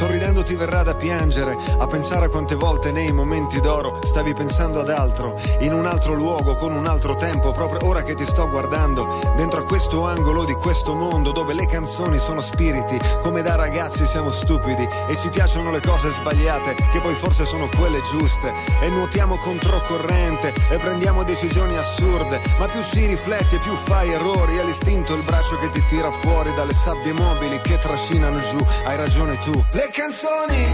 Sorridendo 0.01 0.41
ti 0.41 0.55
verrà 0.55 0.81
da 0.81 0.95
piangere 0.95 1.55
a 1.77 1.85
pensare 1.85 2.25
a 2.25 2.29
quante 2.29 2.55
volte 2.55 2.91
nei 2.91 3.11
momenti 3.11 3.59
d'oro 3.59 3.99
stavi 4.03 4.33
pensando 4.33 4.79
ad 4.79 4.89
altro, 4.89 5.39
in 5.59 5.73
un 5.73 5.85
altro 5.85 6.15
luogo, 6.15 6.55
con 6.55 6.73
un 6.73 6.87
altro 6.87 7.13
tempo, 7.13 7.51
proprio 7.51 7.87
ora 7.87 8.01
che 8.01 8.15
ti 8.15 8.25
sto 8.25 8.49
guardando, 8.49 9.07
dentro 9.35 9.59
a 9.59 9.63
questo 9.63 10.07
angolo 10.07 10.43
di 10.43 10.53
questo 10.53 10.95
mondo 10.95 11.31
dove 11.31 11.53
le 11.53 11.67
canzoni 11.67 12.17
sono 12.17 12.41
spiriti, 12.41 12.99
come 13.21 13.43
da 13.43 13.53
ragazzi 13.53 14.07
siamo 14.07 14.31
stupidi 14.31 14.89
e 15.07 15.15
ci 15.17 15.29
piacciono 15.29 15.69
le 15.69 15.81
cose 15.81 16.09
sbagliate, 16.09 16.73
che 16.91 16.99
poi 16.99 17.13
forse 17.13 17.45
sono 17.45 17.69
quelle 17.69 18.01
giuste, 18.01 18.51
e 18.81 18.89
nuotiamo 18.89 19.37
controcorrente 19.37 20.51
e 20.71 20.79
prendiamo 20.79 21.23
decisioni 21.23 21.77
assurde, 21.77 22.41
ma 22.57 22.65
più 22.65 22.81
si 22.81 23.05
riflette 23.05 23.59
più 23.59 23.75
fai 23.75 24.11
errori, 24.13 24.57
è 24.57 24.63
l'istinto 24.63 25.13
il 25.13 25.23
braccio 25.23 25.59
che 25.59 25.69
ti 25.69 25.85
tira 25.85 26.09
fuori 26.09 26.51
dalle 26.55 26.73
sabbie 26.73 27.13
mobili 27.13 27.61
che 27.61 27.77
trascinano 27.77 28.39
giù, 28.49 28.57
hai 28.85 28.97
ragione 28.97 29.37
tu. 29.43 29.63
Le 29.73 29.89
canzoni. 29.91 30.65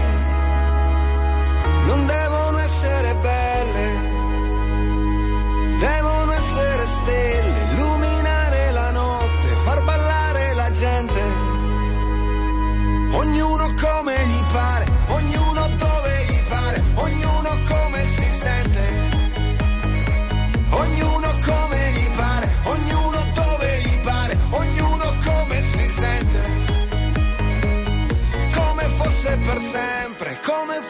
Non 1.86 2.06
devono 2.06 2.17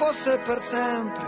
fosse 0.09 0.39
per 0.39 0.59
sempre. 0.59 1.28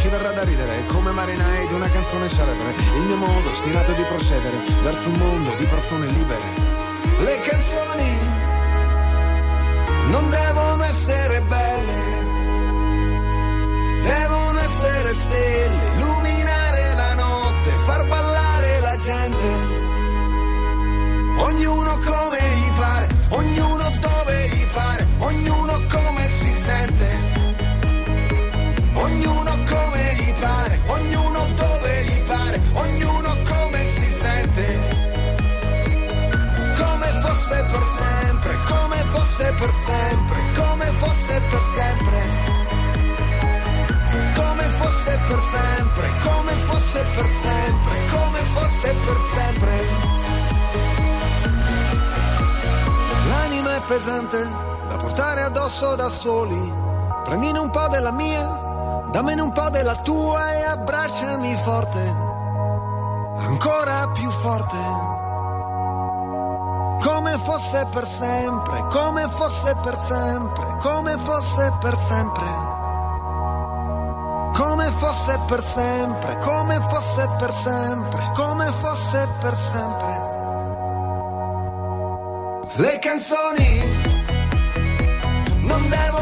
ci 0.00 0.08
verrà 0.08 0.32
da 0.32 0.42
ridere 0.44 0.86
come 0.86 1.10
marinai 1.10 1.66
di 1.66 1.74
una 1.74 1.88
canzone 1.90 2.28
celebre. 2.28 2.74
Il 2.96 3.02
mio 3.02 3.16
modo 3.16 3.54
stirato 3.54 3.92
di 3.92 4.02
procedere 4.02 4.56
verso 4.82 5.08
un 5.10 5.18
mondo 5.18 5.54
di 5.58 5.64
persone 5.66 6.06
libere. 6.06 6.40
Le 7.18 7.40
canzoni 7.40 8.18
non 10.08 10.30
devono 10.30 10.82
essere 10.84 11.40
belle, 11.42 12.02
devono 14.02 14.58
essere 14.58 15.14
stelle, 15.14 15.90
illuminare 15.96 16.94
la 16.94 17.14
notte, 17.14 17.70
far 17.84 18.06
ballare 18.06 18.80
la 18.80 18.96
gente. 18.96 19.48
Ognuno 21.36 21.98
come 21.98 22.38
gli 22.38 22.72
pare, 22.74 23.08
ognuno 23.28 23.79
per 39.60 39.70
sempre, 39.70 40.38
come 40.56 40.86
fosse 40.86 41.40
per 41.50 41.60
sempre. 41.76 42.20
Come 44.34 44.62
fosse 44.80 45.18
per 45.28 45.40
sempre, 45.52 46.08
come 46.24 46.52
fosse 46.52 47.04
per 47.14 47.28
sempre, 47.28 48.06
come 48.10 48.38
fosse 48.54 48.94
per 48.94 49.18
sempre. 49.34 49.72
L'anima 53.28 53.76
è 53.76 53.82
pesante 53.82 54.48
da 54.88 54.96
portare 54.96 55.42
addosso 55.42 55.94
da 55.94 56.08
soli. 56.08 56.74
Prendine 57.24 57.58
un 57.58 57.70
po' 57.70 57.88
della 57.88 58.12
mia, 58.12 59.04
dammene 59.10 59.42
un 59.42 59.52
po' 59.52 59.68
della 59.68 59.96
tua 59.96 60.52
e 60.54 60.62
abbracciami 60.64 61.54
forte, 61.56 62.14
ancora 63.36 64.08
più 64.08 64.30
forte. 64.30 65.19
Come 67.02 67.38
fosse 67.38 67.86
per 67.90 68.04
sempre, 68.04 68.86
come 68.90 69.26
fosse 69.28 69.74
per 69.82 69.98
sempre, 70.06 70.76
come 70.80 71.16
fosse 71.16 71.72
per 71.80 71.96
sempre. 72.08 72.68
Come 74.52 74.90
fosse 74.90 75.38
per 75.46 75.62
sempre, 75.62 76.38
come 76.40 76.80
fosse 76.80 77.28
per 77.38 77.52
sempre, 77.52 78.32
come 78.34 78.70
fosse 78.72 79.28
per 79.40 79.54
sempre. 79.54 80.28
Le 82.74 82.98
canzoni 82.98 83.82
non 85.62 85.88
devono 85.88 86.19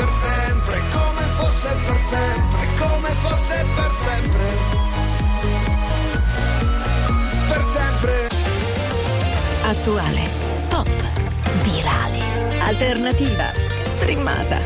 per 0.00 0.08
sempre, 0.08 0.82
come 0.92 1.24
fosse 1.36 1.76
per 1.86 1.98
sempre, 2.08 2.68
come 2.78 3.08
fosse 3.20 3.66
per 3.76 3.92
sempre. 4.06 4.46
Per 7.48 7.62
sempre. 7.62 8.28
Attuale, 9.62 10.22
pop, 10.68 10.88
virale, 11.62 12.20
alternativa, 12.60 13.52
streamata, 13.82 14.58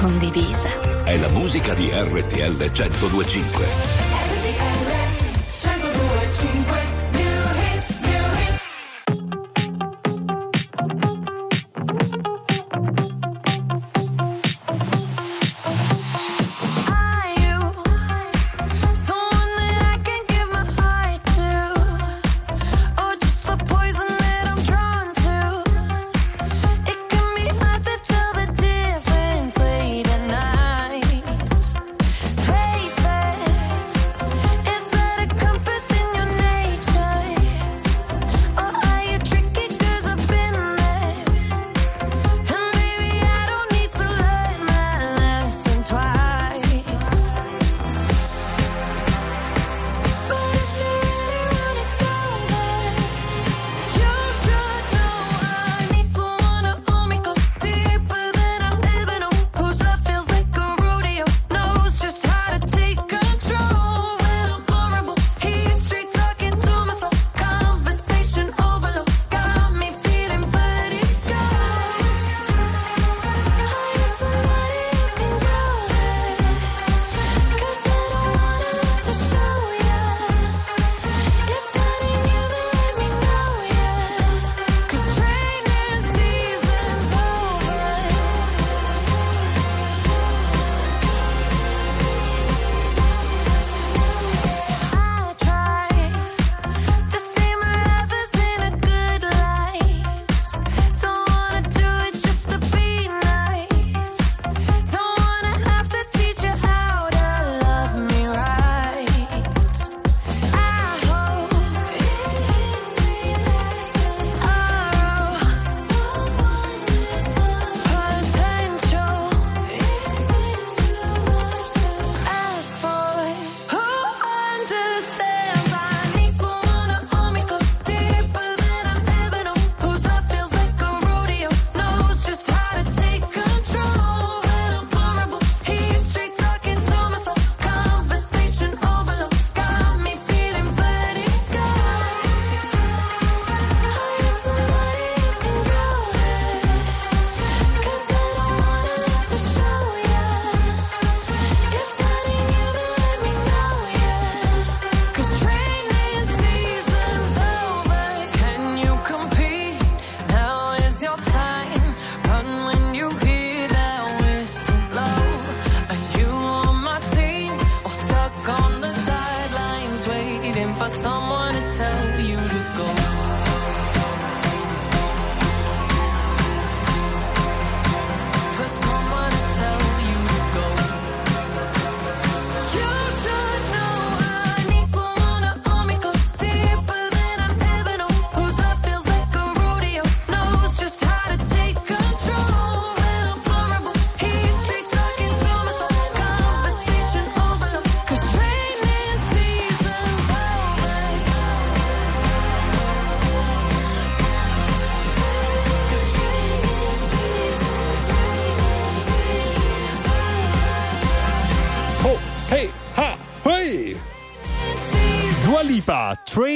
condivisa. 0.00 0.70
è 1.04 1.16
la 1.18 1.28
musica 1.28 1.74
di 1.74 1.90
RTL 1.92 2.56
1025. 2.56 4.07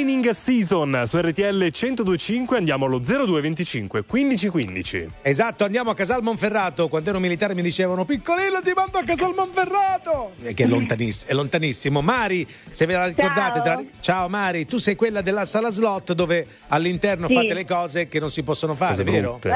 Training 0.02 0.30
Season 0.30 1.02
su 1.06 1.16
RTL 1.16 1.70
1025, 1.70 2.56
andiamo 2.56 2.86
allo 2.86 2.98
0225 2.98 4.02
1515. 4.10 5.08
Esatto, 5.22 5.62
andiamo 5.62 5.90
a 5.90 5.94
Casal 5.94 6.24
Monferrato. 6.24 6.88
Quando 6.88 7.10
ero 7.10 7.20
militare 7.20 7.54
mi 7.54 7.62
dicevano 7.62 8.04
piccolino 8.04 8.60
ti 8.64 8.72
mando 8.74 8.98
a 8.98 9.04
Casal 9.04 9.32
Monferrato. 9.32 10.32
Eh, 10.42 10.54
Che 10.54 10.64
è 10.64 10.66
lontanissimo, 10.66 11.30
è 11.30 11.34
lontanissimo. 11.34 12.02
Mari, 12.02 12.44
se 12.72 12.84
ve 12.86 12.94
la 12.94 13.06
ricordate, 13.06 13.58
Ciao. 13.58 13.62
tra- 13.62 13.82
ciao 14.00 14.28
Mari, 14.28 14.66
tu 14.66 14.78
sei 14.78 14.96
quella 14.96 15.20
della 15.20 15.46
sala 15.46 15.70
slot 15.70 16.14
dove 16.14 16.48
all'interno 16.66 17.28
Sì. 17.28 17.34
fate 17.34 17.54
le 17.54 17.64
cose 17.64 18.08
che 18.08 18.18
non 18.18 18.32
si 18.32 18.42
possono 18.42 18.74
fare, 18.74 18.96
Cose 18.96 19.04
vero? 19.04 19.38
brutte. 19.40 19.52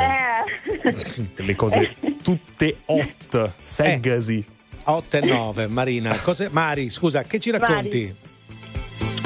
Le 1.43 1.55
cose 1.57 1.97
tutte 2.23 2.77
hot, 2.85 3.53
segasi. 3.63 4.45
8 4.85 5.17
e 5.17 5.21
9, 5.27 5.67
Marina. 5.67 6.17
Cose- 6.19 6.49
Mari, 6.53 6.89
scusa, 6.91 7.23
che 7.25 7.41
ci 7.41 7.51
racconti? 7.51 8.15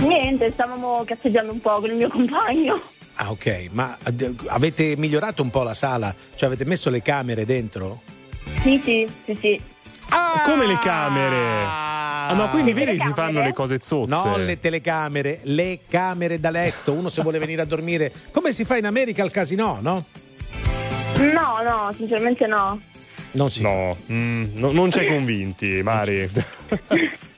Niente, 0.01 0.51
stavamo 0.53 1.05
cazzeggiando 1.05 1.53
un 1.53 1.61
po' 1.61 1.79
con 1.81 1.91
il 1.91 1.97
mio 1.97 2.09
compagno. 2.09 2.81
Ah, 3.15 3.31
ok, 3.31 3.69
ma 3.73 3.97
ad- 4.03 4.35
avete 4.47 4.97
migliorato 4.97 5.43
un 5.43 5.51
po' 5.51 5.63
la 5.63 5.75
sala? 5.75 6.15
Cioè 6.35 6.49
avete 6.49 6.65
messo 6.65 6.89
le 6.91 7.03
camere 7.03 7.45
dentro? 7.45 8.01
Sì, 8.63 8.81
sì, 8.83 9.09
sì, 9.25 9.37
sì. 9.41 9.61
Come 10.45 10.67
le 10.67 10.79
camere? 10.79 11.37
Ah, 11.67 12.33
no, 12.35 12.49
quindi 12.51 12.73
vedi 12.73 12.99
si 12.99 13.13
fanno 13.13 13.43
le 13.43 13.53
cose 13.53 13.79
zozze. 13.83 14.09
No, 14.11 14.37
le 14.39 14.59
telecamere, 14.59 15.41
le 15.43 15.81
camere 15.89 16.41
da 16.41 16.51
letto. 16.51 16.93
Uno 16.93 17.09
se 17.09 17.23
vuole 17.23 17.39
venire 17.39 17.63
a 17.63 17.65
dormire, 17.65 18.13
come 18.33 18.53
si 18.53 18.65
fa 18.65 18.77
in 18.77 18.87
America 18.87 19.23
al 19.23 19.31
casino, 19.31 19.79
no? 19.81 20.05
No, 21.17 21.63
no, 21.63 21.93
sinceramente 21.97 22.47
no. 22.47 22.81
Non 23.33 23.51
si 23.51 23.61
No, 23.63 23.97
mm, 24.11 24.57
no- 24.57 24.73
non 24.73 24.91
c'è 24.91 25.07
convinti, 25.07 25.83
Mari. 25.83 26.29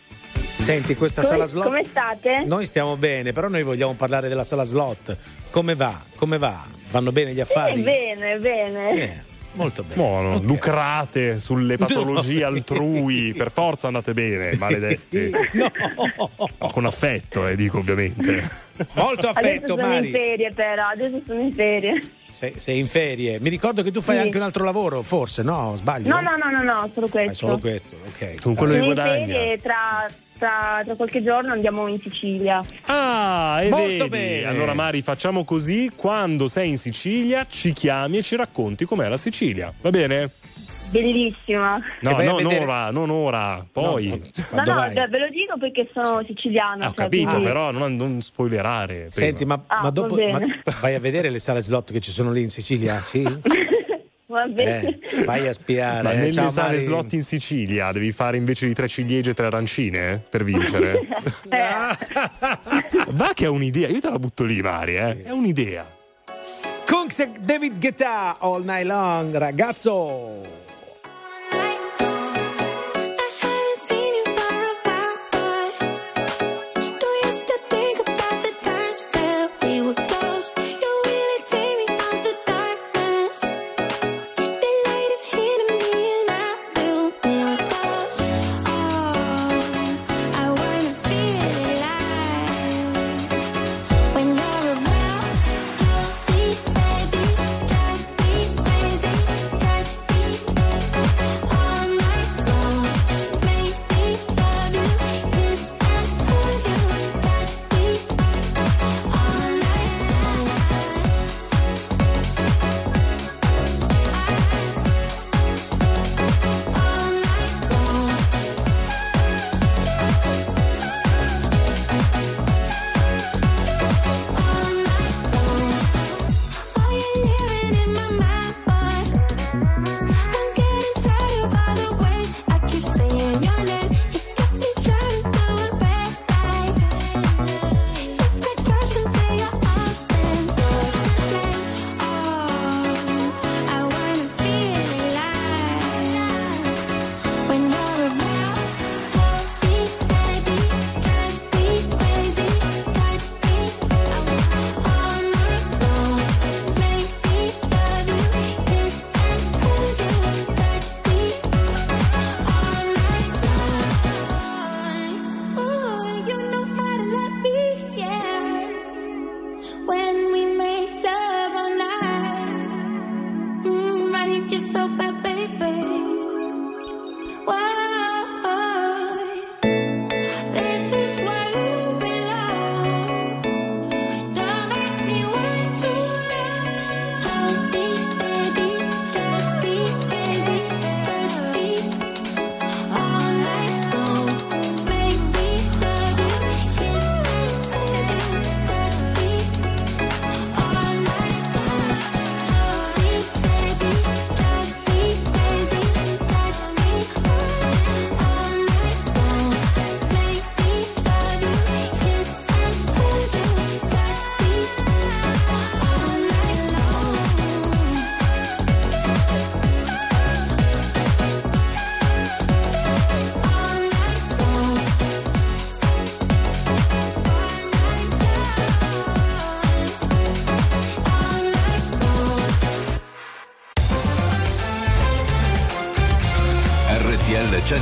Senti, 0.62 0.94
questa 0.94 1.22
Come- 1.22 1.32
sala 1.34 1.46
slot. 1.46 1.64
come 1.64 1.84
state? 1.84 2.44
Noi 2.46 2.66
stiamo 2.66 2.96
bene, 2.96 3.32
però 3.32 3.48
noi 3.48 3.62
vogliamo 3.64 3.94
parlare 3.94 4.28
della 4.28 4.44
sala 4.44 4.64
slot. 4.64 5.16
Come 5.50 5.74
va? 5.74 6.00
Come 6.16 6.38
va? 6.38 6.64
Vanno 6.90 7.10
bene 7.10 7.32
gli 7.32 7.40
affari? 7.40 7.76
Sì, 7.76 7.82
bene, 7.82 8.38
bene. 8.38 8.90
Eh, 9.02 9.12
molto 9.54 9.82
bene. 9.82 9.94
Buono, 9.96 10.38
lucrate 10.40 11.40
sulle 11.40 11.76
patologie 11.78 12.44
altrui, 12.44 13.34
per 13.34 13.50
forza 13.50 13.88
andate 13.88 14.14
bene, 14.14 14.54
maledetti. 14.56 15.30
No. 15.52 15.70
No, 16.58 16.68
con 16.70 16.86
affetto, 16.86 17.46
eh, 17.48 17.56
dico 17.56 17.78
ovviamente. 17.78 18.48
Molto 18.92 19.28
affetto, 19.28 19.74
adesso 19.74 19.76
sono 19.76 19.88
Mari. 19.88 20.06
in 20.06 20.12
ferie 20.12 20.52
però, 20.52 20.86
adesso 20.86 21.20
sono 21.26 21.40
in 21.40 21.52
ferie. 21.52 22.10
Sei, 22.28 22.54
sei 22.58 22.78
in 22.78 22.88
ferie. 22.88 23.40
Mi 23.40 23.50
ricordo 23.50 23.82
che 23.82 23.90
tu 23.90 24.00
fai 24.00 24.16
Sì. 24.16 24.22
anche 24.22 24.36
un 24.38 24.44
altro 24.44 24.64
lavoro, 24.64 25.02
forse, 25.02 25.42
no? 25.42 25.74
Sbaglio? 25.76 26.08
No, 26.08 26.20
no, 26.20 26.36
no, 26.36 26.50
no, 26.50 26.62
no, 26.62 26.90
solo 26.94 27.08
questo. 27.08 27.26
Fai 27.26 27.34
solo 27.34 27.58
questo, 27.58 27.96
ok. 28.06 28.40
Con 28.42 28.54
quello 28.54 28.72
sono 28.74 28.84
di 28.84 28.88
in 28.88 28.94
guadagna. 28.94 29.26
ferie 29.26 29.52
e 29.52 29.58
tra, 29.60 30.10
tra, 30.42 30.82
tra 30.84 30.96
qualche 30.96 31.22
giorno 31.22 31.52
andiamo 31.52 31.86
in 31.86 32.00
Sicilia. 32.00 32.60
Ah, 32.86 33.60
e 33.62 33.68
Molto 33.68 33.86
vedi? 33.86 34.08
bene. 34.08 34.46
Allora, 34.46 34.74
Mari, 34.74 35.00
facciamo 35.02 35.44
così: 35.44 35.92
quando 35.94 36.48
sei 36.48 36.70
in 36.70 36.78
Sicilia, 36.78 37.46
ci 37.48 37.72
chiami 37.72 38.18
e 38.18 38.22
ci 38.22 38.34
racconti 38.34 38.84
com'è 38.84 39.08
la 39.08 39.16
Sicilia. 39.16 39.72
Va 39.80 39.90
bene? 39.90 40.30
Bellissima. 40.90 41.78
No, 42.00 42.10
non 42.10 42.36
vedere- 42.36 42.64
ora, 42.64 42.90
non 42.90 43.08
ora, 43.08 43.64
poi. 43.70 44.08
No, 44.08 44.62
No, 44.62 44.74
no, 44.74 44.90
ve 44.90 45.18
lo 45.18 45.28
dico 45.30 45.56
perché 45.58 45.88
sono 45.94 46.22
siciliana. 46.26 46.84
Eh, 46.84 46.88
ho 46.88 46.92
cioè, 46.92 47.04
capito, 47.04 47.28
quindi- 47.30 47.46
però 47.46 47.70
non, 47.70 47.94
non 47.96 48.20
spoilerare. 48.20 48.94
prima. 48.94 49.10
Senti, 49.10 49.44
ma, 49.46 49.62
Ah, 49.68 49.80
ma 49.80 49.90
dopo 49.90 50.16
ma 50.16 50.38
vai 50.80 50.94
a 50.94 51.00
vedere 51.00 51.30
le 51.30 51.38
sale 51.38 51.62
slot 51.62 51.92
che 51.92 52.00
ci 52.00 52.10
sono 52.10 52.30
lì 52.32 52.42
in 52.42 52.50
Sicilia? 52.50 53.00
Sì? 53.00 53.22
Va 54.32 54.46
bene. 54.46 54.98
Eh, 54.98 55.24
vai 55.26 55.46
a 55.46 55.52
spiare. 55.52 56.02
Ma 56.02 56.12
eh. 56.12 56.16
nelle 56.16 56.32
Ciao, 56.32 56.48
sale 56.48 56.72
Mari. 56.72 56.84
slot 56.84 57.12
in 57.12 57.22
Sicilia 57.22 57.92
devi 57.92 58.12
fare 58.12 58.38
invece 58.38 58.66
di 58.66 58.72
tre 58.72 58.88
ciliegie 58.88 59.30
e 59.30 59.34
tre 59.34 59.44
arancine 59.44 60.12
eh, 60.12 60.18
per 60.18 60.42
vincere? 60.42 61.00
Eh, 61.50 61.58
Va 63.12 63.32
che 63.34 63.44
è 63.44 63.48
un'idea, 63.48 63.88
io 63.88 64.00
te 64.00 64.08
la 64.08 64.18
butto 64.18 64.44
lì, 64.44 64.62
Mari, 64.62 64.96
eh. 64.96 65.22
È 65.24 65.30
un'idea. 65.30 65.86
Kungs 66.86 67.18
e 67.18 67.30
David 67.40 67.78
Guetta 67.78 68.38
all 68.38 68.64
night 68.64 68.86
long, 68.86 69.36
ragazzo. 69.36 70.61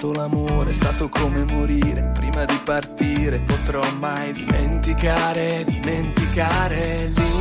Fatto 0.00 0.12
l'amore 0.12 0.70
è 0.70 0.72
stato 0.72 1.10
come 1.10 1.44
morire 1.44 2.10
prima 2.14 2.46
di 2.46 2.58
partire. 2.64 3.38
Potrò 3.40 3.82
mai 3.98 4.32
dimenticare 4.32 5.62
dimenticare 5.64 7.12
l'infinito 7.14 7.39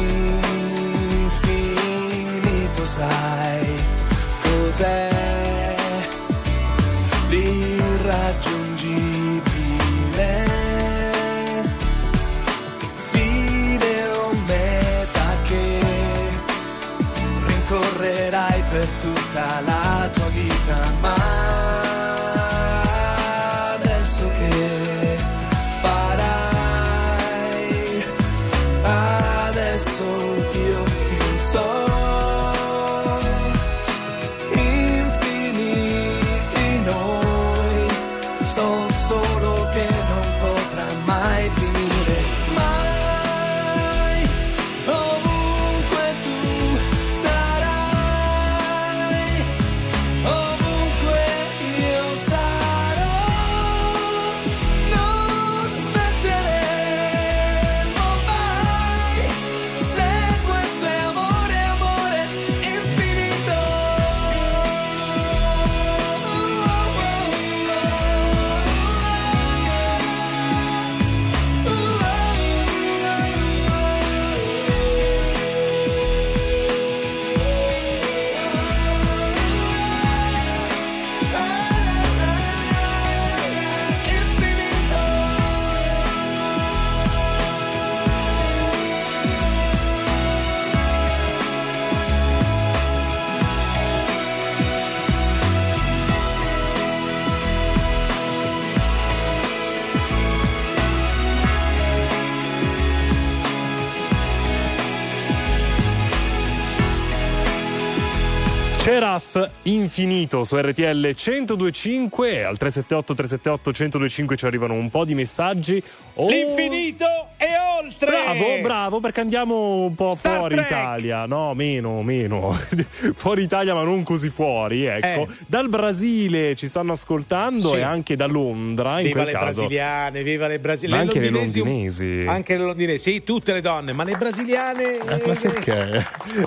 infinito 109.73 110.43
su 110.43 110.57
RTL 110.57 111.13
1025 111.15 112.31
e 112.31 112.41
al 112.43 112.57
378 112.57 113.13
378 113.13 113.69
1025 113.71 114.35
ci 114.37 114.45
arrivano 114.45 114.73
un 114.73 114.89
po' 114.89 115.05
di 115.05 115.15
messaggi. 115.15 115.81
Oh, 116.15 116.27
L'infinito 116.29 117.05
e 117.37 117.47
oltre! 117.81 118.09
Bravo, 118.09 118.61
bravo, 118.61 118.99
perché 118.99 119.21
andiamo 119.21 119.83
un 119.85 119.95
po' 119.95 120.11
Star 120.11 120.37
fuori 120.37 120.55
Trek. 120.55 120.67
Italia. 120.69 121.25
No, 121.25 121.53
meno, 121.53 122.01
meno. 122.03 122.51
fuori 123.15 123.43
Italia, 123.43 123.73
ma 123.73 123.83
non 123.83 124.03
così 124.03 124.29
fuori, 124.29 124.85
ecco. 124.85 125.21
Eh. 125.23 125.27
Dal 125.47 125.69
Brasile 125.69 126.55
ci 126.55 126.67
stanno 126.67 126.91
ascoltando 126.93 127.69
Sì. 127.69 127.75
e 127.75 127.81
anche 127.81 128.15
da 128.15 128.25
Londra, 128.27 128.99
in 128.99 129.07
Viva 129.07 129.21
quel 129.23 129.25
le 129.25 129.31
caso. 129.39 129.45
brasiliane, 129.61 130.23
viva 130.23 130.47
le 130.47 130.59
brasiliane. 130.59 131.03
Ma 131.03 131.09
anche 131.09 131.19
le 131.21 131.29
londinesi. 131.29 132.25
Anche 132.27 132.57
le 132.57 132.63
londinesi, 132.63 133.11
sì, 133.11 133.23
tutte 133.23 133.53
le 133.53 133.61
donne, 133.61 133.93
ma 133.93 134.03
le 134.03 134.15
brasiliane. 134.15 134.97
Eh, 134.99 135.03
ma 135.05 135.33
perché? 135.35 136.05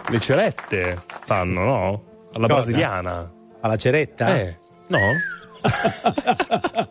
Le 0.08 0.20
cerette 0.20 1.02
fanno, 1.24 1.60
no? 1.64 2.02
Alla 2.34 2.46
Cosa? 2.48 2.54
brasiliana. 2.54 3.32
Alla 3.60 3.76
ceretta? 3.76 4.36
Eh, 4.36 4.56
no? 4.88 4.98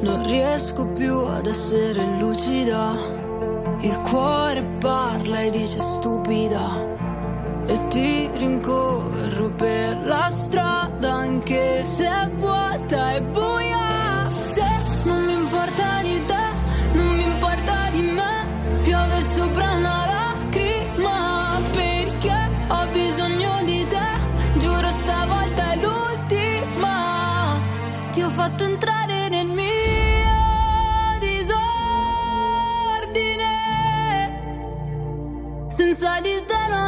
Non 0.00 0.26
riesco 0.26 0.86
più 0.88 1.14
ad 1.18 1.46
essere 1.46 2.02
lucida. 2.18 2.96
Il 3.80 3.98
cuore 4.00 4.62
parla 4.80 5.40
e 5.40 5.50
dice 5.50 5.78
stupida. 5.78 6.92
E 7.66 7.86
ti 7.88 8.30
rincorro 8.34 9.50
per 9.52 9.98
la 10.04 10.28
strada 10.30 11.12
anche 11.12 11.84
se 11.84 12.06
è 12.06 12.30
vuota 12.36 13.14
e 13.14 13.22
buia. 13.22 14.03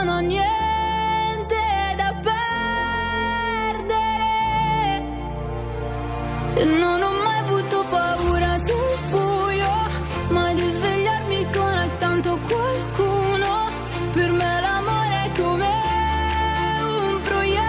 Non 0.07 0.15
ho 0.15 0.21
niente 0.21 1.57
da 1.97 2.15
perdere. 2.23 2.45
Non 6.79 7.03
ho 7.03 7.11
mai 7.25 7.39
avuto 7.41 7.85
paura 7.91 8.57
del 8.59 8.99
buio, 9.11 9.75
di 10.55 10.71
svegliarmi 10.71 11.47
con 11.53 11.77
accanto 11.77 12.39
qualcuno. 12.49 13.51
Per 14.13 14.31
me 14.31 14.61
l'amore 14.61 15.25
è 15.25 15.31
come 15.41 15.75
un 16.85 17.21
proiettile. 17.23 17.65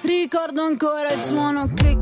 Ricordo 0.00 0.62
ancora 0.62 1.12
il 1.12 1.20
suono 1.20 1.70
click, 1.72 2.01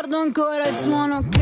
Ricordo 0.00 0.22
ancora 0.22 0.68
il 0.68 0.74
suono 0.74 1.18
click, 1.28 1.37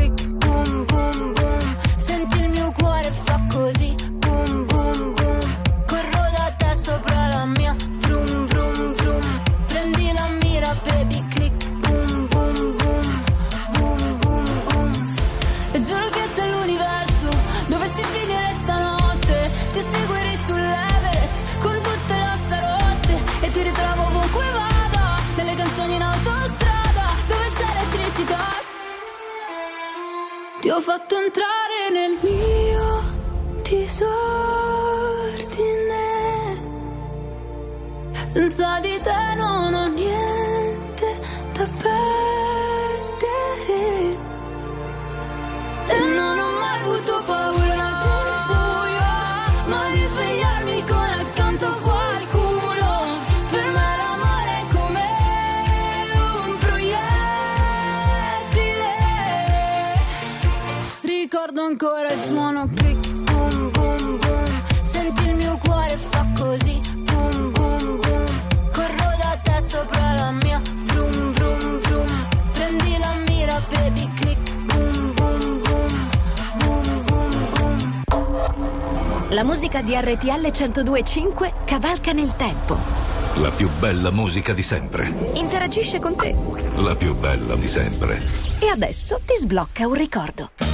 Ho 30.77 30.81
fatto 30.81 31.17
entrare 31.17 31.89
nel 31.91 32.15
mio 32.21 33.01
disordine. 33.63 34.05
Senza 38.25 38.79
di 38.79 38.99
te 39.01 39.33
non 39.37 39.73
ho 39.73 39.87
ancora 61.87 62.11
il 62.11 62.19
suono 62.19 62.63
click, 62.75 63.07
boom, 63.23 63.71
boom, 63.71 64.19
boom. 64.19 64.45
Senti 64.81 65.27
il 65.29 65.35
mio 65.35 65.57
cuore 65.57 65.95
fa 65.95 66.25
così, 66.37 66.81
boom, 67.03 67.51
boom, 67.51 67.99
boom. 68.01 68.25
Corro 68.73 69.15
da 69.17 69.39
te 69.41 69.61
sopra 69.61 70.13
la 70.13 70.31
mia, 70.31 70.61
vroom, 70.83 71.31
vroom, 71.31 71.79
vroom. 71.79 72.27
Prendi 72.51 72.97
la 72.97 73.13
mira, 73.27 73.61
baby, 73.71 74.09
click, 74.15 74.65
boom, 74.65 75.13
boom, 75.13 75.61
boom. 75.61 76.09
Boom, 76.57 77.05
boom, 77.05 77.49
boom. 77.53 79.29
La 79.29 79.43
musica 79.45 79.81
di 79.81 79.95
RTL 79.95 80.51
1025 80.51 81.53
cavalca 81.63 82.11
nel 82.11 82.35
tempo. 82.35 82.77
La 83.35 83.51
più 83.51 83.69
bella 83.79 84.11
musica 84.11 84.51
di 84.51 84.63
sempre. 84.63 85.13
Interagisce 85.35 85.99
con 85.99 86.15
te. 86.17 86.35
La 86.77 86.95
più 86.95 87.15
bella 87.15 87.55
di 87.55 87.67
sempre. 87.67 88.19
E 88.59 88.67
adesso 88.67 89.21
ti 89.23 89.35
sblocca 89.37 89.87
un 89.87 89.93
ricordo. 89.93 90.66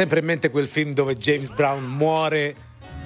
sempre 0.00 0.20
in 0.20 0.24
mente 0.24 0.48
quel 0.48 0.66
film 0.66 0.94
dove 0.94 1.14
James 1.18 1.50
Brown 1.50 1.84
muore 1.84 2.54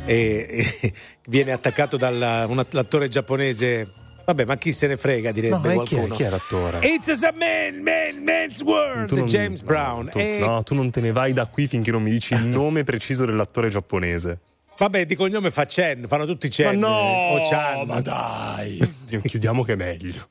e, 0.07 0.69
e 0.81 0.93
viene 1.27 1.51
attaccato 1.51 1.97
dall'attore 1.97 3.09
giapponese. 3.09 3.91
Vabbè, 4.25 4.45
ma 4.45 4.57
chi 4.57 4.73
se 4.73 4.87
ne 4.87 4.97
frega, 4.97 5.33
direbbe 5.33 5.57
no, 5.57 5.75
qualcuno. 5.75 6.07
Chi, 6.07 6.13
è, 6.13 6.15
chi 6.15 6.23
era 6.23 6.37
attore? 6.37 6.79
It's 6.87 7.09
a 7.25 7.35
man, 7.37 7.83
man, 7.83 8.23
man's 8.23 8.63
world, 8.63 9.11
non, 9.11 9.27
James 9.27 9.61
no, 9.63 9.67
Brown. 9.67 10.09
Tu, 10.09 10.19
e... 10.19 10.39
No, 10.39 10.63
tu 10.63 10.75
non 10.75 10.91
te 10.93 11.01
ne 11.01 11.11
vai 11.11 11.33
da 11.33 11.47
qui 11.47 11.67
finché 11.67 11.91
non 11.91 12.01
mi 12.01 12.11
dici 12.11 12.33
il 12.35 12.45
nome 12.45 12.85
preciso 12.85 13.25
dell'attore 13.25 13.71
giapponese. 13.71 14.39
Vabbè, 14.79 15.05
di 15.05 15.17
cognome 15.17 15.51
fa 15.51 15.67
Chen, 15.67 16.07
fanno 16.07 16.27
tutti 16.27 16.47
Chen. 16.49 16.79
Ma 16.79 16.89
no, 16.89 17.85
ma 17.87 18.01
dai. 18.01 18.79
Chiudiamo 19.21 19.65
che 19.65 19.73
è 19.73 19.77
meglio. 19.77 20.29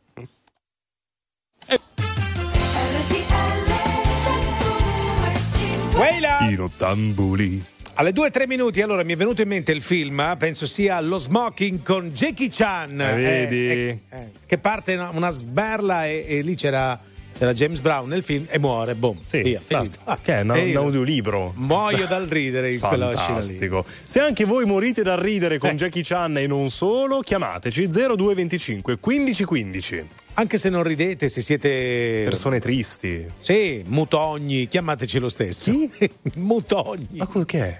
Weila! 5.95 6.49
I 6.49 6.55
rottambuli. 6.55 7.63
Alle 7.95 8.11
2-3 8.11 8.47
minuti, 8.47 8.81
allora 8.81 9.03
mi 9.03 9.13
è 9.13 9.15
venuto 9.15 9.43
in 9.43 9.47
mente 9.47 9.71
il 9.71 9.81
film, 9.83 10.35
penso 10.39 10.65
sia 10.65 10.99
Lo 10.99 11.19
Smoking 11.19 11.83
con 11.83 12.09
Jackie 12.09 12.49
Chan. 12.49 12.99
Eh, 12.99 13.13
vedi? 13.13 13.67
Eh, 13.67 13.99
eh, 14.09 14.31
che 14.47 14.57
parte 14.57 14.95
una, 14.95 15.09
una 15.09 15.29
sberla 15.29 16.07
e, 16.07 16.25
e 16.27 16.41
lì 16.41 16.55
c'era 16.55 16.99
era 17.37 17.53
James 17.53 17.79
Brown 17.79 18.07
nel 18.07 18.23
film 18.23 18.45
e 18.49 18.59
muore, 18.59 18.95
boom, 18.95 19.19
sì, 19.23 19.41
via, 19.41 19.61
finito. 19.63 19.99
Ah, 20.05 20.17
che 20.21 20.37
è 20.37 20.41
un, 20.41 20.49
un 20.55 20.75
audiolibro. 20.75 21.53
Muoio 21.55 22.05
dal 22.05 22.25
ridere 22.25 22.73
in 22.73 22.79
quella 22.79 23.07
scena 23.09 23.41
Fantastico. 23.41 23.85
Se 23.87 24.19
anche 24.19 24.45
voi 24.45 24.65
morite 24.65 25.03
dal 25.03 25.17
ridere 25.17 25.57
con 25.57 25.71
eh. 25.71 25.75
Jackie 25.75 26.03
Chan 26.03 26.37
e 26.37 26.47
non 26.47 26.69
solo, 26.69 27.19
chiamateci 27.19 27.87
0225 27.87 28.97
1515. 29.01 30.07
Anche 30.35 30.57
se 30.57 30.69
non 30.69 30.83
ridete, 30.83 31.29
se 31.29 31.41
siete 31.41 32.23
persone 32.23 32.59
tristi. 32.59 33.25
Sì, 33.37 33.83
mutogni, 33.87 34.67
chiamateci 34.67 35.19
lo 35.19 35.29
stesso. 35.29 35.69
Sì? 35.69 35.89
mutogni. 36.35 37.17
Ma 37.17 37.27
cos'è? 37.27 37.77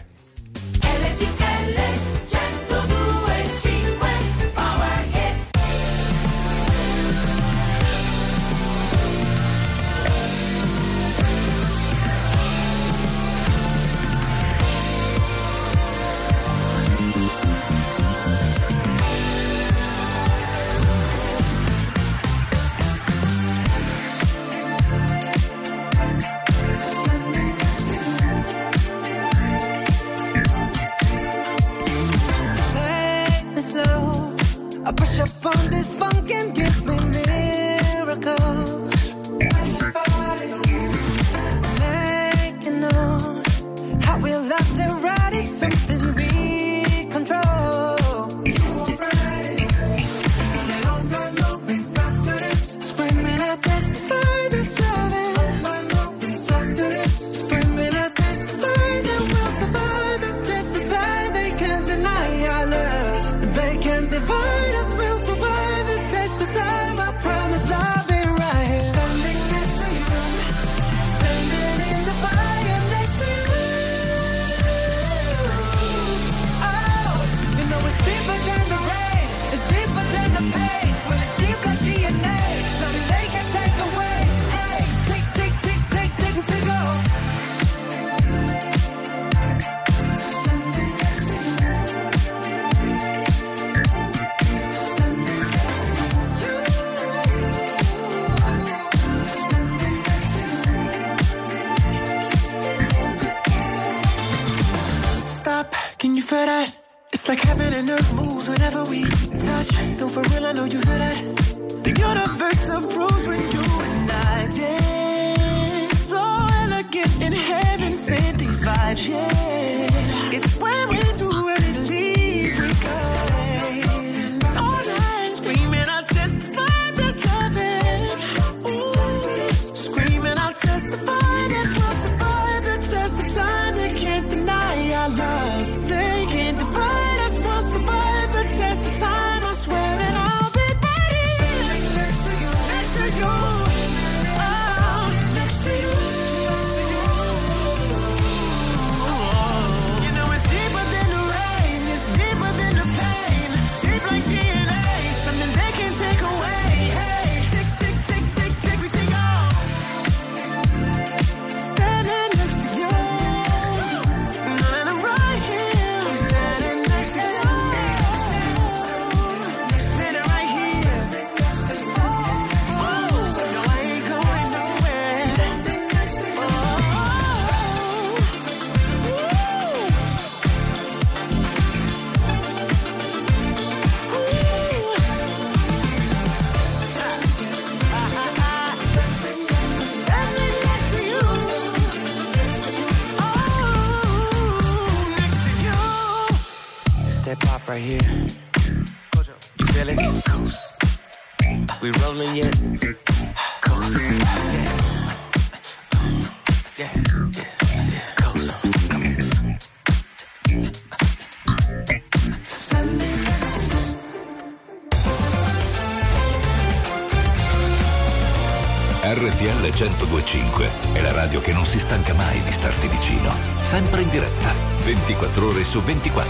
su 225.74 225.82
24 225.82 226.23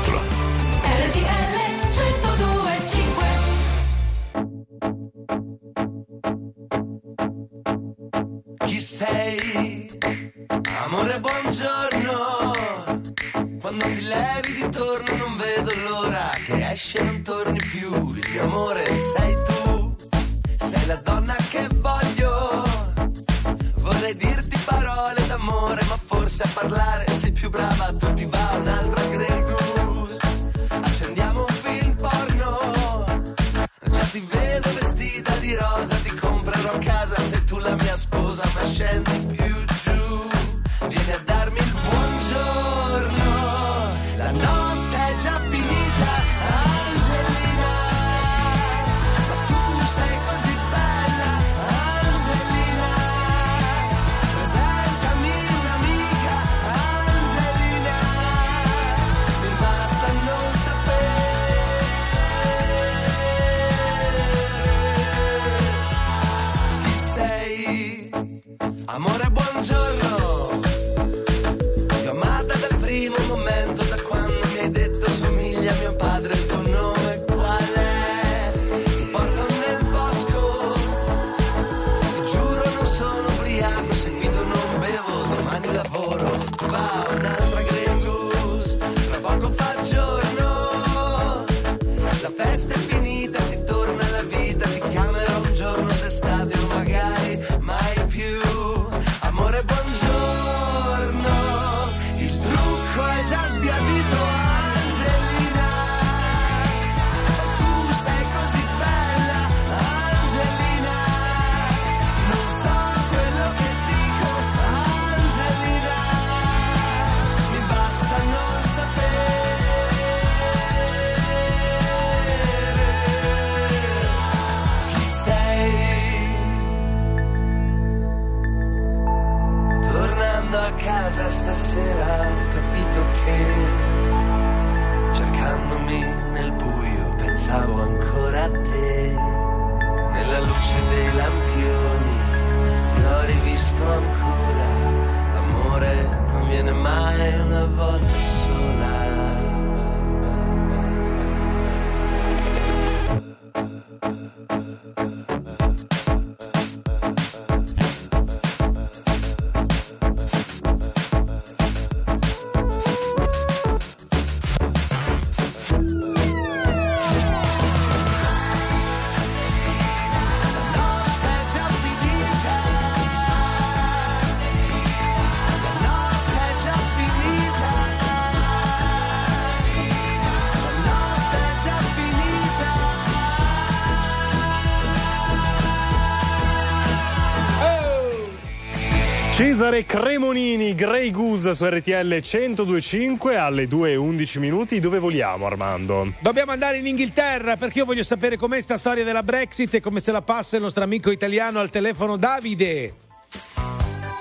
Cesare 189.74 189.86
Cremonini, 189.86 190.76
Grey 190.76 191.10
Goose 191.10 191.56
su 191.56 191.66
RTL 191.66 192.20
1025 192.22 193.36
alle 193.38 193.66
2.11 193.66 194.40
minuti. 194.40 194.80
Dove 194.80 195.00
vogliamo, 195.00 195.48
Armando? 195.48 196.14
Dobbiamo 196.20 196.52
andare 196.52 196.78
in 196.78 196.86
Inghilterra 196.86 197.58
perché 197.58 197.80
io 197.80 197.86
voglio 197.86 198.04
sapere 198.04 198.38
com'è 198.38 198.62
sta 198.62 198.78
storia 198.78 199.04
della 199.04 199.24
Brexit 199.24 199.74
e 199.74 199.80
come 199.80 200.00
se 200.00 200.12
la 200.12 200.22
passa 200.22 200.58
il 200.58 200.62
nostro 200.62 200.84
amico 200.84 201.10
italiano 201.10 201.60
al 201.60 201.72
telefono 201.72 202.18
Davide. 202.18 202.94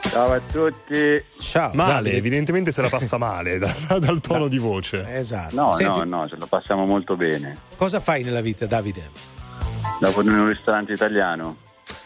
Ciao 0.08 0.32
a 0.32 0.40
tutti. 0.40 1.22
Ciao. 1.38 1.70
Male, 1.74 1.92
Davide. 1.92 2.16
evidentemente 2.16 2.72
se 2.72 2.80
la 2.80 2.88
passa 2.88 3.18
male 3.18 3.58
da- 3.60 3.74
dal 3.98 4.20
tono 4.20 4.48
di 4.48 4.56
voce. 4.58 5.04
Esatto. 5.06 5.54
No, 5.54 5.74
Senti, 5.74 5.98
no, 5.98 6.04
no, 6.22 6.28
ce 6.30 6.36
lo 6.36 6.46
passiamo 6.46 6.86
molto 6.86 7.14
bene. 7.14 7.58
cosa 7.76 8.00
fai 8.00 8.22
nella 8.22 8.40
vita, 8.40 8.64
Davide? 8.64 9.10
Lavoro 10.00 10.30
in 10.30 10.38
un 10.38 10.46
ristorante 10.46 10.94
italiano. 10.94 11.56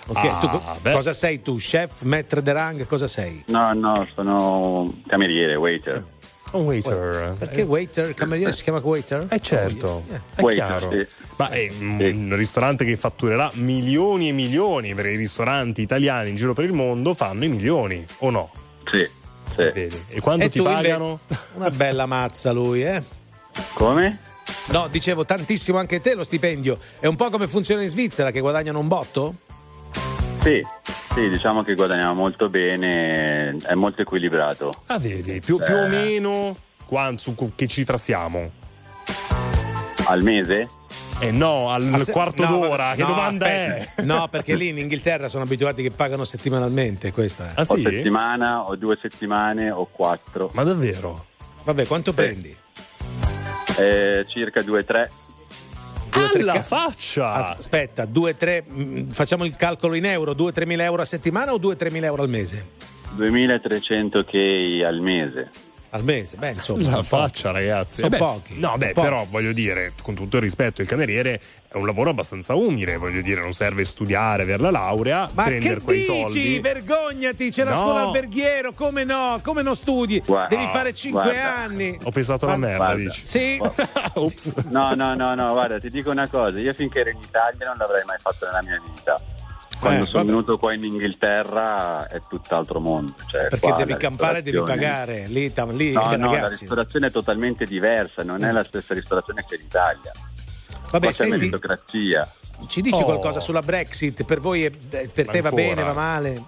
Ok, 0.08 0.16
Ah, 0.24 0.38
tu 0.40 0.48
co- 0.48 0.90
cosa 0.92 1.12
sei 1.12 1.42
tu? 1.42 1.56
Chef, 1.58 2.02
maître 2.02 2.40
de 2.40 2.52
rang, 2.52 2.86
cosa 2.86 3.08
sei? 3.08 3.42
No, 3.48 3.72
no, 3.72 4.06
sono 4.14 4.92
cameriere, 5.06 5.56
waiter. 5.56 6.04
Un 6.52 6.64
waiter. 6.64 7.34
Perché 7.38 7.62
waiter, 7.62 8.14
cameriere 8.14 8.52
si 8.52 8.62
chiama 8.62 8.78
waiter? 8.78 9.26
Eh 9.28 9.40
certo, 9.40 10.04
è 10.36 10.40
Waiter, 10.42 10.66
chiaro. 10.78 10.90
sì. 10.92 11.06
Ma 11.38 11.48
è 11.50 11.68
un 11.80 12.32
ristorante 12.36 12.84
che 12.84 12.96
fatturerà 12.96 13.50
milioni 13.54 14.28
e 14.28 14.32
milioni 14.32 14.94
perché 14.94 15.10
i 15.10 15.16
ristoranti 15.16 15.82
italiani 15.82 16.30
in 16.30 16.36
giro 16.36 16.52
per 16.54 16.64
il 16.64 16.72
mondo 16.72 17.12
fanno 17.14 17.44
i 17.44 17.48
milioni, 17.48 18.02
o 18.18 18.30
no? 18.30 18.50
Sì, 18.90 19.00
sì. 19.56 19.70
Vedi. 19.72 20.04
E 20.08 20.20
quanto 20.20 20.44
E 20.44 20.48
ti 20.48 20.62
pagano? 20.62 21.18
Una 21.54 21.70
bella 21.70 22.06
mazza 22.06 22.52
lui, 22.52 22.84
eh? 22.84 23.02
Come? 23.74 24.18
No, 24.66 24.86
dicevo 24.88 25.24
tantissimo 25.24 25.78
anche 25.78 26.00
te 26.00 26.14
lo 26.14 26.22
stipendio. 26.22 26.78
È 27.00 27.06
un 27.06 27.16
po' 27.16 27.28
come 27.28 27.48
funziona 27.48 27.82
in 27.82 27.88
Svizzera 27.88 28.30
che 28.30 28.38
guadagnano 28.40 28.78
un 28.78 28.86
botto? 28.88 29.34
Sì, 30.47 30.64
sì, 31.12 31.28
diciamo 31.28 31.64
che 31.64 31.74
guadagniamo 31.74 32.14
molto 32.14 32.48
bene, 32.48 33.56
è 33.64 33.74
molto 33.74 34.02
equilibrato. 34.02 34.70
Ah, 34.86 34.97
vedi, 34.97 35.40
più, 35.40 35.60
più 35.60 35.74
o 35.74 35.89
meno 35.89 36.56
qua- 36.86 37.12
su 37.16 37.35
che 37.56 37.66
cifra 37.66 37.97
siamo? 37.97 38.52
Al 40.05 40.23
mese? 40.23 40.68
Eh 41.18 41.32
no, 41.32 41.70
al 41.70 41.94
Ah, 41.94 41.98
se- 41.98 42.12
quarto 42.12 42.44
no, 42.44 42.60
d'ora, 42.60 42.85
vabbè, 42.85 42.94
che 42.94 43.02
no, 43.02 43.09
domanda 43.09 43.44
aspetta. 43.47 44.02
è? 44.02 44.05
No, 44.05 44.28
perché 44.28 44.55
lì 44.55 44.68
in 44.68 44.78
Inghilterra 44.78 45.28
sono 45.28 45.43
abituati 45.43 45.82
che 45.82 45.90
pagano 45.90 46.24
settimanalmente, 46.24 47.10
questa 47.10 47.48
è. 47.48 47.52
Ah 47.56 47.64
O 47.66 47.74
sì? 47.74 47.82
settimana, 47.82 48.68
o 48.68 48.77
due 48.77 48.97
settimane, 49.02 49.73
o 49.73 49.86
quattro. 49.90 50.51
Ma 50.52 50.62
davvero? 50.62 51.27
Vabbè, 51.64 51.86
quanto 51.89 52.12
prendi? 52.12 52.56
Eh, 53.78 54.24
circa 54.28 54.62
due, 54.62 54.85
tre. 54.85 55.10
Due, 56.18 56.28
tre 56.30 56.40
Alla 56.43 56.52
ca- 56.55 56.62
faccia! 56.62 57.56
Aspetta, 57.56 58.05
2-3, 58.05 59.12
facciamo 59.12 59.44
il 59.44 59.55
calcolo 59.56 59.94
in 59.94 60.05
euro, 60.05 60.32
2-3 60.32 60.66
mila 60.66 60.84
euro 60.84 61.02
a 61.02 61.05
settimana 61.05 61.52
o 61.52 61.59
2-3 61.59 61.90
mila 61.90 62.06
euro 62.06 62.22
al 62.22 62.28
mese? 62.28 62.66
2300 63.14 64.24
k 64.24 64.82
al 64.84 65.01
mese. 65.01 65.51
Al 65.97 66.05
mese, 66.05 66.36
beh, 66.36 66.51
insomma. 66.51 66.90
La 66.90 67.02
faccia, 67.02 67.51
ragazzi. 67.52 68.02
Sono 68.02 68.06
Eh 68.09 68.10
beh, 68.10 68.18
pochi. 68.18 68.59
No, 68.59 68.77
beh, 68.77 68.93
pochi. 68.93 69.06
però 69.06 69.27
voglio 69.31 69.52
dire, 69.52 69.93
con 70.02 70.14
tutto 70.14 70.36
il 70.36 70.43
rispetto, 70.43 70.82
il 70.82 70.86
cameriere 70.89 71.40
è 71.68 71.77
un 71.77 71.86
lavoro 71.86 72.10
abbastanza 72.10 72.55
umile. 72.55 72.97
Voglio 72.98 73.23
dire, 73.23 73.40
non 73.40 73.52
serve 73.52 73.85
studiare, 73.85 74.43
avere 74.43 74.60
la 74.62 74.70
laurea, 74.70 75.31
Ma 75.32 75.44
prendere 75.44 75.77
che 75.77 75.81
quei 75.81 75.98
dici? 76.01 76.12
soldi. 76.23 76.60
Vergognati, 76.60 77.51
c'è 77.51 77.64
la 77.64 77.70
No. 77.70 77.77
scuola 77.77 78.01
alberghiero, 78.02 78.73
come 78.74 79.05
no? 79.05 79.40
Come 79.43 79.62
non 79.62 79.74
studi? 79.74 80.20
Guarda, 80.24 80.55
Devi 80.55 80.68
fare 80.68 80.93
5 80.93 81.23
guarda. 81.23 81.56
anni. 81.56 81.98
Ho 82.02 82.10
pensato 82.10 82.44
la 82.44 82.52
Ma- 82.56 82.66
merda, 82.66 82.77
guarda. 82.85 83.02
dici. 83.02 83.23
Sì. 83.24 83.59
Ops. 84.14 84.55
No, 84.68 84.93
no, 84.94 85.14
no, 85.14 85.35
no, 85.35 85.52
guarda, 85.52 85.81
ti 85.81 85.89
dico 85.89 86.10
una 86.10 86.28
cosa, 86.28 86.59
io 86.59 86.74
finché 86.74 87.01
ero 87.01 87.10
in 87.10 87.18
Italia 87.23 87.66
non 87.68 87.77
l'avrei 87.78 88.05
mai 88.05 88.18
fatto 88.20 88.44
nella 88.44 88.62
mia 88.62 88.82
vita. 88.94 89.18
Quando 89.78 90.04
Eh, 90.04 90.06
sono 90.06 90.18
vabbè. 90.20 90.30
venuto 90.30 90.58
qua 90.58 90.72
in 90.72 90.84
Inghilterra 90.84 92.06
è 92.08 92.20
tutt'altro 92.28 92.80
mondo. 92.80 93.12
Cioè, 93.26 93.42
Perché 93.48 93.58
qua 93.60 93.76
devi 93.76 93.96
campare 93.96 94.38
e 94.38 94.42
devi 94.42 94.62
pagare. 94.62 95.26
Lì, 95.28 95.52
tam- 95.52 95.76
lì 95.76 95.92
No, 95.92 96.16
no, 96.16 96.32
la 96.32 96.48
ristorazione 96.48 97.08
è 97.08 97.10
totalmente 97.10 97.64
diversa, 97.66 98.22
non 98.22 98.42
è 98.44 98.50
la 98.52 98.64
stessa 98.64 98.94
ristorazione 98.94 99.44
che 99.46 99.56
in 99.56 99.62
Italia. 99.62 100.12
Vabbè, 100.90 100.98
qua 100.98 101.08
c'è 101.08 101.12
senti, 101.12 101.36
meritocrazia. 101.36 102.28
ci 102.68 102.80
dici 102.80 103.02
Oh. 103.02 103.04
qualcosa 103.04 103.38
sulla 103.40 103.60
Brexit? 103.62 104.24
Per 104.24 104.40
voi, 104.40 104.64
è- 104.64 104.70
per 104.70 105.26
te 105.26 105.40
va 105.42 105.48
Ancora. 105.48 105.50
bene, 105.50 105.82
va 105.82 105.92
male? 105.92 106.42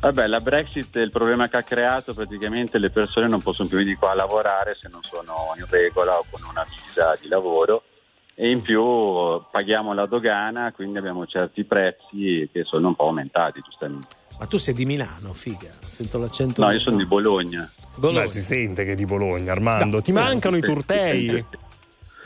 Vabbè, 0.00 0.26
la 0.28 0.40
Brexit, 0.40 0.94
il 0.96 1.10
problema 1.10 1.48
che 1.48 1.56
ha 1.56 1.62
creato, 1.64 2.14
praticamente 2.14 2.78
le 2.78 2.88
persone 2.90 3.26
non 3.28 3.42
possono 3.42 3.68
più 3.68 3.78
venire 3.78 3.96
qua 3.96 4.12
a 4.12 4.14
lavorare 4.14 4.76
se 4.80 4.88
non 4.88 5.02
sono 5.02 5.52
in 5.58 5.66
regola 5.68 6.16
o 6.16 6.24
con 6.30 6.40
una 6.48 6.64
visa 6.84 7.18
di 7.20 7.26
lavoro 7.28 7.82
e 8.40 8.50
in 8.50 8.62
più 8.62 8.80
paghiamo 9.50 9.92
la 9.94 10.06
dogana, 10.06 10.70
quindi 10.72 10.96
abbiamo 10.98 11.26
certi 11.26 11.64
prezzi 11.64 12.48
che 12.52 12.62
sono 12.62 12.86
un 12.88 12.94
po' 12.94 13.06
aumentati, 13.06 13.60
giustamente. 13.60 14.06
Ma 14.38 14.46
tu 14.46 14.58
sei 14.58 14.74
di 14.74 14.86
Milano, 14.86 15.32
figa. 15.32 15.70
Sento 15.84 16.18
l'accento. 16.20 16.62
No, 16.64 16.70
io 16.70 16.78
sono 16.78 16.96
di 16.96 17.04
Bologna. 17.04 17.68
Bologna. 17.96 18.20
Beh, 18.20 18.28
si 18.28 18.40
sente 18.40 18.84
che 18.84 18.92
è 18.92 18.94
di 18.94 19.06
Bologna, 19.06 19.50
Armando. 19.50 19.96
No, 19.96 20.02
Ti 20.02 20.12
no, 20.12 20.20
mancano 20.20 20.56
i 20.56 20.60
turtei? 20.60 21.44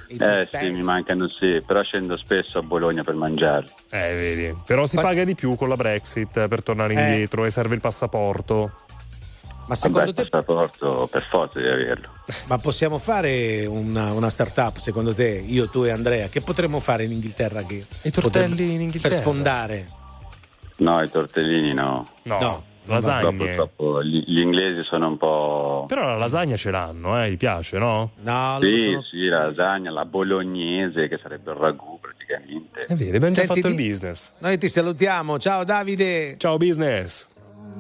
Eh 0.09 0.48
sì, 0.52 0.70
mi 0.70 0.82
mancano 0.82 1.26
sì, 1.28 1.62
però 1.66 1.82
scendo 1.82 2.18
spesso 2.18 2.59
a 2.59 2.62
Bologna 2.62 3.02
per 3.02 3.14
mangiare. 3.14 3.64
Eh, 3.89 4.12
vedi. 4.14 4.55
Però 4.66 4.84
si 4.84 4.97
paga 4.97 5.24
di 5.24 5.34
più 5.34 5.56
con 5.56 5.70
la 5.70 5.76
Brexit 5.76 6.48
per 6.48 6.62
tornare 6.62 6.93
Eh. 6.93 7.01
indietro 7.01 7.47
e 7.47 7.51
serve 7.51 7.76
il 7.76 7.80
passaporto. 7.80 8.72
Ma 9.64 9.68
Vabbè, 9.68 9.76
secondo 9.76 10.10
il 10.10 10.14
te 10.16 10.26
passaporto 10.26 11.09
per 11.10 11.24
forza 11.28 11.59
di 11.59 11.66
averlo. 11.66 12.09
ma 12.48 12.59
possiamo 12.59 12.98
fare 12.98 13.64
una, 13.64 14.12
una 14.12 14.28
startup, 14.28 14.76
secondo 14.76 15.14
te, 15.14 15.43
io, 15.47 15.68
tu 15.68 15.84
e 15.84 15.90
Andrea? 15.90 16.28
Che 16.28 16.40
potremmo 16.40 16.80
fare 16.80 17.05
in 17.05 17.12
Inghilterra? 17.12 17.62
Che 17.62 17.86
I 18.02 18.10
tortelli 18.10 18.51
potremmo- 18.51 18.72
in 18.72 18.80
Inghilterra? 18.80 19.14
Per 19.14 19.22
sfondare. 19.22 19.90
No, 20.76 21.01
i 21.01 21.09
tortellini 21.10 21.72
no. 21.74 22.09
No. 22.22 22.39
No. 22.40 22.64
Lasagne. 22.86 23.36
Purtroppo 23.36 24.02
gli, 24.02 24.24
gli 24.26 24.40
inglesi 24.40 24.82
sono 24.82 25.06
un 25.06 25.16
po'. 25.16 25.84
Però 25.86 26.05
la 26.05 26.16
lasagna 26.16 26.56
ce 26.56 26.72
l'hanno, 26.72 27.22
eh, 27.22 27.30
gli 27.30 27.36
piace, 27.36 27.78
no? 27.78 28.10
No, 28.22 28.59
Sì, 28.60 28.98
sì, 29.09 29.26
la 29.26 29.47
lasagna, 29.47 29.93
la 29.93 30.05
bolognese, 30.05 31.06
che 31.06 31.18
sarebbe 31.22 31.52
il 31.52 31.59
ragù 31.59 32.01
praticamente. 32.01 32.80
È 32.80 32.94
vero, 32.94 33.16
abbiamo 33.16 33.34
già 33.34 33.44
fatto 33.44 33.68
il 33.68 33.76
business. 33.76 34.32
Noi 34.39 34.59
ti 34.59 34.68
salutiamo. 34.68 35.39
Ciao 35.39 35.62
Davide. 35.62 36.36
Ciao 36.39 36.56
business. 36.56 37.28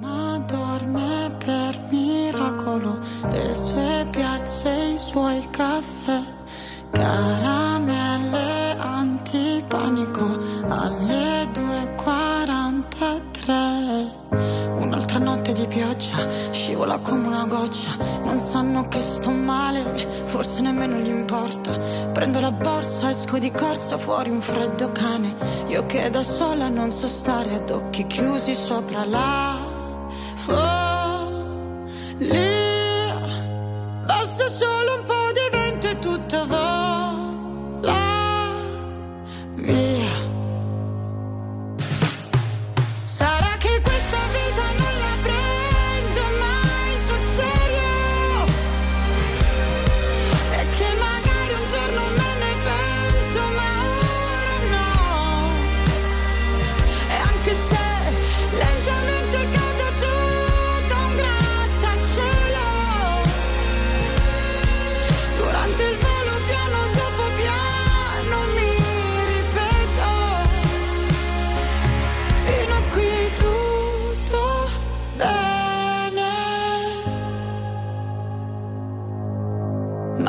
Ma 0.00 0.38
dorme 0.46 1.34
per 1.44 1.78
miracolo, 1.90 2.98
le 3.30 3.54
sue 3.54 4.06
piazze, 4.10 4.70
i 4.94 4.96
suoi 4.96 5.46
caffè, 5.50 6.22
caramelle 6.90 8.74
antipanico 8.78 10.38
alle 10.68 11.44
2.43. 11.52 14.08
Un'altra 14.78 15.18
notte 15.18 15.52
di 15.52 15.66
pioggia, 15.66 16.26
scivola 16.50 16.96
come 16.98 17.26
una 17.26 17.44
goccia, 17.46 17.90
non 18.24 18.38
sanno 18.38 18.88
che 18.88 19.00
sto 19.00 19.30
male, 19.30 20.08
forse 20.24 20.62
nemmeno 20.62 20.96
gli 20.96 21.08
importa. 21.08 21.76
Prendo 22.12 22.40
la 22.40 22.52
borsa, 22.52 23.10
esco 23.10 23.38
di 23.38 23.50
corsa, 23.50 23.98
fuori 23.98 24.30
un 24.30 24.40
freddo 24.40 24.90
cane, 24.92 25.34
io 25.66 25.84
che 25.86 26.08
da 26.10 26.22
sola 26.22 26.68
non 26.68 26.92
so 26.92 27.06
stare 27.06 27.54
ad 27.54 27.70
occhi 27.70 28.06
chiusi 28.06 28.54
sopra 28.54 29.04
la 29.04 29.71
follia. 30.44 32.32
Basta 34.06 34.48
solo 34.48 34.94
un 34.98 35.04
po' 35.06 35.21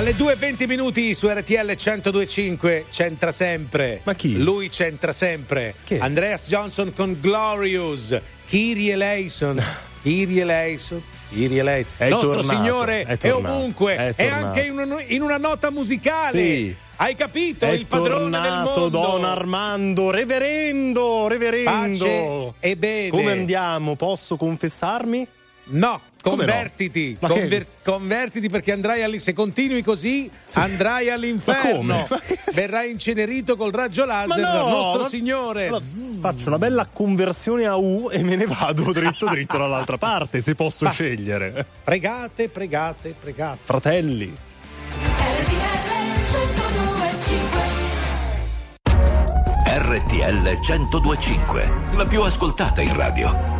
Alle 0.00 0.12
2.20 0.16 0.66
minuti 0.66 1.12
su 1.12 1.28
RTL 1.28 1.74
1025 1.76 2.86
c'entra 2.90 3.30
sempre. 3.30 4.00
Ma 4.04 4.14
chi? 4.14 4.38
Lui 4.38 4.70
c'entra 4.70 5.12
sempre. 5.12 5.74
Andreas 5.98 6.48
Johnson 6.48 6.94
con 6.94 7.18
Glorious. 7.20 8.18
Kyrie 8.46 8.94
eleison. 8.94 9.62
Kyrie 10.00 10.40
eleison. 10.40 11.02
Kyrie 11.28 11.60
eleison. 11.60 11.92
È 11.98 12.04
Il 12.04 12.10
nostro 12.12 12.34
tornato, 12.36 12.48
Signore 12.56 13.02
è 13.02 13.06
è, 13.08 13.16
tornato, 13.18 13.54
ovunque. 13.54 13.96
è 13.96 14.14
È, 14.14 14.26
anche 14.26 14.62
in, 14.62 14.78
un- 14.78 15.04
in 15.06 15.20
una 15.20 15.36
nota 15.36 15.70
musicale. 15.70 16.38
Sì. 16.38 16.74
Hai 16.96 17.14
capito? 17.14 17.66
È 17.66 17.68
Il 17.72 17.84
padrone 17.84 18.40
del 18.40 18.52
mondo. 18.64 18.88
Don 18.88 19.22
Armando, 19.22 20.10
reverendo, 20.10 21.28
reverendo. 21.28 22.54
Pace 22.58 22.66
e 22.66 22.74
bene. 22.74 23.10
Come 23.10 23.32
andiamo? 23.32 23.96
Posso 23.96 24.36
confessarmi? 24.36 25.28
No, 25.72 26.00
No? 26.22 26.30
convertiti, 26.36 27.16
che- 27.18 27.26
conver- 27.26 27.66
convertiti 27.82 28.48
perché 28.50 28.72
andrai 28.72 29.02
alli- 29.02 29.18
se 29.18 29.32
continui 29.32 29.82
così 29.82 30.30
andrai 30.54 31.08
all'inferno. 31.10 32.06
Ma 32.08 32.18
Verrai 32.54 32.90
incenerito 32.90 33.56
col 33.56 33.72
raggio 33.72 34.04
laser 34.04 34.36
no, 34.36 34.52
dal 34.52 34.68
nostro 34.68 35.02
ma- 35.02 35.08
Signore. 35.08 35.66
Allora, 35.68 35.84
faccio 36.20 36.48
una 36.48 36.58
bella 36.58 36.86
conversione 36.92 37.64
a 37.66 37.76
U 37.76 38.08
e 38.12 38.22
me 38.22 38.36
ne 38.36 38.46
vado 38.46 38.92
dritto 38.92 39.26
dritto 39.30 39.56
dall'altra 39.56 39.96
parte, 39.98 40.40
se 40.42 40.54
posso 40.54 40.84
Ma- 40.84 40.90
scegliere. 40.90 41.64
Pregate, 41.84 42.48
pregate, 42.48 43.14
pregate. 43.18 43.58
Fratelli. 43.62 44.36
RTL 49.66 50.58
1025, 50.60 51.72
la 51.96 52.04
più 52.04 52.22
ascoltata 52.22 52.80
in 52.80 52.94
radio. 52.94 53.59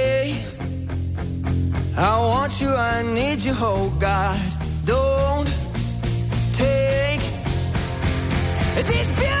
I 2.03 2.17
want 2.17 2.59
you, 2.59 2.69
I 2.69 3.03
need 3.03 3.41
you, 3.41 3.53
oh 3.57 3.93
God. 3.99 4.39
Don't 4.85 5.45
take 6.53 7.21
these 8.87 9.07
beautiful 9.09 9.40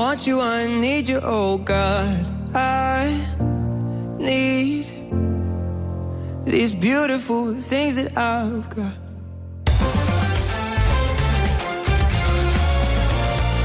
want 0.00 0.26
you, 0.26 0.40
I 0.40 0.66
need 0.66 1.08
you, 1.08 1.20
oh 1.22 1.58
God. 1.58 2.24
I 2.54 3.04
need 4.18 4.86
these 6.44 6.74
beautiful 6.74 7.54
things 7.54 7.96
that 7.96 8.16
I've 8.16 8.68
got. 8.74 8.98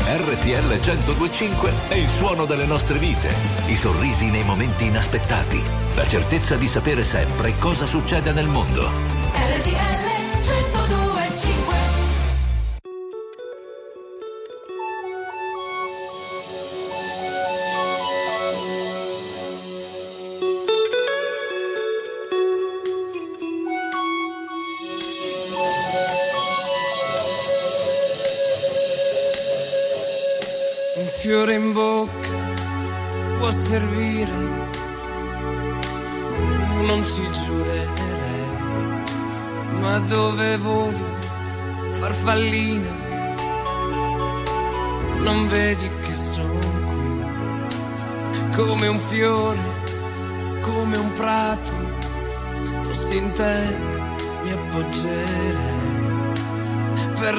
RTL 0.08 0.80
1025 0.80 1.72
è 1.90 1.96
il 1.96 2.08
suono 2.08 2.46
delle 2.46 2.66
nostre 2.66 3.00
vite, 3.00 3.34
i 3.68 3.76
sorrisi 3.76 4.26
nei 4.30 4.44
momenti 4.44 4.86
inaspettati, 4.86 5.62
la 5.96 6.06
certezza 6.06 6.56
di 6.56 6.68
sapere 6.68 7.04
sempre 7.04 7.54
cosa 7.60 7.86
succede 7.86 8.32
nel 8.32 8.48
mondo. 8.48 9.25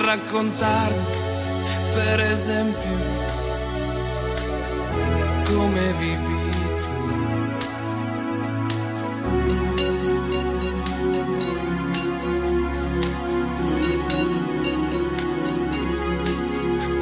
Raccontarmi, 0.07 1.05
per 1.93 2.20
esempio, 2.20 2.97
come 5.47 5.93
vivi 5.99 6.35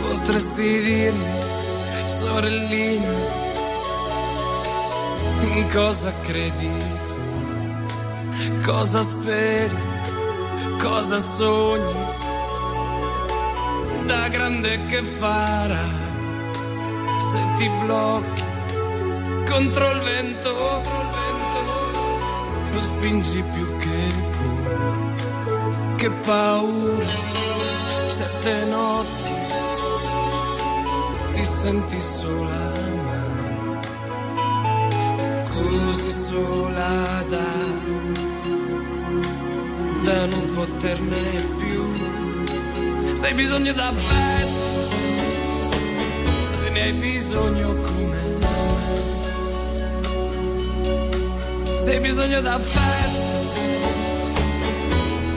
Potresti 0.01 0.81
dirmi, 0.81 1.29
sorellina, 2.07 3.13
in 5.43 5.69
cosa 5.71 6.11
credi 6.23 6.71
tu? 6.79 6.95
Cosa 8.65 9.03
speri? 9.03 9.77
Cosa 10.79 11.19
sogni? 11.19 12.04
Grande 14.35 14.85
che 14.87 15.01
farà 15.21 15.85
se 17.31 17.39
ti 17.57 17.71
blocchi 17.85 18.45
contro 19.49 19.91
il 19.93 20.01
vento? 20.01 20.83
Lo 22.73 22.83
spingi 22.83 23.45
più 23.55 23.77
che 23.79 24.13
puoi. 24.33 25.95
Che 25.95 26.11
paura, 26.11 27.13
certe 28.09 28.65
notti 28.65 29.35
ti 31.35 31.45
senti 31.45 32.01
sola, 32.01 32.73
così 35.45 36.11
sola 36.11 37.23
da, 37.29 37.53
da 40.03 40.27
non 40.27 40.51
poterne 40.55 41.23
più. 41.57 41.64
Se 43.25 43.31
hai 43.31 43.37
bisogno 43.37 43.73
d'affetto, 43.73 44.91
se 46.43 46.71
ne 46.73 46.83
hai 46.83 46.93
bisogno 46.93 47.69
come 47.73 48.21
me. 48.39 48.49
Se 51.79 51.91
hai 51.91 52.01
bisogno 52.01 52.41
d'affetto, 52.43 53.23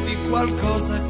di 0.03 0.17
qualcosa 0.27 1.06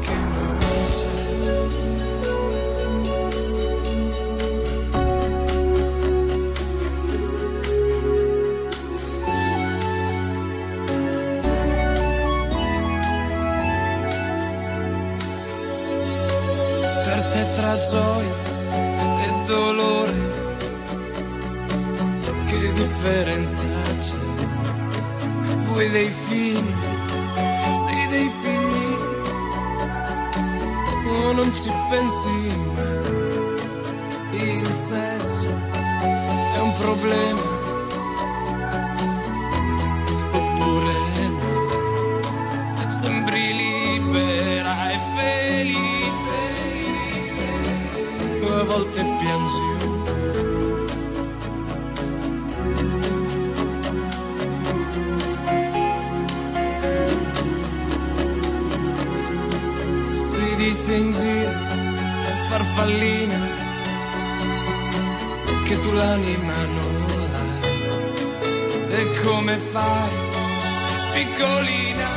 piccolina, 71.18 72.10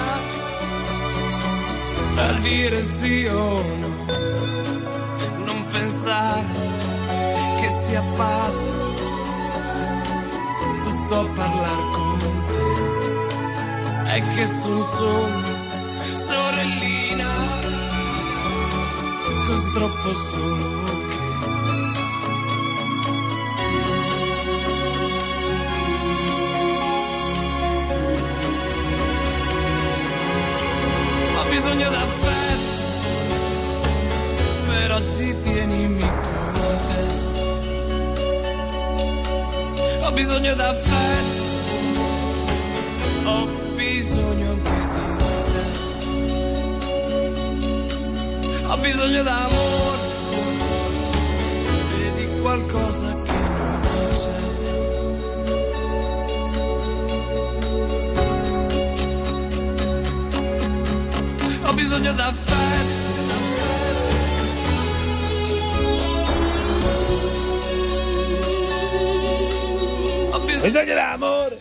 a 2.17 2.33
dire 2.41 2.83
sì 2.83 3.25
o 3.25 3.61
no? 3.81 3.89
non 5.45 5.65
pensare 5.71 6.45
che 7.59 7.69
sia 7.69 8.03
pazzo 8.15 8.95
se 10.73 10.89
sto 11.01 11.19
a 11.19 11.27
parlare 11.35 11.85
con 11.95 12.19
te 12.53 14.13
è 14.15 14.27
che 14.35 14.45
sono 14.45 14.83
solo 14.83 15.49
sorellina 16.13 17.31
così 19.47 19.71
troppo 19.73 20.13
solo 20.13 20.80
oggi 35.21 35.35
tienimi 35.43 36.01
con 36.01 36.53
te. 36.87 37.01
Ho 40.03 40.11
bisogno 40.13 40.53
d'affetto, 40.55 41.43
ho 43.29 43.45
bisogno 43.75 44.51
anche 44.51 44.71
di 44.91 45.29
te. 45.51 45.63
Ho 48.65 48.77
bisogno 48.77 49.23
d'amore 49.23 50.09
e 51.99 52.13
di 52.15 52.27
qualcosa 52.41 53.13
che 53.23 53.39
non 53.55 53.81
c'è. 54.11 54.39
Ho 61.67 61.73
bisogno 61.73 62.13
d'affetto. 62.13 62.50
Bisogna 70.61 70.93
d'amore. 70.93 71.57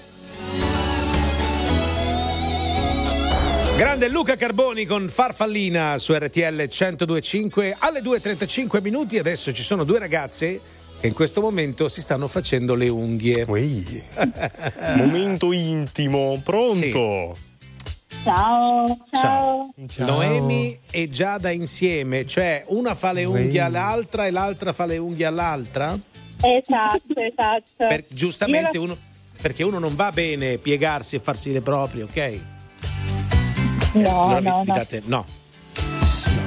Grande 3.78 4.08
Luca 4.10 4.36
Carboni 4.36 4.84
con 4.84 5.08
Farfallina 5.08 5.96
su 5.96 6.12
RTL 6.12 6.68
1025 6.68 7.76
alle 7.78 8.00
2.35 8.00 8.82
minuti. 8.82 9.18
Adesso 9.18 9.54
ci 9.54 9.62
sono 9.62 9.84
due 9.84 9.98
ragazze 9.98 10.60
che 11.00 11.06
in 11.06 11.14
questo 11.14 11.40
momento 11.40 11.88
si 11.88 12.02
stanno 12.02 12.28
facendo 12.28 12.74
le 12.74 12.90
unghie. 12.90 13.46
Momento 14.96 15.50
intimo, 15.52 16.38
pronto? 16.44 17.38
Ciao, 18.22 18.98
ciao. 19.12 19.70
Noemi 19.96 20.78
e 20.90 21.08
Giada 21.08 21.50
insieme, 21.50 22.26
cioè 22.26 22.64
una 22.66 22.94
fa 22.94 23.12
le 23.12 23.24
unghie 23.24 23.60
all'altra 23.60 24.26
e 24.26 24.30
l'altra 24.30 24.74
fa 24.74 24.84
le 24.84 24.98
unghie 24.98 25.24
all'altra? 25.24 25.98
Esatto, 26.40 27.14
esatto. 27.20 27.62
Per- 27.86 28.04
giustamente 28.08 28.76
Io 28.76 28.82
uno, 28.82 28.96
perché 29.40 29.62
uno 29.62 29.78
non 29.78 29.94
va 29.94 30.10
bene 30.12 30.58
piegarsi 30.58 31.16
e 31.16 31.20
farsi 31.20 31.52
le 31.52 31.60
proprie, 31.60 32.02
ok? 32.04 32.38
lo- 33.94 34.00
No, 34.00 34.22
Allora 34.24 34.38
vi- 34.40 34.46
no, 34.46 34.60
vi 34.62 34.68
no. 34.68 34.74
date- 34.74 35.02
no. 35.06 35.24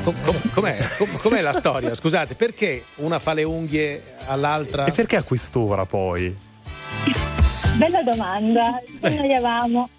Com- 0.04 0.16
com- 0.22 0.50
com'è, 0.54 0.76
Com- 0.98 1.18
com'è 1.22 1.42
la 1.42 1.54
storia? 1.54 1.96
Scusate, 1.96 2.36
perché 2.36 2.84
una 2.96 3.20
fa 3.20 3.34
le 3.34 3.44
unghie 3.44 4.16
all'altra? 4.26 4.86
E 4.86 4.92
perché 4.92 5.16
a 5.16 5.24
quest'ora 5.24 5.86
poi? 5.86 6.36
Bella 7.78 8.04
domanda. 8.04 8.82
Ci 8.86 8.98
annoiavamo. 9.06 9.90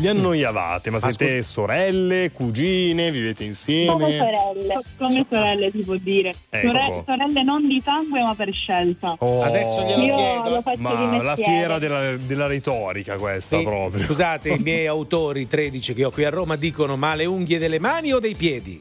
Vi 0.00 0.08
annoiavate, 0.08 0.88
ma 0.88 0.98
siete 0.98 1.42
sorelle, 1.42 2.30
cugine, 2.32 3.10
vivete 3.10 3.34
Come 3.34 3.48
insieme? 3.48 4.16
sorelle. 4.16 4.80
Come 4.96 5.26
sorelle 5.28 5.70
si 5.70 5.78
può 5.80 5.94
dire. 5.96 6.34
Ecco. 6.48 6.66
Sore- 6.68 7.02
sorelle 7.04 7.42
non 7.42 7.66
di 7.68 7.78
sangue 7.84 8.22
ma 8.22 8.34
per 8.34 8.50
scelta. 8.50 9.14
Oh. 9.18 9.42
Adesso 9.42 9.82
glielo 9.84 10.02
Io 10.02 10.16
chiedo. 10.16 10.62
Ma 10.78 11.22
la 11.22 11.36
fiera 11.36 11.78
della, 11.78 12.16
della 12.16 12.46
retorica 12.46 13.16
questa 13.18 13.58
Sì, 13.58 13.62
proprio. 13.64 14.02
Scusate, 14.06 14.48
i 14.52 14.58
miei 14.64 14.86
autori 14.86 15.46
13 15.46 15.92
che 15.92 16.04
ho 16.04 16.10
qui 16.10 16.24
a 16.24 16.30
Roma 16.30 16.56
dicono 16.56 16.96
ma 16.96 17.14
le 17.14 17.26
unghie 17.26 17.58
delle 17.58 17.78
mani 17.78 18.14
o 18.14 18.20
dei 18.20 18.34
piedi? 18.34 18.80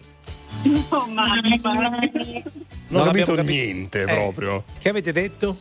No, 0.63 1.05
mani, 1.13 1.59
mani. 1.61 2.43
Non 2.87 3.01
ho 3.01 3.05
capito 3.05 3.31
abbiamo 3.31 3.49
niente 3.49 4.01
Eh, 4.03 4.05
proprio. 4.05 4.63
Che 4.81 4.87
avete 4.87 5.11
detto? 5.11 5.57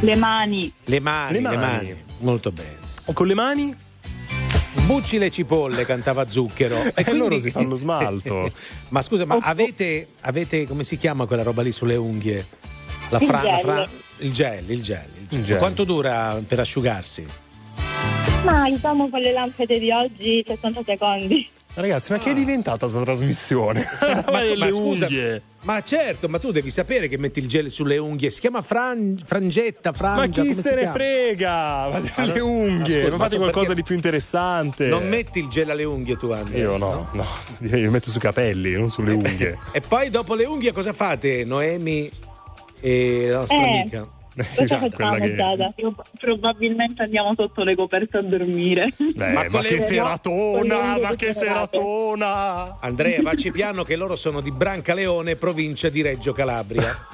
Le 0.00 0.14
mani. 0.14 0.70
Le 0.84 1.00
mani, 1.00 1.32
Le 1.32 1.40
le 1.40 1.56
mani. 1.56 1.86
mani. 1.86 1.94
Molto 2.18 2.52
bene. 2.52 2.76
Con 3.14 3.26
le 3.26 3.34
mani? 3.34 3.74
Sbucci 4.72 5.18
le 5.18 5.30
cipolle, 5.30 5.84
cantava 5.84 6.28
Zucchero. 6.28 6.76
E 6.94 7.14
loro 7.14 7.38
si 7.38 7.50
fanno 7.50 7.74
smalto. 7.74 8.50
ma 8.88 9.02
scusa, 9.02 9.24
ma 9.24 9.38
avete, 9.40 10.08
avete, 10.20 10.66
come 10.66 10.84
si 10.84 10.96
chiama 10.96 11.26
quella 11.26 11.42
roba 11.42 11.62
lì 11.62 11.72
sulle 11.72 11.96
unghie? 11.96 12.46
La 13.10 13.18
Il 13.18 13.26
fra- 13.26 13.42
la 13.42 13.50
gel. 13.50 13.60
fra- 13.60 13.88
il 14.18 14.32
gel, 14.32 14.70
il 14.70 14.82
gel. 14.82 15.04
il 15.18 15.26
gel. 15.28 15.38
Il 15.38 15.44
gel. 15.44 15.58
Quanto 15.58 15.84
dura 15.84 16.40
per 16.46 16.60
asciugarsi? 16.60 17.26
Ma 18.44 18.68
diciamo 18.70 19.08
con 19.08 19.20
le 19.20 19.32
lampade 19.32 19.78
di 19.78 19.90
oggi 19.90 20.44
60 20.46 20.82
secondi. 20.84 21.48
Ragazzi, 21.80 22.10
ma 22.10 22.18
che 22.18 22.30
è 22.30 22.34
diventata 22.34 22.78
questa 22.78 23.02
trasmissione? 23.02 23.84
ma, 24.02 24.24
Ma 24.32 24.40
delle 24.40 24.72
scusa, 24.74 25.04
unghie. 25.04 25.42
ma 25.62 25.80
certo, 25.82 26.28
ma 26.28 26.38
tu 26.40 26.50
devi 26.50 26.70
sapere 26.70 27.06
che 27.06 27.16
metti 27.18 27.38
il 27.38 27.46
gel 27.46 27.70
sulle 27.70 27.96
unghie. 27.98 28.30
Si 28.30 28.40
chiama 28.40 28.62
fran- 28.62 29.16
frangetta, 29.24 29.92
frangia. 29.92 30.20
Ma 30.20 30.26
chi 30.26 30.40
come 30.40 30.52
se 30.60 30.70
ne 30.74 30.80
chiama? 30.80 30.92
frega? 30.92 31.50
Ma 31.50 31.86
Ah, 31.94 32.00
delle 32.26 32.38
no. 32.38 32.46
unghie, 32.46 32.94
Ascolta, 32.96 33.10
ma 33.10 33.16
ma 33.16 33.22
fate 33.24 33.36
qualcosa 33.36 33.74
di 33.74 33.82
più 33.84 33.94
interessante. 33.94 34.86
Non 34.88 35.06
metti 35.08 35.38
il 35.38 35.46
gel 35.46 35.70
alle 35.70 35.84
unghie 35.84 36.16
tu, 36.16 36.30
Andrea. 36.30 36.58
Io 36.62 36.76
no, 36.78 37.08
no, 37.12 37.26
io 37.60 37.84
lo 37.84 37.90
metto 37.92 38.10
sui 38.10 38.20
capelli, 38.20 38.72
non 38.72 38.90
sulle 38.90 39.12
unghie. 39.12 39.56
E 39.70 39.80
poi 39.80 40.10
dopo 40.10 40.34
le 40.34 40.46
unghie 40.46 40.72
cosa 40.72 40.92
fate? 40.92 41.44
Noemi 41.44 42.10
e 42.80 43.26
la 43.28 43.38
nostra 43.38 43.56
Eh. 43.56 43.78
amica. 43.80 44.08
Cosa 44.56 44.78
facciamo, 44.78 45.14
che-? 45.16 45.72
Io 45.76 45.94
probabilmente 46.18 47.02
andiamo 47.02 47.32
sotto 47.34 47.62
le 47.64 47.74
coperte 47.74 48.18
a 48.18 48.22
dormire. 48.22 48.92
Eh, 48.98 49.32
ma, 49.32 49.42
le 49.42 49.60
che 49.60 49.80
seratona, 49.80 50.98
ma 51.00 51.14
che 51.16 51.32
seratona! 51.32 52.78
Andrea, 52.80 53.20
vacci 53.22 53.50
piano 53.50 53.82
che 53.82 53.96
loro 53.96 54.16
sono 54.16 54.40
di 54.40 54.50
Brancaleone, 54.52 55.36
provincia 55.36 55.88
di 55.88 56.02
Reggio 56.02 56.32
Calabria. 56.32 57.06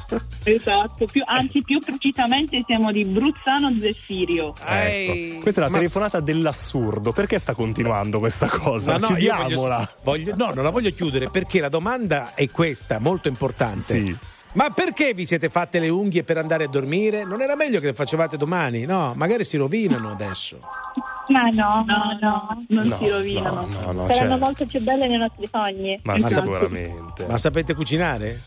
Esatto, 0.44 1.06
più- 1.10 1.22
anzi 1.24 1.62
più 1.62 1.80
precisamente 1.80 2.62
siamo 2.66 2.90
di 2.92 3.04
Bruzzano 3.04 3.74
Zeffirio. 3.80 4.54
Ecco. 4.66 5.40
Questa 5.40 5.60
è 5.60 5.64
la 5.64 5.70
ma- 5.70 5.78
telefonata 5.78 6.20
dell'assurdo. 6.20 7.12
Perché 7.12 7.38
sta 7.38 7.54
continuando 7.54 8.18
questa 8.18 8.48
cosa? 8.48 8.92
Ma 8.98 9.08
no, 9.08 9.16
io 9.16 9.34
voglio- 9.34 9.46
Chiudiamola. 9.46 9.90
voglio- 10.02 10.34
no, 10.36 10.52
non 10.52 10.64
la 10.64 10.70
voglio 10.70 10.90
chiudere 10.92 11.30
perché 11.30 11.60
la 11.60 11.68
domanda 11.68 12.32
è 12.34 12.50
questa, 12.50 12.98
molto 12.98 13.28
importante. 13.28 13.82
Sì. 13.94 14.16
Ma 14.54 14.70
perché 14.70 15.14
vi 15.14 15.26
siete 15.26 15.48
fatte 15.48 15.78
le 15.80 15.88
unghie 15.88 16.22
per 16.22 16.38
andare 16.38 16.64
a 16.64 16.68
dormire? 16.68 17.24
Non 17.24 17.40
era 17.40 17.56
meglio 17.56 17.80
che 17.80 17.86
le 17.86 17.92
facevate 17.94 18.36
domani? 18.36 18.84
No, 18.84 19.12
magari 19.16 19.44
si 19.44 19.56
rovinano 19.56 20.10
adesso. 20.10 20.58
Ma 21.28 21.48
no, 21.50 21.84
no, 21.86 22.16
no, 22.20 22.64
non 22.68 22.86
No, 22.86 22.96
si 22.98 23.08
rovinano. 23.08 23.66
no, 23.66 23.92
no, 23.92 24.06
Saranno 24.06 24.12
certo. 24.14 24.36
molto 24.38 24.66
più 24.66 24.80
belle 24.80 25.08
nei 25.08 25.18
nostri 25.18 25.48
sogni. 25.50 25.98
Ma 26.04 26.14
Esatto. 26.14 26.34
sicuramente. 26.42 27.26
Ma 27.26 27.36
sapete 27.38 27.74
cucinare? 27.74 28.40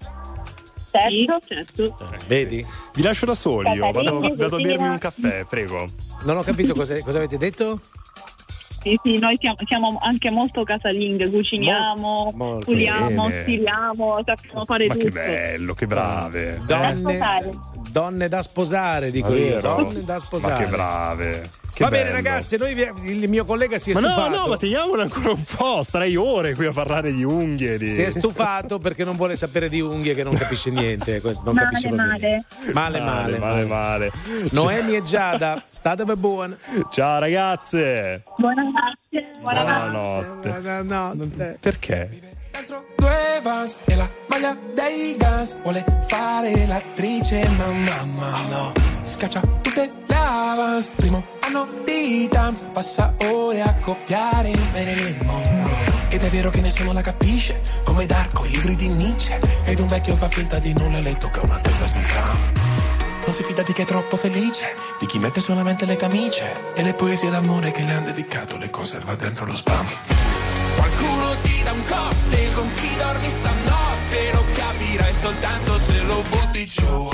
Certo, 0.89 1.41
certo. 1.45 1.97
Vedi? 2.27 2.65
Vi 2.93 3.01
lascio 3.01 3.25
da 3.25 3.35
soli, 3.35 3.71
io 3.71 3.91
vado, 3.91 4.19
vado 4.35 4.55
a 4.55 4.59
bermi 4.61 4.87
un 4.87 4.97
caffè, 4.97 5.45
prego. 5.47 5.87
Non 6.23 6.37
ho 6.37 6.41
capito 6.43 6.73
cosa, 6.73 6.97
cosa 7.01 7.17
avete 7.17 7.37
detto? 7.37 7.81
Sì, 8.81 8.97
sì, 9.03 9.17
noi 9.17 9.35
siamo, 9.39 9.57
siamo 9.65 9.97
anche 10.01 10.29
molto 10.29 10.63
casalinghe, 10.63 11.29
cuciniamo, 11.29 12.31
Mol- 12.35 12.63
puliamo, 12.63 13.27
bene. 13.27 13.41
stiriamo, 13.41 14.19
sappiamo 14.23 14.65
fare 14.65 14.87
Ma 14.87 14.93
tutto. 14.93 15.05
che 15.05 15.11
bello, 15.11 15.73
che 15.73 15.87
brave. 15.87 16.61
Donne, 16.65 16.95
sposare. 16.95 17.49
donne 17.89 18.27
da 18.29 18.41
sposare, 18.41 19.11
dico 19.11 19.33
io. 19.33 19.59
Donne 19.59 20.03
da 20.03 20.19
sposare. 20.19 20.53
Ma 20.53 20.59
che 20.59 20.67
brave. 20.67 21.49
Che 21.77 21.83
Va 21.83 21.91
bene, 21.91 22.05
bello. 22.05 22.15
ragazzi, 22.15 22.57
noi 22.57 22.73
vi- 22.73 23.11
il 23.11 23.29
mio 23.29 23.45
collega 23.45 23.77
si 23.77 23.91
è 23.91 23.93
Ma 23.93 23.99
no, 23.99 24.07
stufato. 24.09 24.35
no, 24.35 24.47
ma 24.47 24.57
teniamolo 24.57 25.01
ancora 25.03 25.29
un 25.29 25.43
po'. 25.43 25.83
Starei 25.83 26.15
ore 26.15 26.55
qui 26.55 26.65
a 26.65 26.71
parlare 26.71 27.11
di 27.13 27.23
unghie. 27.23 27.77
Di... 27.77 27.87
Si 27.87 28.01
è 28.01 28.09
stufato 28.09 28.79
perché 28.79 29.03
non 29.03 29.15
vuole 29.15 29.35
sapere 29.35 29.69
di 29.69 29.79
unghie 29.79 30.15
che 30.15 30.23
non 30.23 30.35
capisce 30.35 30.71
niente. 30.71 31.21
que- 31.21 31.37
Non 31.43 31.53
Male, 31.53 31.67
capisce 31.69 31.91
male. 31.91 32.17
niente. 32.19 32.45
Male, 32.73 32.99
male, 32.99 33.37
male, 33.37 33.65
male. 33.65 34.11
Noemi 34.53 34.95
e 34.95 35.03
Giada, 35.03 35.61
state 35.69 36.03
buone. 36.15 36.57
Ciao 36.89 37.19
ragazze. 37.19 38.23
Buonanotte, 38.37 39.31
Buonanotte. 39.39 40.49
Buonanotte. 40.49 41.57
Perché? 41.59 42.19
Due 42.65 43.39
vas 43.43 43.77
e 43.85 43.95
la 43.95 44.09
maglia 44.25 44.57
dei 44.73 45.15
gas. 45.15 45.59
Vuole 45.61 45.85
fare 46.07 46.65
l'attrice 46.65 47.47
ma 47.49 47.67
mamma 47.67 48.41
no. 48.49 48.73
Scaccia 49.03 49.41
tutte 49.61 49.91
le 50.07 50.15
avance 50.15 50.91
Primo 50.95 51.23
anno 51.41 51.67
di 51.85 52.27
Tams 52.29 52.61
Passa 52.73 53.13
ore 53.19 53.61
a 53.61 53.73
copiare 53.75 54.51
Marilyn 54.73 55.19
Monroe 55.23 56.07
Ed 56.09 56.23
è 56.23 56.29
vero 56.29 56.49
che 56.49 56.59
nessuno 56.59 56.91
la 56.93 57.01
capisce 57.01 57.61
Come 57.83 58.07
Darko, 58.07 58.45
i 58.45 58.49
libri 58.49 58.75
di 58.75 58.87
Nietzsche. 58.87 59.39
Ed 59.63 59.79
un 59.79 59.87
vecchio 59.87 60.15
fa 60.15 60.27
finta 60.27 60.57
di 60.57 60.73
nulla 60.73 60.97
e 60.97 61.01
le 61.01 61.15
tocca 61.17 61.41
una 61.43 61.59
testa 61.59 61.87
sul 61.87 62.05
tram. 62.05 62.37
Non 63.23 63.33
si 63.35 63.43
fida 63.43 63.61
di 63.61 63.73
chi 63.73 63.81
è 63.81 63.85
troppo 63.85 64.17
felice, 64.17 64.73
di 64.99 65.05
chi 65.05 65.19
mette 65.19 65.41
solamente 65.41 65.85
le 65.85 65.95
camicie. 65.95 66.73
E 66.73 66.81
le 66.81 66.93
poesie 66.93 67.29
d'amore 67.29 67.71
che 67.71 67.83
le 67.83 67.93
han 67.93 68.03
dedicato 68.03 68.57
le 68.57 68.69
conserva 68.69 69.15
dentro 69.15 69.45
lo 69.45 69.55
spam. 69.55 70.46
Qualcuno 70.77 71.35
ti 71.41 71.63
dà 71.63 71.71
un 71.71 71.83
cocktail 71.83 72.53
con 72.53 72.71
chi 72.75 72.89
dormi 72.97 73.29
stanotte 73.29 74.31
Lo 74.33 74.45
capirai 74.53 75.13
soltanto 75.13 75.77
se 75.77 76.01
lo 76.03 76.23
butti 76.29 76.65
giù. 76.65 77.09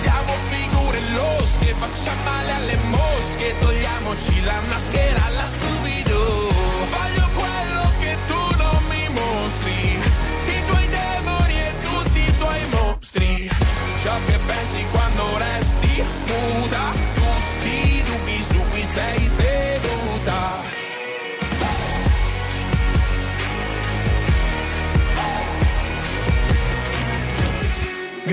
Siamo 0.00 0.32
figure 0.48 1.00
losche, 1.12 1.74
facciamo 1.74 2.22
male 2.24 2.52
alle 2.52 2.76
mosche 2.76 3.54
Togliamoci 3.60 4.44
la 4.44 4.60
maschera 4.68 5.24
alla 5.26 5.46
Scooby-Doo. 5.46 6.48
Voglio 6.94 7.26
quello 7.40 7.84
che 8.00 8.18
tu 8.26 8.56
non 8.56 8.78
mi 8.88 9.08
mostri 9.08 9.98
I 10.56 10.64
tuoi 10.66 10.86
demoni 10.88 11.54
e 11.68 11.72
tutti 11.82 12.20
i 12.20 12.38
tuoi 12.38 12.66
mostri. 12.70 13.50
Ciò 14.02 14.14
che 14.26 14.38
pensi 14.46 14.86
quando 14.90 15.38
resti 15.38 16.04
muta 16.26 17.13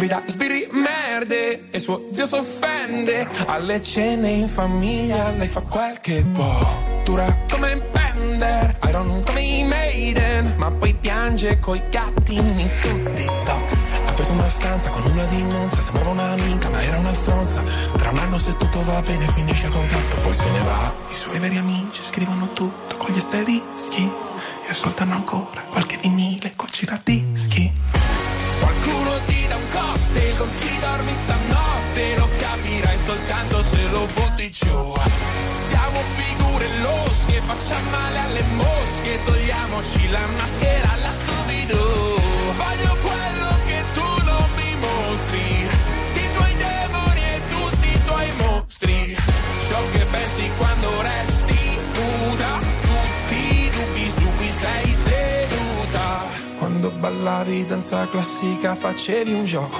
grida 0.01 0.23
sbirri 0.25 0.67
merde 0.71 1.69
e 1.69 1.80
suo 1.80 2.09
zio 2.11 2.25
s'offende. 2.25 3.27
Alle 3.45 3.83
cene 3.83 4.30
in 4.30 4.47
famiglia 4.47 5.30
lei 5.30 5.47
fa 5.47 5.61
quel 5.61 5.99
che 5.99 6.23
può. 6.23 6.57
Dura 7.03 7.38
come 7.51 7.80
Bender 7.91 8.77
Iron 8.88 9.21
come 9.23 9.41
i 9.41 9.63
Maiden 9.63 10.55
ma 10.57 10.71
poi 10.71 10.95
piange 10.95 11.59
coi 11.59 11.83
gattini 11.91 12.67
su 12.67 12.88
TikTok. 13.15 13.77
Ha 14.07 14.13
preso 14.13 14.31
una 14.31 14.47
stanza 14.47 14.89
con 14.89 15.03
una 15.11 15.25
dimonza 15.25 15.81
sembrava 15.81 16.09
un'amica 16.09 16.69
ma 16.69 16.81
era 16.81 16.97
una 16.97 17.13
stronza. 17.13 17.61
Tra 17.95 18.09
un 18.09 18.17
anno 18.17 18.39
se 18.39 18.57
tutto 18.57 18.83
va 18.83 19.01
bene 19.01 19.27
finisce 19.27 19.67
il 19.67 19.71
contratto 19.71 20.15
poi 20.21 20.33
se 20.33 20.49
ne 20.49 20.61
va. 20.61 20.93
I 21.11 21.15
suoi 21.15 21.38
veri 21.38 21.57
amici 21.57 22.01
scrivono 22.03 22.51
tutto 22.53 22.97
con 22.97 23.11
gli 23.11 23.19
asterischi 23.19 24.01
e 24.65 24.69
ascoltano 24.71 25.13
ancora 25.13 25.61
qualche 25.69 25.99
vinile 26.01 26.53
col 26.55 26.69
giradischi. 26.69 27.71
Qualcuno 28.59 29.19
ti 29.25 29.40
con 30.41 30.49
chi 30.55 30.79
dormi 30.79 31.13
stanotte 31.13 32.15
Lo 32.17 32.29
capirai 32.37 32.97
soltanto 32.97 33.61
se 33.61 33.81
lo 33.89 34.07
butti 34.13 34.51
giù. 34.51 34.93
Siamo 35.67 35.99
figure 36.17 36.67
losche, 36.79 37.41
facciamo 37.45 37.89
male 37.91 38.19
alle 38.19 38.43
mosche 38.55 39.19
Togliamoci 39.25 40.09
la 40.09 40.25
maschera 40.37 40.91
alla 40.93 41.13
Scooby-Doo 41.13 42.15
Voglio 42.61 42.93
quello 43.07 43.49
che 43.67 43.83
tu 43.93 44.07
non 44.23 44.45
mi 44.57 44.75
mostri 44.87 45.45
I 46.23 46.25
tuoi 46.33 46.53
demoni 46.55 47.21
e 47.35 47.41
tutti 47.55 47.87
i 47.87 48.01
tuoi 48.05 48.31
mostri. 48.37 49.17
Ciò 49.69 49.79
che 49.91 50.05
pensi 50.11 50.51
quando 50.57 51.01
resti 51.01 51.79
nuda 51.93 52.51
Tutti 52.81 53.35
i 53.35 53.69
dubbi 53.69 54.11
su 54.11 54.27
cui 54.37 54.51
sei 54.51 54.93
seduta. 54.93 56.39
Quando 56.57 56.89
ballavi 56.89 57.65
danza 57.65 58.07
classica 58.07 58.75
facevi 58.75 59.33
un 59.33 59.45
gioco 59.45 59.79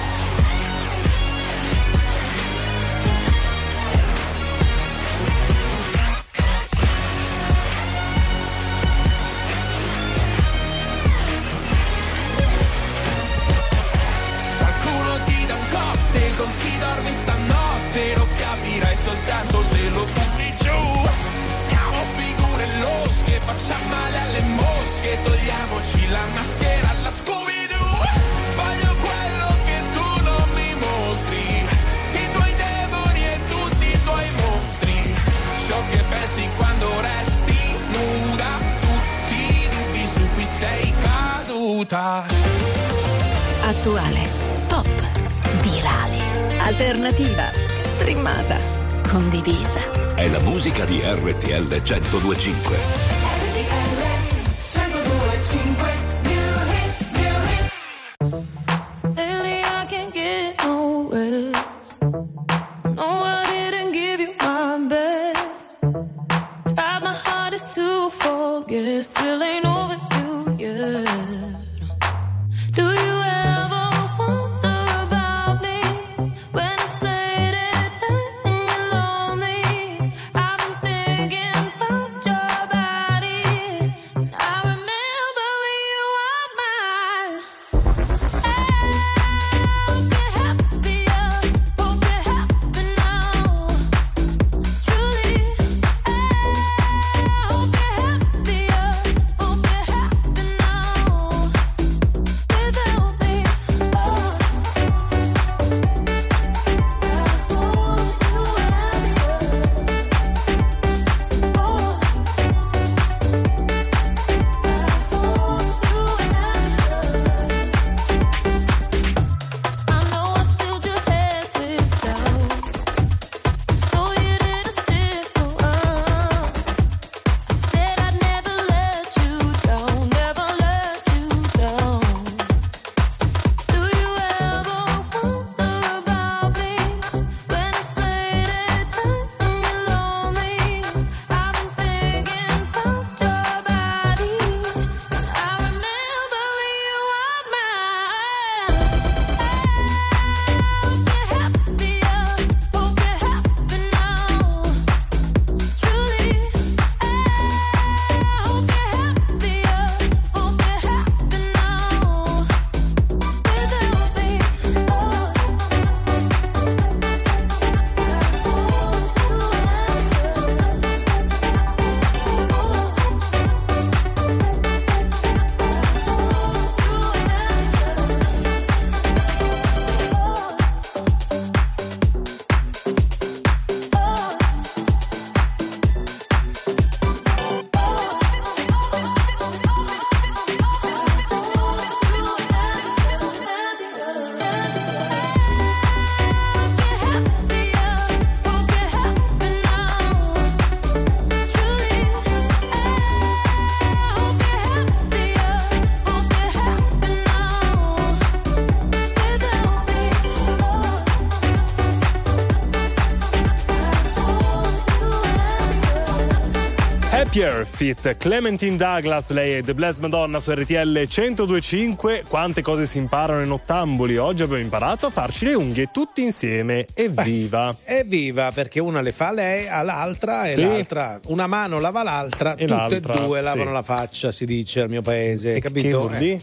Happier 217.31 217.65
fit 217.65 218.17
Clementine 218.17 218.75
Douglas, 218.75 219.29
lei 219.29 219.53
è 219.53 219.63
The 219.63 219.73
Blessed 219.73 220.01
Madonna 220.01 220.37
su 220.41 220.51
RTL 220.51 221.07
1025. 221.07 222.25
Quante 222.27 222.61
cose 222.61 222.85
si 222.85 222.97
imparano 222.97 223.41
in 223.41 223.51
ottamboli? 223.51 224.17
Oggi 224.17 224.43
abbiamo 224.43 224.61
imparato 224.61 225.05
a 225.05 225.11
farci 225.11 225.45
le 225.45 225.53
unghie 225.53 225.91
tutti 225.93 226.23
insieme. 226.23 226.85
Evviva! 226.93 227.73
Evviva, 227.85 228.51
perché 228.51 228.81
una 228.81 228.99
le 228.99 229.13
fa 229.13 229.31
lei, 229.31 229.65
all'altra 229.65 230.49
e 230.49 230.55
Sì. 230.55 230.61
l'altra. 230.61 231.21
Una 231.27 231.47
mano 231.47 231.79
lava 231.79 232.03
l'altra, 232.03 232.51
tutte 232.51 232.67
l'altra, 232.67 233.13
e 233.13 233.21
due 233.21 233.39
lavano 233.39 233.69
sì. 233.69 233.71
la 233.75 233.83
faccia, 233.83 234.31
si 234.33 234.45
dice 234.45 234.81
al 234.81 234.89
mio 234.89 235.01
paese. 235.01 235.55
E 235.55 235.61
capito? 235.61 236.09
che 236.09 236.31
Eh. 236.33 236.41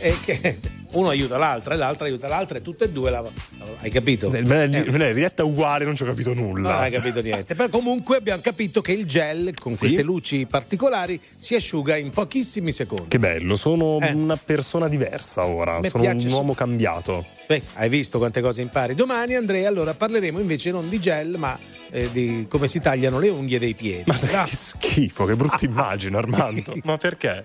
E 0.00 0.14
che 0.24 0.58
uno 0.94 1.10
aiuta 1.10 1.38
l'altra 1.38 1.74
e 1.74 1.76
l'altra 1.76 2.08
aiuta 2.08 2.26
l'altra 2.26 2.58
e 2.58 2.62
tutte 2.62 2.86
e 2.86 2.90
due 2.90 3.10
lavano. 3.10 3.36
Hai 3.88 3.94
capito? 3.94 4.28
Me 4.30 4.42
l'hai 4.42 4.68
me 4.68 4.98
l'hai 4.98 5.12
ridetta 5.14 5.44
uguale, 5.44 5.84
non 5.86 5.96
ci 5.96 6.02
ho 6.02 6.06
capito 6.06 6.34
nulla. 6.34 6.72
Non 6.72 6.80
hai 6.82 6.90
capito 6.90 7.22
niente. 7.22 7.54
Però 7.54 7.68
comunque 7.70 8.18
abbiamo 8.18 8.40
capito 8.42 8.82
che 8.82 8.92
il 8.92 9.06
gel 9.06 9.54
con 9.58 9.72
Sì. 9.72 9.78
queste 9.78 10.02
luci 10.02 10.44
particolari 10.46 11.18
si 11.38 11.54
asciuga 11.54 11.96
in 11.96 12.10
pochissimi 12.10 12.70
secondi. 12.72 13.08
Che 13.08 13.18
bello, 13.18 13.56
sono 13.56 13.98
Eh. 14.00 14.12
una 14.12 14.36
persona 14.36 14.88
diversa 14.88 15.46
ora, 15.46 15.80
Me 15.80 15.88
sono 15.88 16.04
un 16.04 16.20
su- 16.20 16.28
uomo 16.28 16.52
cambiato. 16.54 17.24
Beh, 17.46 17.62
hai 17.74 17.88
visto 17.88 18.18
quante 18.18 18.42
cose 18.42 18.60
impari. 18.60 18.94
Domani 18.94 19.34
Andrea, 19.36 19.66
allora 19.68 19.94
parleremo 19.94 20.38
invece 20.38 20.70
non 20.70 20.86
di 20.88 21.00
gel, 21.00 21.36
ma 21.38 21.58
eh, 21.90 22.10
di 22.12 22.44
come 22.48 22.68
si 22.68 22.80
tagliano 22.80 23.18
le 23.18 23.30
unghie 23.30 23.58
dei 23.58 23.72
piedi. 23.74 24.02
Ma 24.06 24.16
No. 24.20 24.44
che 24.44 24.54
schifo, 24.54 25.24
che 25.24 25.34
brutta 25.34 25.64
immagine, 25.64 26.18
Armando. 26.18 26.74
Ma 26.84 26.98
perché? 26.98 27.44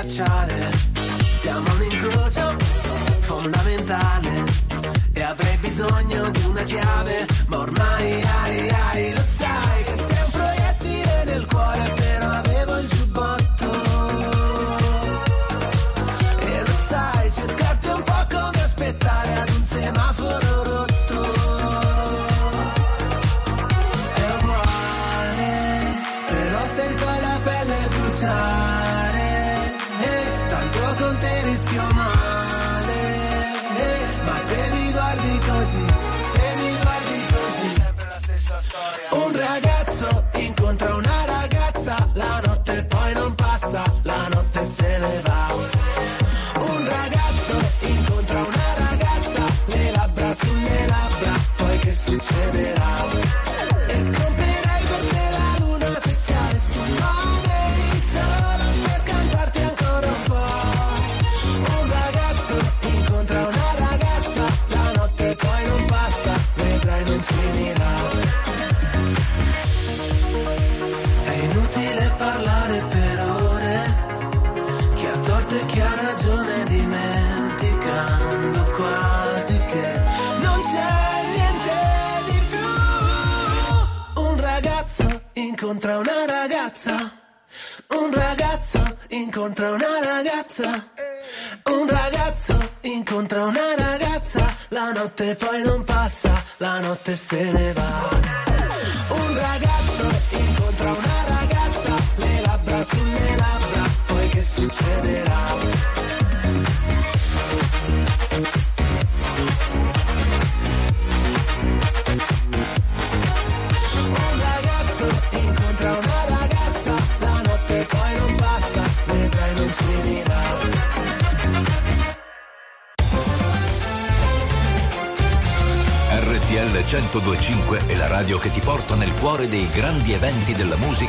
schiacciare. 0.00 0.70
Siamo 1.28 1.72
un 1.74 1.82
incrocio 1.82 2.56
fondamentale 3.20 4.44
e 5.12 5.22
avrei 5.22 5.56
bisogno 5.58 6.30
di 6.30 6.44
una 6.44 6.62
chiave 6.62 7.26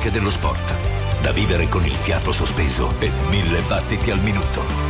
dello 0.09 0.31
sport. 0.31 1.21
Da 1.21 1.31
vivere 1.31 1.67
con 1.67 1.85
il 1.85 1.93
fiato 1.93 2.31
sospeso 2.31 2.93
e 2.99 3.11
mille 3.30 3.61
battiti 3.67 4.09
al 4.09 4.19
minuto. 4.21 4.80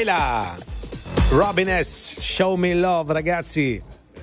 Quella 0.00 0.56
Robin 1.28 1.68
S. 1.68 2.18
Show 2.20 2.54
Me 2.56 2.72
Love, 2.72 3.12
ragazzi. 3.12 3.78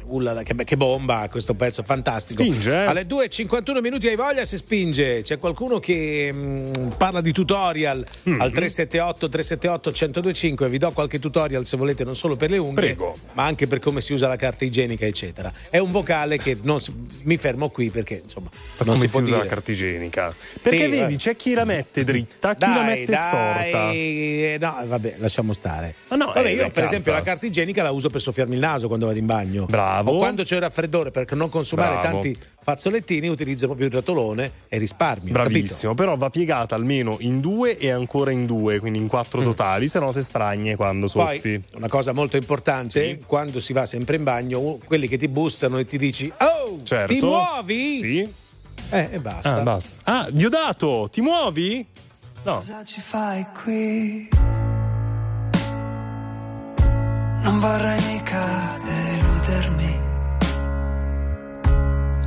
Ullala, 0.07 0.41
che, 0.41 0.55
che 0.55 0.75
bomba 0.75 1.27
questo 1.29 1.53
pezzo 1.53 1.83
fantastico. 1.83 2.41
Spinge, 2.41 2.71
eh? 2.71 2.85
Alle 2.85 3.05
2.51 3.05 3.79
minuti 3.79 4.07
hai 4.07 4.15
voglia 4.15 4.43
si 4.43 4.57
spinge. 4.57 5.21
C'è 5.21 5.37
qualcuno 5.37 5.77
che 5.77 6.31
mm, 6.33 6.86
parla 6.97 7.21
di 7.21 7.31
tutorial 7.31 8.03
Mm-hmm. 8.27 8.41
al 8.41 8.51
378 8.51 9.29
378 9.29 9.89
1025. 9.91 10.69
Vi 10.69 10.77
do 10.77 10.91
qualche 10.91 11.19
tutorial 11.19 11.65
se 11.65 11.77
volete, 11.77 12.03
non 12.03 12.15
solo 12.15 12.35
per 12.35 12.49
le 12.49 12.57
unghie, 12.57 12.73
Prego. 12.73 13.15
ma 13.33 13.43
anche 13.45 13.67
per 13.67 13.79
come 13.79 14.01
si 14.01 14.11
usa 14.13 14.27
la 14.27 14.35
carta 14.35 14.65
igienica, 14.65 15.05
eccetera. 15.05 15.51
È 15.69 15.77
un 15.77 15.91
vocale 15.91 16.37
che 16.37 16.57
non 16.63 16.81
si- 16.81 16.93
mi 17.23 17.37
fermo 17.37 17.69
qui 17.69 17.89
perché 17.89 18.19
insomma 18.23 18.49
Ma 18.51 18.85
non 18.85 18.95
come 18.95 19.07
si 19.07 19.13
si, 19.13 19.17
usa 19.21 19.33
dire. 19.35 19.43
la 19.43 19.49
carta 19.49 19.71
igienica? 19.71 20.35
Perché 20.61 20.83
Sì, 20.83 20.89
vedi, 20.89 21.13
eh. 21.13 21.17
c'è 21.17 21.35
chi 21.35 21.53
la 21.53 21.63
mette 21.65 22.03
dritta, 22.03 22.55
chi 22.55 22.65
la 22.67 22.73
Dai, 22.73 22.85
mette 22.85 23.15
storta. 23.15 23.69
dai, 23.71 23.97
eh, 24.53 24.57
No, 24.59 24.75
vabbè, 24.85 25.15
lasciamo 25.19 25.53
stare. 25.53 25.95
Ma 26.09 26.15
no, 26.17 26.25
vabbè, 26.33 26.47
eh, 26.47 26.53
io 26.53 26.69
per 26.71 26.83
esempio 26.83 27.11
carta. 27.13 27.25
la 27.27 27.31
carta 27.33 27.45
igienica 27.45 27.83
la 27.83 27.91
uso 27.91 28.09
per 28.09 28.21
soffiarmi 28.21 28.55
il 28.55 28.59
naso 28.59 28.87
quando 28.87 29.05
vado 29.05 29.19
in 29.19 29.25
bagno. 29.25 29.65
Bravo. 29.65 30.11
O 30.11 30.17
quando 30.17 30.43
c'è 30.43 30.55
il 30.55 30.61
raffreddore 30.61 31.11
per 31.11 31.25
non 31.35 31.49
consumare 31.49 31.95
Bravo. 31.99 32.21
tanti 32.21 32.37
fazzolettini 32.67 33.29
utilizzo 33.29 33.65
proprio 33.67 33.87
il 33.87 33.93
rotolone 33.93 34.51
e 34.67 34.77
risparmio. 34.77 35.31
Bravissimo, 35.31 35.93
però 35.93 36.17
va 36.17 36.29
piegata 36.29 36.75
almeno 36.75 37.15
in 37.19 37.39
due 37.39 37.77
e 37.77 37.89
ancora 37.91 38.31
in 38.31 38.45
due, 38.45 38.79
quindi 38.79 38.99
in 38.99 39.07
quattro 39.07 39.41
totali, 39.41 39.87
se 39.87 39.99
no 39.99 40.11
si 40.11 40.21
sfragne 40.21 40.75
quando 40.75 41.07
capito? 41.07 41.25
soffi. 41.33 41.59
Poi, 41.59 41.77
una 41.77 41.87
cosa 41.87 42.11
molto 42.11 42.35
importante, 42.35 43.19
quando 43.25 43.61
si 43.61 43.71
va 43.71 43.85
sempre 43.85 44.17
in 44.17 44.23
bagno, 44.25 44.79
quelli 44.85 45.07
che 45.07 45.15
ti 45.15 45.29
bussano 45.29 45.77
e 45.77 45.85
ti 45.85 45.97
dici 45.97 46.29
Oh, 46.39 46.83
Certo. 46.83 47.13
ti 47.13 47.21
muovi? 47.21 47.97
Sì. 47.99 48.33
Eh, 48.89 49.07
e 49.13 49.19
basta. 49.21 49.55
Ah, 49.55 49.61
basta. 49.61 49.91
Ah, 50.03 50.27
Diodato, 50.29 51.07
ti 51.09 51.21
muovi? 51.21 51.85
No. 52.43 52.55
Cosa 52.55 52.83
ci 52.83 52.99
fai 52.99 53.45
qui? 53.63 54.27
Non 57.43 57.59
vorrei 57.61 58.01
mica 58.11 58.77
deludermi. 58.83 59.96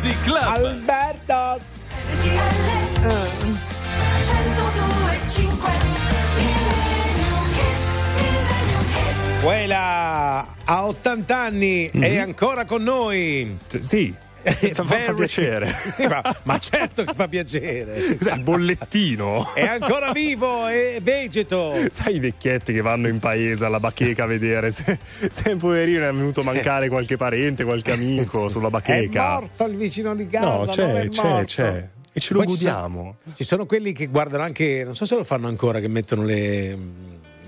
Crazy 0.00 0.16
Club. 0.22 0.42
Alberto! 0.42 1.60
Quella 9.42 10.46
a 10.64 10.86
80 10.86 11.36
anni 11.36 11.90
è 11.90 12.16
ancora 12.16 12.64
con 12.64 12.82
noi. 12.82 13.58
Sì. 13.78 14.14
Fa, 14.42 14.72
fa 14.74 14.82
Very- 14.84 15.14
piacere. 15.14 15.66
Sì, 15.90 16.06
ma, 16.06 16.22
ma 16.44 16.58
certo 16.58 17.04
che 17.04 17.12
fa 17.14 17.28
piacere. 17.28 17.96
Il 17.98 18.40
bollettino. 18.42 19.52
È 19.54 19.66
ancora 19.66 20.12
vivo 20.12 20.66
e 20.68 20.98
vegeto. 21.02 21.74
Sai 21.90 22.16
i 22.16 22.20
vecchietti 22.20 22.72
che 22.72 22.80
vanno 22.80 23.08
in 23.08 23.18
paese 23.18 23.64
alla 23.64 23.80
bacheca 23.80 24.24
a 24.24 24.26
vedere 24.26 24.70
se, 24.70 24.98
se 25.30 25.56
poverino 25.56 26.08
è 26.08 26.12
venuto 26.12 26.40
a 26.40 26.44
mancare 26.44 26.88
qualche 26.88 27.16
parente, 27.16 27.64
qualche 27.64 27.92
amico 27.92 28.48
sulla 28.48 28.68
È 28.68 28.70
bacheca. 28.70 29.32
morto 29.40 29.64
il 29.66 29.76
vicino 29.76 30.14
di 30.14 30.26
casa. 30.28 30.46
No, 30.48 30.66
c'è, 30.66 30.92
è 31.02 31.08
c'è, 31.08 31.44
c'è. 31.44 31.88
E 32.12 32.18
ce 32.20 32.34
lo 32.34 32.40
Poi 32.42 32.48
ci 32.50 32.56
sono- 32.64 32.74
godiamo. 32.80 33.16
Ci 33.34 33.44
sono 33.44 33.66
quelli 33.66 33.92
che 33.92 34.06
guardano 34.06 34.42
anche, 34.42 34.82
non 34.84 34.96
so 34.96 35.04
se 35.04 35.14
lo 35.14 35.22
fanno 35.24 35.46
ancora, 35.48 35.78
che 35.80 35.88
mettono 35.88 36.24
le, 36.24 36.76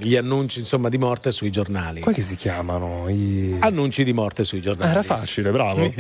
gli 0.03 0.17
annunci 0.17 0.59
insomma 0.61 0.89
di 0.89 0.99
morte 0.99 1.31
sui 1.33 1.51
giornali. 1.51 2.01
Come 2.01 2.15
che 2.15 2.23
si 2.23 2.37
chiamano? 2.37 3.09
I... 3.09 3.57
Annunci 3.61 4.05
di 4.05 4.13
morte 4.13 4.45
sui 4.45 4.59
Ah, 4.59 4.63
giornali. 4.63 4.91
era 4.91 5.03
facile, 5.03 5.51
bravo. 5.51 5.91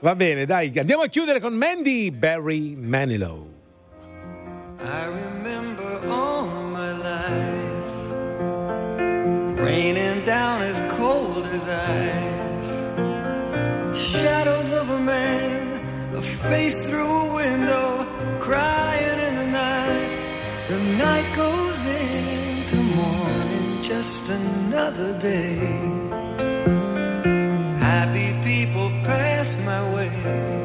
Va 0.00 0.14
bene, 0.16 0.44
dai, 0.44 0.72
andiamo 0.76 1.02
a 1.02 1.06
chiudere 1.08 1.40
con 1.40 1.54
Mandy 1.54 2.10
Barry 2.10 2.76
Manilow. 2.76 3.52
I 4.80 5.06
remember 5.06 6.00
all 6.08 6.46
my 6.70 6.92
life 6.92 7.92
raining 9.62 10.22
down 10.24 10.60
as 10.62 10.80
cold 10.96 11.46
as 11.54 11.66
ice. 11.66 12.72
Shadows 13.98 14.72
of 14.72 14.90
a 14.90 14.98
man 14.98 15.62
face 16.22 16.86
through 16.86 17.06
a 17.10 17.34
window, 17.34 18.06
crying 18.40 19.18
in 19.28 19.36
the 19.36 19.46
night. 19.46 20.23
The 20.66 20.78
night 20.78 21.30
goes 21.36 21.84
into 21.84 22.76
morning, 22.96 23.82
just 23.82 24.30
another 24.30 25.12
day. 25.18 25.58
Happy 27.78 28.32
people 28.42 28.88
pass 29.04 29.54
my 29.66 29.94
way. 29.94 30.63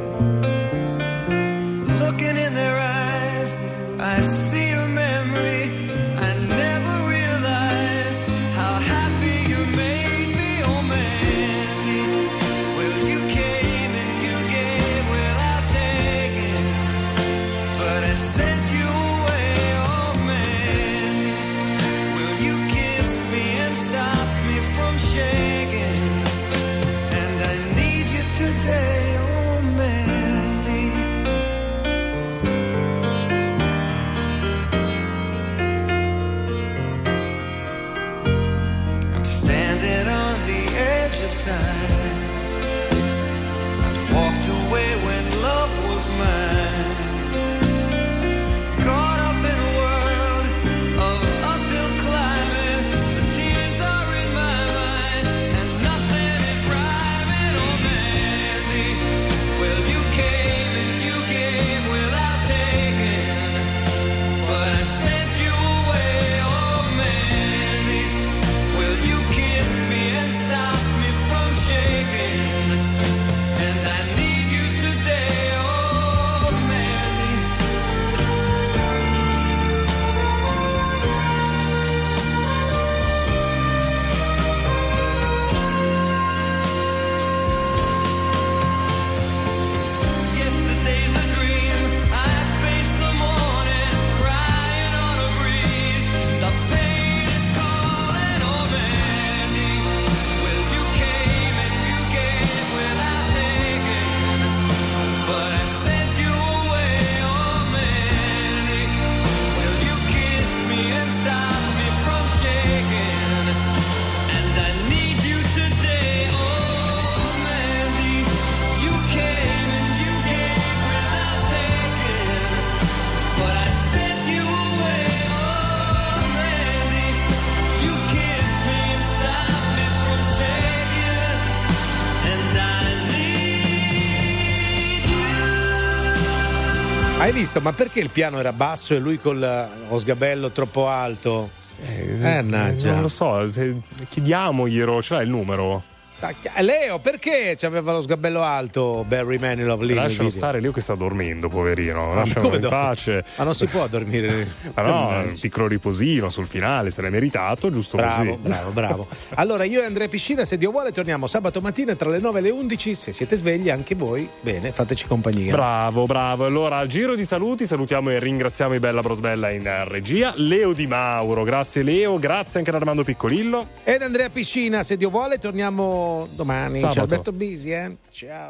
Visto? 137.40 137.61
Ma 137.61 137.72
perché 137.72 138.00
il 138.01 138.09
piano 138.09 138.38
era 138.40 138.51
basso 138.51 138.93
e 138.93 139.00
lui 139.00 139.18
con 139.18 139.40
lo 139.40 139.98
sgabello 140.00 140.50
troppo 140.51 140.88
alto? 140.90 141.51
Eh, 141.82 142.18
mannaggia. 142.19 142.92
Non 142.92 143.03
lo 143.03 143.08
so, 143.08 143.48
se- 143.48 143.77
chiediamoglielo, 144.09 145.01
ce 145.01 145.14
l'hai 145.14 145.24
il 145.24 145.30
numero? 145.30 145.84
Tacchia- 146.19 146.51
Leo, 146.61 146.99
perché 146.99 147.56
c'aveva 147.57 147.91
lo 147.93 148.01
sgabello 148.01 148.41
alto 148.41 149.06
Barry 149.07 149.38
Manilow 149.38 149.80
lì? 149.81 149.93
Lascialo 149.93 150.30
stare 150.30 150.59
Leo 150.59 150.72
che 150.72 150.81
sta 150.81 150.95
dormendo, 150.95 151.48
poverino. 151.49 152.14
Lascialo 152.14 152.41
come 152.41 152.56
in 152.56 152.61
do- 152.61 152.69
pace. 152.69 153.23
Ma 153.38 153.43
non 153.45 153.56
si 153.56 153.65
può 153.67 153.88
dormire. 153.88 154.48
Ma 154.75 154.81
no, 154.81 155.07
un 155.27 155.33
piccolo 155.39 155.67
riposino 155.67 156.30
sul 156.30 156.48
finale, 156.48 156.91
se 156.91 157.01
l'è 157.01 157.09
meritato, 157.09 157.72
giusto 157.72 157.98
Bravo, 157.98 158.23
così. 158.38 158.38
bravo, 158.41 158.72
bravo. 158.72 159.07
Allora, 159.35 159.64
io 159.64 159.81
e 159.81 159.85
Andrea 159.85 160.07
Piscina, 160.07 160.43
se 160.45 160.57
Dio 160.57 160.72
vuole, 160.72 160.91
torniamo 160.91 161.25
sabato 161.27 161.61
mattina 161.61 161.95
tra 161.95 162.09
le 162.09 162.19
9 162.19 162.39
e 162.39 162.41
le 162.41 162.49
11. 162.49 162.95
Se 162.95 163.11
siete 163.11 163.35
svegli, 163.38 163.69
anche 163.69 163.95
voi, 163.95 164.27
bene, 164.41 164.72
fateci 164.72 165.07
compagnia. 165.07 165.53
Bravo, 165.53 166.06
bravo. 166.06 166.45
Allora, 166.45 166.77
al 166.77 166.88
giro 166.88 167.15
di 167.15 167.23
saluti, 167.23 167.65
salutiamo 167.65 168.09
e 168.09 168.19
ringraziamo 168.19 168.73
i 168.73 168.80
Bella 168.80 169.01
Brosbella 169.01 169.49
in 169.51 169.65
eh, 169.65 169.85
regia. 169.88 170.33
Leo 170.35 170.73
Di 170.73 170.88
Mauro, 170.88 171.43
grazie 171.43 171.83
Leo, 171.83 172.19
grazie 172.19 172.59
anche 172.59 172.72
ad 172.72 172.75
Armando 172.77 173.03
Piccolillo. 173.03 173.67
Ed 173.83 174.01
Andrea 174.01 174.30
Piscina, 174.30 174.83
se 174.83 174.98
Dio 174.98 175.09
vuole, 175.09 175.38
torniamo 175.39 176.07
domani. 176.31 176.77
Sabato. 176.77 176.93
C'è 176.95 177.01
Alberto 177.01 177.31
Bisi, 177.31 177.71
eh? 177.71 177.95
Ciao. 178.09 178.47